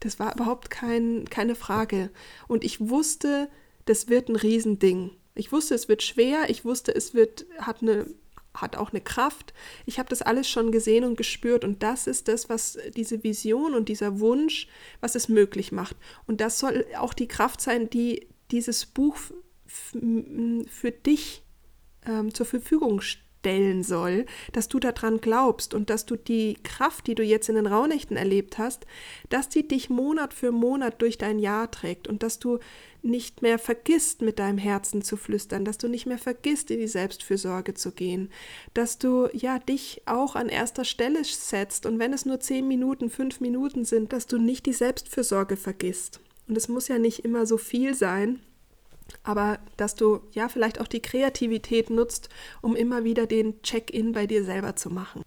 das 0.00 0.18
war 0.18 0.34
überhaupt 0.34 0.68
kein, 0.68 1.24
keine 1.30 1.54
Frage. 1.54 2.10
Und 2.46 2.62
ich 2.62 2.90
wusste, 2.90 3.48
das 3.86 4.10
wird 4.10 4.28
ein 4.28 4.36
Riesending. 4.36 5.12
Ich 5.34 5.50
wusste, 5.50 5.74
es 5.74 5.88
wird 5.88 6.02
schwer. 6.02 6.50
Ich 6.50 6.66
wusste, 6.66 6.94
es 6.94 7.14
wird, 7.14 7.46
hat 7.58 7.80
eine 7.80 8.04
hat 8.56 8.76
auch 8.76 8.90
eine 8.90 9.00
Kraft. 9.00 9.52
Ich 9.84 9.98
habe 9.98 10.08
das 10.08 10.22
alles 10.22 10.48
schon 10.48 10.72
gesehen 10.72 11.04
und 11.04 11.16
gespürt 11.16 11.64
und 11.64 11.82
das 11.82 12.06
ist 12.06 12.28
das, 12.28 12.48
was 12.48 12.78
diese 12.96 13.22
Vision 13.22 13.74
und 13.74 13.88
dieser 13.88 14.20
Wunsch, 14.20 14.68
was 15.00 15.14
es 15.14 15.28
möglich 15.28 15.72
macht. 15.72 15.96
Und 16.26 16.40
das 16.40 16.58
soll 16.58 16.86
auch 16.98 17.14
die 17.14 17.28
Kraft 17.28 17.60
sein, 17.60 17.90
die 17.90 18.28
dieses 18.50 18.86
Buch 18.86 19.16
für 19.66 20.92
dich 20.92 21.42
ähm, 22.06 22.32
zur 22.32 22.46
Verfügung 22.46 23.00
stellt 23.00 23.25
stellen 23.46 23.84
soll, 23.84 24.26
dass 24.52 24.66
du 24.66 24.80
daran 24.80 25.20
glaubst 25.20 25.72
und 25.72 25.88
dass 25.88 26.04
du 26.04 26.16
die 26.16 26.56
Kraft, 26.64 27.06
die 27.06 27.14
du 27.14 27.22
jetzt 27.22 27.48
in 27.48 27.54
den 27.54 27.68
Rauhnächten 27.68 28.16
erlebt 28.16 28.58
hast, 28.58 28.86
dass 29.28 29.48
die 29.48 29.68
dich 29.68 29.88
Monat 29.88 30.34
für 30.34 30.50
Monat 30.50 31.00
durch 31.00 31.16
dein 31.16 31.38
Jahr 31.38 31.70
trägt 31.70 32.08
und 32.08 32.24
dass 32.24 32.40
du 32.40 32.58
nicht 33.02 33.42
mehr 33.42 33.60
vergisst, 33.60 34.20
mit 34.20 34.40
deinem 34.40 34.58
Herzen 34.58 35.00
zu 35.00 35.16
flüstern, 35.16 35.64
dass 35.64 35.78
du 35.78 35.86
nicht 35.86 36.06
mehr 36.06 36.18
vergisst, 36.18 36.72
in 36.72 36.80
die 36.80 36.88
Selbstfürsorge 36.88 37.74
zu 37.74 37.92
gehen, 37.92 38.30
dass 38.74 38.98
du 38.98 39.28
ja 39.32 39.60
dich 39.60 40.02
auch 40.06 40.34
an 40.34 40.48
erster 40.48 40.84
Stelle 40.84 41.22
setzt 41.22 41.86
und 41.86 42.00
wenn 42.00 42.12
es 42.12 42.26
nur 42.26 42.40
zehn 42.40 42.66
Minuten, 42.66 43.10
fünf 43.10 43.38
Minuten 43.38 43.84
sind, 43.84 44.12
dass 44.12 44.26
du 44.26 44.38
nicht 44.38 44.66
die 44.66 44.72
Selbstfürsorge 44.72 45.56
vergisst. 45.56 46.18
Und 46.48 46.58
es 46.58 46.66
muss 46.66 46.88
ja 46.88 46.98
nicht 46.98 47.24
immer 47.24 47.46
so 47.46 47.58
viel 47.58 47.94
sein, 47.94 48.40
aber 49.22 49.58
dass 49.76 49.94
du 49.94 50.20
ja 50.32 50.48
vielleicht 50.48 50.80
auch 50.80 50.88
die 50.88 51.02
Kreativität 51.02 51.90
nutzt, 51.90 52.28
um 52.62 52.76
immer 52.76 53.04
wieder 53.04 53.26
den 53.26 53.60
Check-in 53.62 54.12
bei 54.12 54.26
dir 54.26 54.44
selber 54.44 54.76
zu 54.76 54.90
machen. 54.90 55.22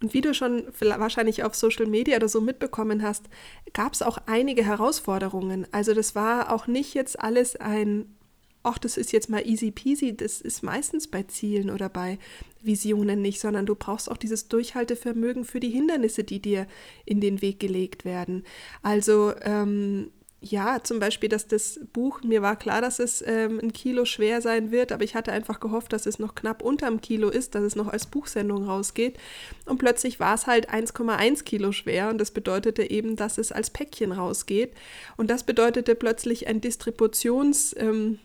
Und 0.00 0.14
wie 0.14 0.20
du 0.20 0.32
schon 0.32 0.64
wahrscheinlich 0.78 1.42
auf 1.42 1.54
Social 1.54 1.86
Media 1.86 2.16
oder 2.16 2.28
so 2.28 2.40
mitbekommen 2.40 3.02
hast, 3.02 3.24
gab 3.72 3.94
es 3.94 4.02
auch 4.02 4.18
einige 4.26 4.64
Herausforderungen. 4.64 5.66
Also 5.72 5.92
das 5.92 6.14
war 6.14 6.52
auch 6.52 6.68
nicht 6.68 6.94
jetzt 6.94 7.18
alles 7.18 7.56
ein, 7.56 8.14
ach, 8.62 8.78
das 8.78 8.96
ist 8.96 9.12
jetzt 9.12 9.28
mal 9.28 9.44
easy 9.44 9.72
peasy, 9.72 10.16
das 10.16 10.40
ist 10.40 10.62
meistens 10.62 11.08
bei 11.08 11.24
Zielen 11.24 11.70
oder 11.70 11.88
bei 11.88 12.18
Visionen 12.62 13.22
nicht, 13.22 13.40
sondern 13.40 13.66
du 13.66 13.74
brauchst 13.74 14.08
auch 14.08 14.16
dieses 14.16 14.46
Durchhaltevermögen 14.46 15.44
für 15.44 15.58
die 15.58 15.70
Hindernisse, 15.70 16.22
die 16.22 16.40
dir 16.40 16.68
in 17.04 17.20
den 17.20 17.42
Weg 17.42 17.58
gelegt 17.58 18.04
werden. 18.04 18.44
Also 18.82 19.32
ähm, 19.42 20.12
ja, 20.40 20.82
zum 20.84 21.00
Beispiel, 21.00 21.28
dass 21.28 21.48
das 21.48 21.80
Buch, 21.92 22.22
mir 22.22 22.42
war 22.42 22.54
klar, 22.54 22.80
dass 22.80 23.00
es 23.00 23.24
ähm, 23.26 23.58
ein 23.60 23.72
Kilo 23.72 24.04
schwer 24.04 24.40
sein 24.40 24.70
wird, 24.70 24.92
aber 24.92 25.02
ich 25.02 25.16
hatte 25.16 25.32
einfach 25.32 25.58
gehofft, 25.58 25.92
dass 25.92 26.06
es 26.06 26.20
noch 26.20 26.36
knapp 26.36 26.62
unterm 26.62 27.00
Kilo 27.00 27.28
ist, 27.28 27.56
dass 27.56 27.64
es 27.64 27.74
noch 27.74 27.88
als 27.88 28.06
Buchsendung 28.06 28.64
rausgeht. 28.64 29.18
Und 29.66 29.78
plötzlich 29.78 30.20
war 30.20 30.34
es 30.34 30.46
halt 30.46 30.70
1,1 30.70 31.42
Kilo 31.42 31.72
schwer 31.72 32.08
und 32.10 32.18
das 32.18 32.30
bedeutete 32.30 32.88
eben, 32.88 33.16
dass 33.16 33.36
es 33.36 33.50
als 33.50 33.70
Päckchen 33.70 34.12
rausgeht. 34.12 34.74
Und 35.16 35.28
das 35.28 35.42
bedeutete 35.42 35.96
plötzlich 35.96 36.46
ein 36.46 36.60
Distributions- 36.60 37.76
ähm, 37.76 38.20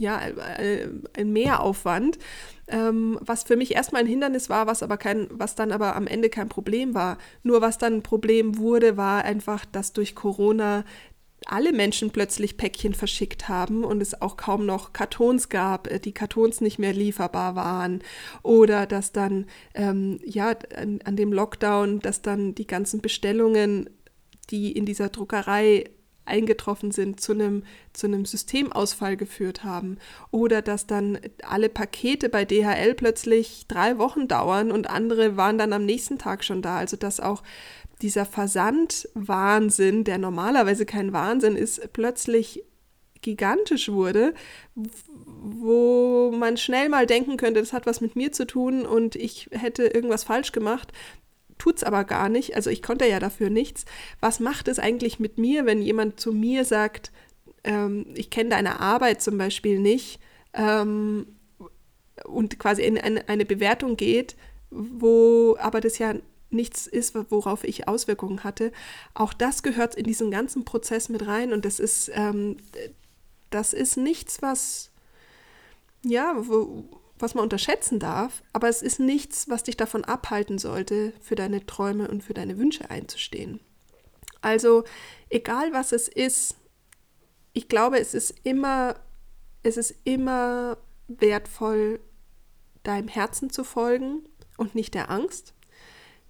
ja, 0.00 0.18
äh, 0.26 0.88
ein 1.16 1.32
Mehraufwand, 1.32 2.18
ähm, 2.68 3.18
was 3.20 3.42
für 3.42 3.56
mich 3.56 3.74
erstmal 3.74 4.02
ein 4.02 4.08
Hindernis 4.08 4.48
war, 4.48 4.66
was 4.66 4.82
aber 4.82 4.96
kein, 4.96 5.28
was 5.30 5.54
dann 5.54 5.72
aber 5.72 5.94
am 5.94 6.06
Ende 6.06 6.30
kein 6.30 6.48
Problem 6.48 6.94
war. 6.94 7.18
Nur 7.42 7.60
was 7.60 7.78
dann 7.78 7.96
ein 7.96 8.02
Problem 8.02 8.56
wurde, 8.56 8.96
war 8.96 9.24
einfach, 9.24 9.64
dass 9.66 9.92
durch 9.92 10.14
Corona 10.14 10.84
alle 11.46 11.72
Menschen 11.72 12.10
plötzlich 12.10 12.56
Päckchen 12.56 12.94
verschickt 12.94 13.48
haben 13.48 13.84
und 13.84 14.02
es 14.02 14.20
auch 14.20 14.36
kaum 14.36 14.66
noch 14.66 14.92
Kartons 14.92 15.48
gab, 15.48 15.86
äh, 15.86 16.00
die 16.00 16.12
Kartons 16.12 16.60
nicht 16.60 16.78
mehr 16.78 16.94
lieferbar 16.94 17.54
waren. 17.54 18.02
Oder 18.42 18.86
dass 18.86 19.12
dann, 19.12 19.46
ähm, 19.74 20.18
ja, 20.24 20.54
an, 20.76 21.00
an 21.04 21.16
dem 21.16 21.32
Lockdown, 21.32 22.00
dass 22.00 22.22
dann 22.22 22.54
die 22.54 22.66
ganzen 22.66 23.00
Bestellungen, 23.00 23.90
die 24.50 24.72
in 24.72 24.86
dieser 24.86 25.10
Druckerei 25.10 25.90
eingetroffen 26.30 26.90
sind, 26.90 27.20
zu 27.20 27.32
einem, 27.32 27.64
zu 27.92 28.06
einem 28.06 28.24
Systemausfall 28.24 29.16
geführt 29.16 29.64
haben. 29.64 29.98
Oder 30.30 30.62
dass 30.62 30.86
dann 30.86 31.18
alle 31.42 31.68
Pakete 31.68 32.28
bei 32.28 32.44
DHL 32.44 32.94
plötzlich 32.94 33.66
drei 33.68 33.98
Wochen 33.98 34.28
dauern 34.28 34.72
und 34.72 34.88
andere 34.88 35.36
waren 35.36 35.58
dann 35.58 35.72
am 35.72 35.84
nächsten 35.84 36.18
Tag 36.18 36.44
schon 36.44 36.62
da. 36.62 36.78
Also 36.78 36.96
dass 36.96 37.20
auch 37.20 37.42
dieser 38.00 38.24
Versandwahnsinn, 38.24 40.04
der 40.04 40.18
normalerweise 40.18 40.86
kein 40.86 41.12
Wahnsinn 41.12 41.56
ist, 41.56 41.92
plötzlich 41.92 42.64
gigantisch 43.22 43.90
wurde, 43.90 44.32
wo 44.74 46.32
man 46.34 46.56
schnell 46.56 46.88
mal 46.88 47.06
denken 47.06 47.36
könnte, 47.36 47.60
das 47.60 47.74
hat 47.74 47.84
was 47.86 48.00
mit 48.00 48.16
mir 48.16 48.32
zu 48.32 48.46
tun 48.46 48.86
und 48.86 49.14
ich 49.16 49.50
hätte 49.52 49.84
irgendwas 49.84 50.24
falsch 50.24 50.52
gemacht 50.52 50.92
tut 51.60 51.76
es 51.76 51.84
aber 51.84 52.02
gar 52.04 52.28
nicht. 52.28 52.56
Also 52.56 52.70
ich 52.70 52.82
konnte 52.82 53.06
ja 53.06 53.20
dafür 53.20 53.50
nichts. 53.50 53.84
Was 54.18 54.40
macht 54.40 54.66
es 54.66 54.80
eigentlich 54.80 55.20
mit 55.20 55.38
mir, 55.38 55.66
wenn 55.66 55.82
jemand 55.82 56.18
zu 56.18 56.32
mir 56.32 56.64
sagt, 56.64 57.12
ähm, 57.62 58.06
ich 58.14 58.30
kenne 58.30 58.50
deine 58.50 58.80
Arbeit 58.80 59.22
zum 59.22 59.38
Beispiel 59.38 59.78
nicht 59.78 60.18
ähm, 60.54 61.26
und 62.24 62.58
quasi 62.58 62.82
in 62.82 62.98
eine, 62.98 63.28
eine 63.28 63.44
Bewertung 63.44 63.96
geht, 63.96 64.36
wo 64.70 65.56
aber 65.60 65.80
das 65.80 65.98
ja 65.98 66.14
nichts 66.50 66.86
ist, 66.86 67.14
worauf 67.30 67.62
ich 67.62 67.86
Auswirkungen 67.86 68.42
hatte. 68.42 68.72
Auch 69.14 69.32
das 69.32 69.62
gehört 69.62 69.94
in 69.94 70.04
diesen 70.04 70.30
ganzen 70.30 70.64
Prozess 70.64 71.08
mit 71.08 71.26
rein 71.26 71.52
und 71.52 71.64
das 71.64 71.78
ist, 71.78 72.10
ähm, 72.14 72.56
das 73.50 73.72
ist 73.72 73.96
nichts, 73.96 74.42
was, 74.42 74.90
ja, 76.02 76.34
wo, 76.38 76.84
was 77.22 77.34
man 77.34 77.44
unterschätzen 77.44 77.98
darf, 77.98 78.42
aber 78.52 78.68
es 78.68 78.82
ist 78.82 79.00
nichts, 79.00 79.48
was 79.48 79.62
dich 79.62 79.76
davon 79.76 80.04
abhalten 80.04 80.58
sollte, 80.58 81.12
für 81.20 81.34
deine 81.34 81.66
Träume 81.66 82.08
und 82.08 82.22
für 82.22 82.34
deine 82.34 82.58
Wünsche 82.58 82.90
einzustehen. 82.90 83.60
Also, 84.40 84.84
egal 85.28 85.72
was 85.72 85.92
es 85.92 86.08
ist, 86.08 86.56
ich 87.52 87.68
glaube, 87.68 87.98
es 87.98 88.14
ist 88.14 88.34
immer, 88.42 88.96
es 89.62 89.76
ist 89.76 89.94
immer 90.04 90.78
wertvoll, 91.08 92.00
deinem 92.82 93.08
Herzen 93.08 93.50
zu 93.50 93.64
folgen 93.64 94.24
und 94.56 94.74
nicht 94.74 94.94
der 94.94 95.10
Angst. 95.10 95.54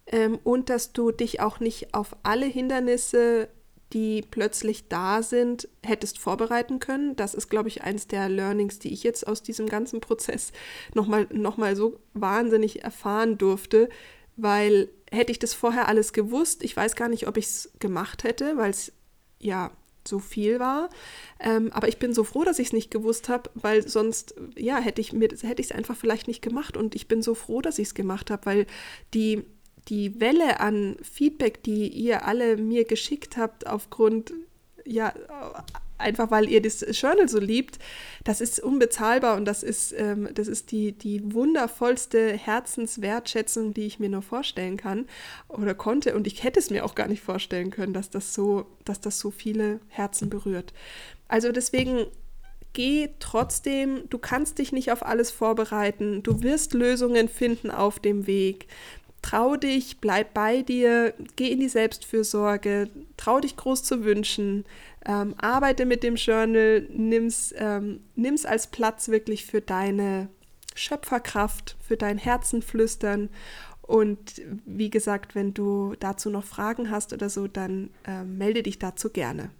Ähm, 0.06 0.38
und 0.42 0.70
dass 0.70 0.92
du 0.92 1.12
dich 1.12 1.40
auch 1.40 1.60
nicht 1.60 1.94
auf 1.94 2.16
alle 2.22 2.46
Hindernisse 2.46 3.48
die 3.92 4.22
plötzlich 4.22 4.88
da 4.88 5.22
sind, 5.22 5.68
hättest 5.84 6.18
vorbereiten 6.18 6.78
können. 6.78 7.16
Das 7.16 7.34
ist, 7.34 7.48
glaube 7.48 7.68
ich, 7.68 7.82
eins 7.82 8.06
der 8.06 8.28
Learnings, 8.28 8.78
die 8.78 8.92
ich 8.92 9.02
jetzt 9.02 9.26
aus 9.26 9.42
diesem 9.42 9.68
ganzen 9.68 10.00
Prozess 10.00 10.52
nochmal 10.94 11.26
noch 11.32 11.56
mal 11.56 11.74
so 11.74 11.98
wahnsinnig 12.14 12.84
erfahren 12.84 13.36
durfte, 13.36 13.88
weil 14.36 14.88
hätte 15.10 15.32
ich 15.32 15.38
das 15.38 15.54
vorher 15.54 15.88
alles 15.88 16.12
gewusst, 16.12 16.62
ich 16.62 16.76
weiß 16.76 16.94
gar 16.94 17.08
nicht, 17.08 17.26
ob 17.26 17.36
ich 17.36 17.46
es 17.46 17.72
gemacht 17.80 18.22
hätte, 18.22 18.56
weil 18.56 18.70
es 18.70 18.92
ja 19.40 19.72
so 20.06 20.18
viel 20.18 20.60
war. 20.60 20.88
Ähm, 21.40 21.70
aber 21.72 21.88
ich 21.88 21.98
bin 21.98 22.14
so 22.14 22.24
froh, 22.24 22.44
dass 22.44 22.58
ich 22.58 22.68
es 22.68 22.72
nicht 22.72 22.90
gewusst 22.90 23.28
habe, 23.28 23.50
weil 23.54 23.86
sonst, 23.86 24.34
ja, 24.56 24.78
hätte 24.78 25.00
ich 25.00 25.12
mir, 25.12 25.28
hätte 25.28 25.60
ich 25.60 25.70
es 25.70 25.72
einfach 25.72 25.96
vielleicht 25.96 26.28
nicht 26.28 26.42
gemacht. 26.42 26.76
Und 26.76 26.94
ich 26.94 27.08
bin 27.08 27.22
so 27.22 27.34
froh, 27.34 27.60
dass 27.60 27.78
ich 27.78 27.88
es 27.88 27.94
gemacht 27.94 28.30
habe, 28.30 28.46
weil 28.46 28.66
die 29.14 29.44
die 29.88 30.20
Welle 30.20 30.60
an 30.60 30.96
Feedback, 31.02 31.62
die 31.62 31.88
ihr 31.88 32.26
alle 32.26 32.56
mir 32.56 32.84
geschickt 32.84 33.36
habt, 33.36 33.66
aufgrund, 33.66 34.32
ja, 34.84 35.12
einfach 36.00 36.30
weil 36.30 36.48
ihr 36.48 36.62
das 36.62 36.84
Journal 36.98 37.28
so 37.28 37.38
liebt, 37.38 37.78
das 38.24 38.40
ist 38.40 38.60
unbezahlbar 38.60 39.36
und 39.36 39.44
das 39.44 39.62
ist, 39.62 39.92
ähm, 39.96 40.28
das 40.34 40.48
ist 40.48 40.72
die, 40.72 40.92
die 40.92 41.34
wundervollste 41.34 42.32
Herzenswertschätzung, 42.32 43.74
die 43.74 43.86
ich 43.86 43.98
mir 44.00 44.08
nur 44.08 44.22
vorstellen 44.22 44.76
kann 44.76 45.06
oder 45.48 45.74
konnte. 45.74 46.14
Und 46.14 46.26
ich 46.26 46.42
hätte 46.42 46.58
es 46.58 46.70
mir 46.70 46.84
auch 46.84 46.94
gar 46.94 47.08
nicht 47.08 47.22
vorstellen 47.22 47.70
können, 47.70 47.92
dass 47.92 48.10
das 48.10 48.34
so, 48.34 48.66
dass 48.84 49.00
das 49.00 49.18
so 49.18 49.30
viele 49.30 49.80
Herzen 49.88 50.30
berührt. 50.30 50.72
Also 51.28 51.52
deswegen 51.52 52.06
geh 52.72 53.10
trotzdem, 53.18 54.08
du 54.08 54.18
kannst 54.18 54.58
dich 54.58 54.72
nicht 54.72 54.92
auf 54.92 55.04
alles 55.04 55.30
vorbereiten, 55.30 56.22
du 56.22 56.42
wirst 56.42 56.72
Lösungen 56.74 57.28
finden 57.28 57.70
auf 57.70 57.98
dem 57.98 58.26
Weg. 58.26 58.66
Trau 59.22 59.56
dich, 59.56 59.98
bleib 60.00 60.32
bei 60.32 60.62
dir, 60.62 61.14
geh 61.36 61.50
in 61.50 61.60
die 61.60 61.68
Selbstfürsorge, 61.68 62.88
trau 63.16 63.40
dich 63.40 63.56
groß 63.56 63.82
zu 63.82 64.04
wünschen, 64.04 64.64
ähm, 65.04 65.34
arbeite 65.38 65.84
mit 65.84 66.02
dem 66.02 66.16
Journal, 66.16 66.86
nimm's, 66.90 67.54
ähm, 67.56 68.00
nimm's 68.16 68.46
als 68.46 68.68
Platz 68.68 69.08
wirklich 69.08 69.44
für 69.44 69.60
deine 69.60 70.28
Schöpferkraft, 70.74 71.76
für 71.80 71.96
dein 71.96 72.16
Herzenflüstern. 72.16 73.28
Und 73.82 74.40
wie 74.64 74.88
gesagt, 74.88 75.34
wenn 75.34 75.52
du 75.52 75.94
dazu 76.00 76.30
noch 76.30 76.44
Fragen 76.44 76.90
hast 76.90 77.12
oder 77.12 77.28
so, 77.28 77.46
dann 77.46 77.90
äh, 78.06 78.24
melde 78.24 78.62
dich 78.62 78.78
dazu 78.78 79.10
gerne. 79.10 79.50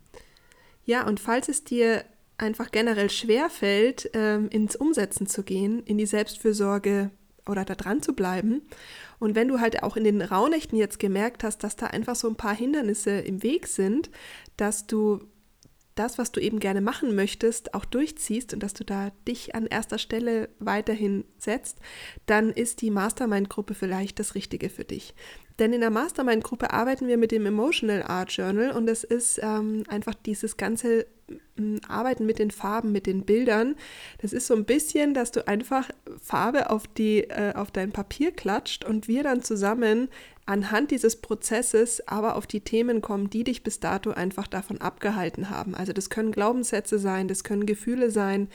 Ja, 0.85 1.07
und 1.07 1.21
falls 1.21 1.49
es 1.49 1.65
dir 1.65 2.05
einfach 2.39 2.71
generell 2.71 3.11
schwer 3.11 3.51
fällt, 3.51 4.11
ähm, 4.15 4.49
ins 4.49 4.77
Umsetzen 4.77 5.27
zu 5.27 5.43
gehen, 5.43 5.83
in 5.85 5.99
die 5.99 6.07
Selbstfürsorge 6.07 7.11
oder 7.51 7.65
da 7.65 7.75
dran 7.75 8.03
zu 8.03 8.15
bleiben 8.15 8.63
und 9.21 9.35
wenn 9.35 9.49
du 9.49 9.61
halt 9.61 9.83
auch 9.83 9.97
in 9.97 10.05
den 10.05 10.23
Rauhnächten 10.23 10.79
jetzt 10.79 10.99
gemerkt 10.99 11.45
hast, 11.45 11.63
dass 11.63 11.77
da 11.77 11.87
einfach 11.87 12.17
so 12.17 12.29
ein 12.29 12.37
paar 12.37 12.57
Hindernisse 12.57 13.11
im 13.11 13.43
Weg 13.43 13.69
sind, 13.69 14.11
dass 14.57 14.87
du 14.87 15.21
das, 15.95 16.17
was 16.17 16.33
du 16.33 16.41
eben 16.41 16.61
gerne 16.61 16.81
machen 16.81 17.15
möchtest, 17.15 17.75
auch 17.75 17.85
durchziehst 17.85 18.55
und 18.55 18.63
dass 18.63 18.73
du 18.73 18.85
da 18.85 19.11
dich 19.29 19.55
an 19.55 19.67
erster 19.67 19.99
Stelle 19.99 20.49
weiterhin 20.59 21.25
setzt, 21.37 21.79
dann 22.25 22.51
ist 22.51 22.81
die 22.81 22.91
Mastermind-Gruppe 22.91 23.75
vielleicht 23.75 24.19
das 24.19 24.35
Richtige 24.35 24.71
für 24.71 24.85
dich. 24.85 25.15
Denn 25.59 25.75
in 25.75 25.83
der 25.83 25.91
Mastermind-Gruppe 25.91 26.73
arbeiten 26.73 27.07
wir 27.07 27.19
mit 27.19 27.33
dem 27.33 27.45
Emotional 27.45 28.03
Art 28.05 28.33
Journal 28.33 28.71
und 28.71 28.89
es 28.89 29.05
ist 29.05 29.41
ähm, 29.43 29.85
einfach 29.89 30.15
dieses 30.15 30.57
ganze 30.57 31.07
Arbeiten 31.89 32.27
mit 32.27 32.39
den 32.39 32.51
Farben, 32.51 32.93
mit 32.93 33.07
den 33.07 33.25
Bildern. 33.25 33.77
Das 34.19 34.33
ist 34.33 34.47
so 34.47 34.55
ein 34.55 34.65
bisschen, 34.65 35.15
dass 35.15 35.31
du 35.31 35.47
einfach 35.47 35.89
Farbe 36.23 36.71
auf, 36.71 36.87
die, 36.87 37.25
äh, 37.25 37.55
auf 37.55 37.71
dein 37.71 37.93
Papier 37.93 38.33
klatscht 38.33 38.85
und 38.85 39.09
wir 39.09 39.23
dann 39.23 39.43
zusammen 39.43 40.09
anhand 40.47 40.91
dieses 40.91 41.17
Prozesses 41.17 42.07
aber 42.09 42.35
auf 42.35 42.47
die 42.47 42.63
Themen 42.63 43.03
kommen, 43.03 43.31
die 43.31 43.45
dich 43.45 43.63
bis 43.63 43.79
dato 43.79 44.11
einfach 44.11 44.49
davon 44.49 44.81
abgehalten 44.81 45.49
haben. 45.49 45.77
Also 45.77 45.93
das 45.93 46.11
können 46.11 46.33
Glaubenssätze 46.33 46.99
sein, 46.99 47.29
das 47.29 47.45
können 47.45 47.67
Gefühle 47.67 48.11
sein, 48.11 48.49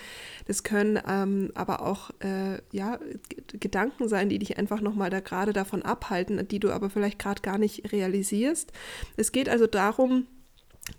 das 0.45 0.63
können 0.63 0.99
ähm, 1.07 1.51
aber 1.53 1.82
auch 1.82 2.09
äh, 2.19 2.59
ja, 2.71 2.99
Gedanken 3.47 4.09
sein, 4.09 4.28
die 4.28 4.39
dich 4.39 4.57
einfach 4.57 4.82
nochmal 4.82 5.09
da 5.09 5.21
gerade 5.21 5.53
davon 5.53 5.84
abhalten, 5.84 6.45
die 6.49 6.59
du 6.59 6.71
aber 6.71 6.89
vielleicht 6.89 7.19
gerade 7.19 7.41
gar 7.41 7.57
nicht 7.57 7.93
realisierst. 7.93 8.73
Es 9.15 9.32
geht 9.32 9.47
also 9.47 9.65
darum, 9.65 10.28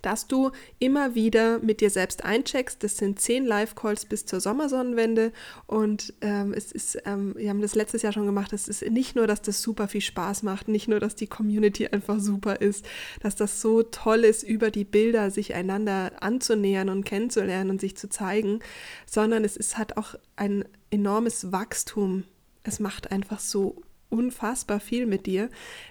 dass 0.03 0.27
du 0.27 0.51
immer 0.79 1.15
wieder 1.15 1.61
mit 1.61 1.81
dir 1.81 1.91
selbst 1.91 2.25
eincheckst. 2.25 2.83
Das 2.83 2.97
sind 2.97 3.21
zehn 3.21 3.45
Live-Calls 3.45 4.07
bis 4.07 4.27
zur 4.27 4.41
Sommersonnenwende 4.41 5.33
und 5.67 6.13
ähm, 6.21 6.53
es 6.53 6.73
ist, 6.73 6.99
ähm, 7.05 7.35
wir 7.37 7.51
haben 7.51 7.61
das 7.61 7.77
letztes 7.77 8.03
Jahr 8.03 8.13
schon 8.13 8.27
gemacht. 8.27 8.53
Es 8.53 8.67
ist 8.67 8.83
nicht 8.91 9.15
nur, 9.15 9.27
dass 9.27 9.43
das 9.43 9.63
super 9.63 9.87
viel 9.87 10.01
Spaß 10.01 10.43
macht, 10.43 10.69
nicht 10.69 10.89
nur, 10.89 10.99
dass 10.99 11.15
die 11.15 11.29
Community 11.29 11.87
einfach 11.93 12.19
super 12.19 12.61
ist, 12.61 12.85
dass 13.21 13.37
das 13.37 13.61
so 13.61 13.83
toll 13.83 14.25
ist, 14.25 14.43
über 14.43 14.71
die 14.71 14.85
Bilder 14.85 15.31
sich 15.31 15.55
einander 15.55 16.13
anzunähern 16.21 16.89
und 16.89 17.05
kennenzulernen 17.05 17.71
und 17.71 17.81
sich 17.81 17.97
zu 17.97 18.09
zeigen, 18.09 18.61
sondern 19.07 19.45
es 19.45 19.57
ist, 19.57 19.79
hat 19.79 19.97
auch 19.97 20.17
ein 20.35 20.65
enormes 20.91 21.53
Wachstum. 21.53 22.25
Es 22.65 22.81
macht 22.81 23.13
einfach 23.13 23.39
so 23.39 23.83
unfassbar 24.09 24.81
viel 24.81 25.07
mit 25.07 25.27
dir. 25.27 25.51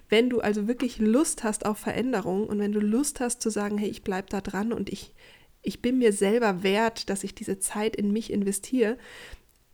Wenn 0.09 0.29
du 0.29 0.39
also 0.39 0.67
wirklich 0.67 0.99
Lust 0.99 1.43
hast 1.43 1.65
auf 1.65 1.77
Veränderung 1.77 2.47
und 2.47 2.59
wenn 2.59 2.71
du 2.71 2.79
Lust 2.79 3.19
hast 3.19 3.41
zu 3.41 3.49
sagen, 3.49 3.77
hey, 3.77 3.89
ich 3.89 4.03
bleibe 4.03 4.29
da 4.29 4.41
dran 4.41 4.73
und 4.73 4.89
ich, 4.89 5.13
ich 5.61 5.81
bin 5.81 5.97
mir 5.97 6.13
selber 6.13 6.63
wert, 6.63 7.09
dass 7.09 7.23
ich 7.23 7.35
diese 7.35 7.59
Zeit 7.59 7.95
in 7.95 8.11
mich 8.11 8.31
investiere. 8.31 8.97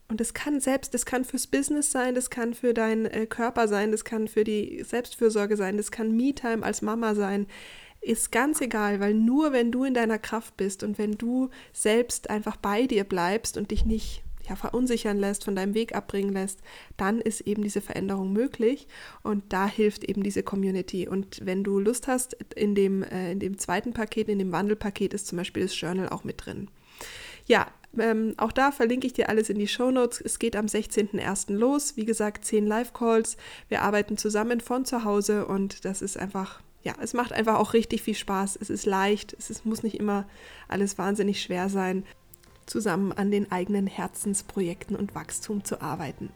Und 0.08 0.20
das 0.20 0.34
kann 0.34 0.60
selbst, 0.60 0.94
das 0.94 1.06
kann 1.06 1.24
fürs 1.24 1.48
Business 1.48 1.92
sein, 1.92 2.16
das 2.16 2.30
kann 2.30 2.54
für 2.54 2.74
deinen 2.74 3.06
äh, 3.06 3.26
Körper 3.28 3.70
sein, 3.70 3.92
das 3.92 4.04
kann 4.04 4.28
für 4.28 4.44
die 4.44 4.84
Selbstfürsorge 4.84 5.56
sein, 5.56 5.78
das 5.78 5.90
kann 5.90 6.12
Me-Time 6.12 6.64
als 6.64 6.82
Mama 6.82 7.16
sein. 7.16 7.48
Ist 8.02 8.32
ganz 8.32 8.60
egal, 8.60 9.00
weil 9.00 9.14
nur 9.14 9.54
wenn 9.54 9.72
du 9.72 9.86
in 9.86 9.94
deiner 9.94 10.20
Kraft 10.20 10.58
bist 10.58 10.84
und 10.84 10.98
wenn 10.98 11.14
du 11.14 11.50
selbst 11.72 12.30
einfach 12.30 12.58
bei 12.58 12.88
dir 12.88 13.06
bleibst 13.06 13.56
und 13.58 13.72
dich 13.72 13.86
nicht 13.86 14.24
ja, 14.52 14.56
verunsichern 14.58 15.18
lässt, 15.18 15.46
von 15.46 15.56
deinem 15.56 15.74
Weg 15.74 15.96
abbringen 15.96 16.34
lässt, 16.34 16.60
dann 16.98 17.22
ist 17.22 17.42
eben 17.42 17.64
diese 17.64 17.80
Veränderung 17.80 18.34
möglich 18.34 18.88
und 19.24 19.54
da 19.54 19.66
hilft 19.66 20.04
eben 20.04 20.24
diese 20.24 20.44
Community. 20.44 21.08
Und 21.08 21.40
wenn 21.46 21.64
du 21.64 21.80
Lust 21.80 22.08
hast, 22.08 22.34
in 22.56 22.76
dem, 22.76 23.04
äh, 23.04 23.32
in 23.32 23.40
dem 23.40 23.58
zweiten 23.58 23.94
Paket, 23.94 24.28
in 24.28 24.40
dem 24.40 24.52
Wandelpaket 24.52 25.14
ist 25.14 25.28
zum 25.28 25.38
Beispiel 25.38 25.64
das 25.64 25.80
Journal 25.80 26.10
auch 26.10 26.26
mit 26.26 26.46
drin. 26.46 26.70
Ja, 27.46 27.68
ähm, 27.98 28.34
auch 28.38 28.52
da 28.52 28.72
verlinke 28.72 29.08
ich 29.08 29.14
dir 29.14 29.30
alles 29.30 29.50
in 29.50 29.58
die 29.58 29.68
Show 29.68 29.90
Notes. 29.90 30.20
Es 30.20 30.38
geht 30.38 30.58
am 30.58 30.66
16.01. 30.66 31.54
los. 31.54 31.96
Wie 31.96 32.06
gesagt, 32.06 32.44
10 32.44 32.68
Live-Calls. 32.68 33.38
Wir 33.70 33.82
arbeiten 33.82 34.18
zusammen 34.18 34.60
von 34.60 34.84
zu 34.84 35.06
Hause 35.06 35.46
und 35.46 35.86
das 35.86 36.02
ist 36.02 36.18
einfach 36.18 36.62
ja, 36.84 36.96
es 37.00 37.14
macht 37.14 37.32
einfach 37.32 37.60
auch 37.60 37.74
richtig 37.74 38.02
viel 38.02 38.16
Spaß. 38.16 38.58
Es 38.60 38.72
ist 38.72 38.88
leicht, 38.88 39.36
es 39.38 39.52
ist, 39.52 39.68
muss 39.68 39.84
nicht 39.84 40.00
immer 40.00 40.28
alles 40.68 40.98
wahnsinnig 40.98 41.40
schwer 41.40 41.70
sein 41.70 42.04
zusammen 42.72 43.12
an 43.12 43.30
den 43.30 43.52
eigenen 43.52 43.86
Herzensprojekten 43.86 44.96
und 44.96 45.14
Wachstum 45.14 45.64
zu 45.64 45.82
arbeiten. 45.82 46.30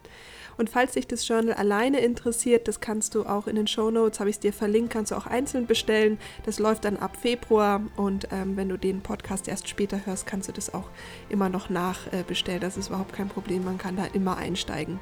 Und 0.58 0.70
falls 0.70 0.94
dich 0.94 1.08
das 1.08 1.28
Journal 1.28 1.54
alleine 1.54 2.00
interessiert, 2.00 2.68
das 2.68 2.80
kannst 2.80 3.16
du 3.16 3.26
auch 3.26 3.48
in 3.48 3.56
den 3.56 3.68
Show 3.68 3.92
Notes, 3.92 4.20
habe 4.20 4.30
ich 4.30 4.38
es 4.38 4.40
dir 4.40 4.54
verlinkt, 4.54 4.92
kannst 4.92 5.12
du 5.12 5.16
auch 5.16 5.26
einzeln 5.26 5.66
bestellen. 5.66 6.18
Das 6.46 6.60
läuft 6.60 6.86
dann 6.86 6.98
ab 6.98 7.18
Februar 7.18 7.82
und 7.98 8.28
ähm, 8.32 8.56
wenn 8.56 8.70
du 8.70 8.78
den 8.78 9.02
Podcast 9.02 9.48
erst 9.48 9.68
später 9.68 10.06
hörst, 10.06 10.26
kannst 10.26 10.48
du 10.48 10.54
das 10.54 10.74
auch 10.74 10.90
immer 11.30 11.50
noch 11.50 11.70
nachbestellen. 11.70 12.62
Äh, 12.62 12.66
das 12.66 12.78
ist 12.78 12.88
überhaupt 12.88 13.14
kein 13.14 13.30
Problem, 13.30 13.66
man 13.66 13.78
kann 13.78 13.96
da 13.96 14.06
immer 14.14 14.38
einsteigen. 14.38 15.00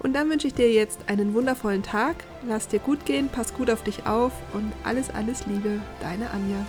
Und 0.00 0.12
dann 0.12 0.28
wünsche 0.28 0.48
ich 0.48 0.54
dir 0.54 0.70
jetzt 0.70 1.08
einen 1.08 1.32
wundervollen 1.32 1.82
Tag, 1.82 2.16
lass 2.46 2.68
dir 2.68 2.78
gut 2.78 3.06
gehen, 3.06 3.30
pass 3.30 3.54
gut 3.54 3.70
auf 3.70 3.82
dich 3.84 4.06
auf 4.06 4.32
und 4.52 4.72
alles, 4.82 5.08
alles 5.08 5.46
Liebe, 5.46 5.80
deine 6.00 6.30
Anja. 6.30 6.66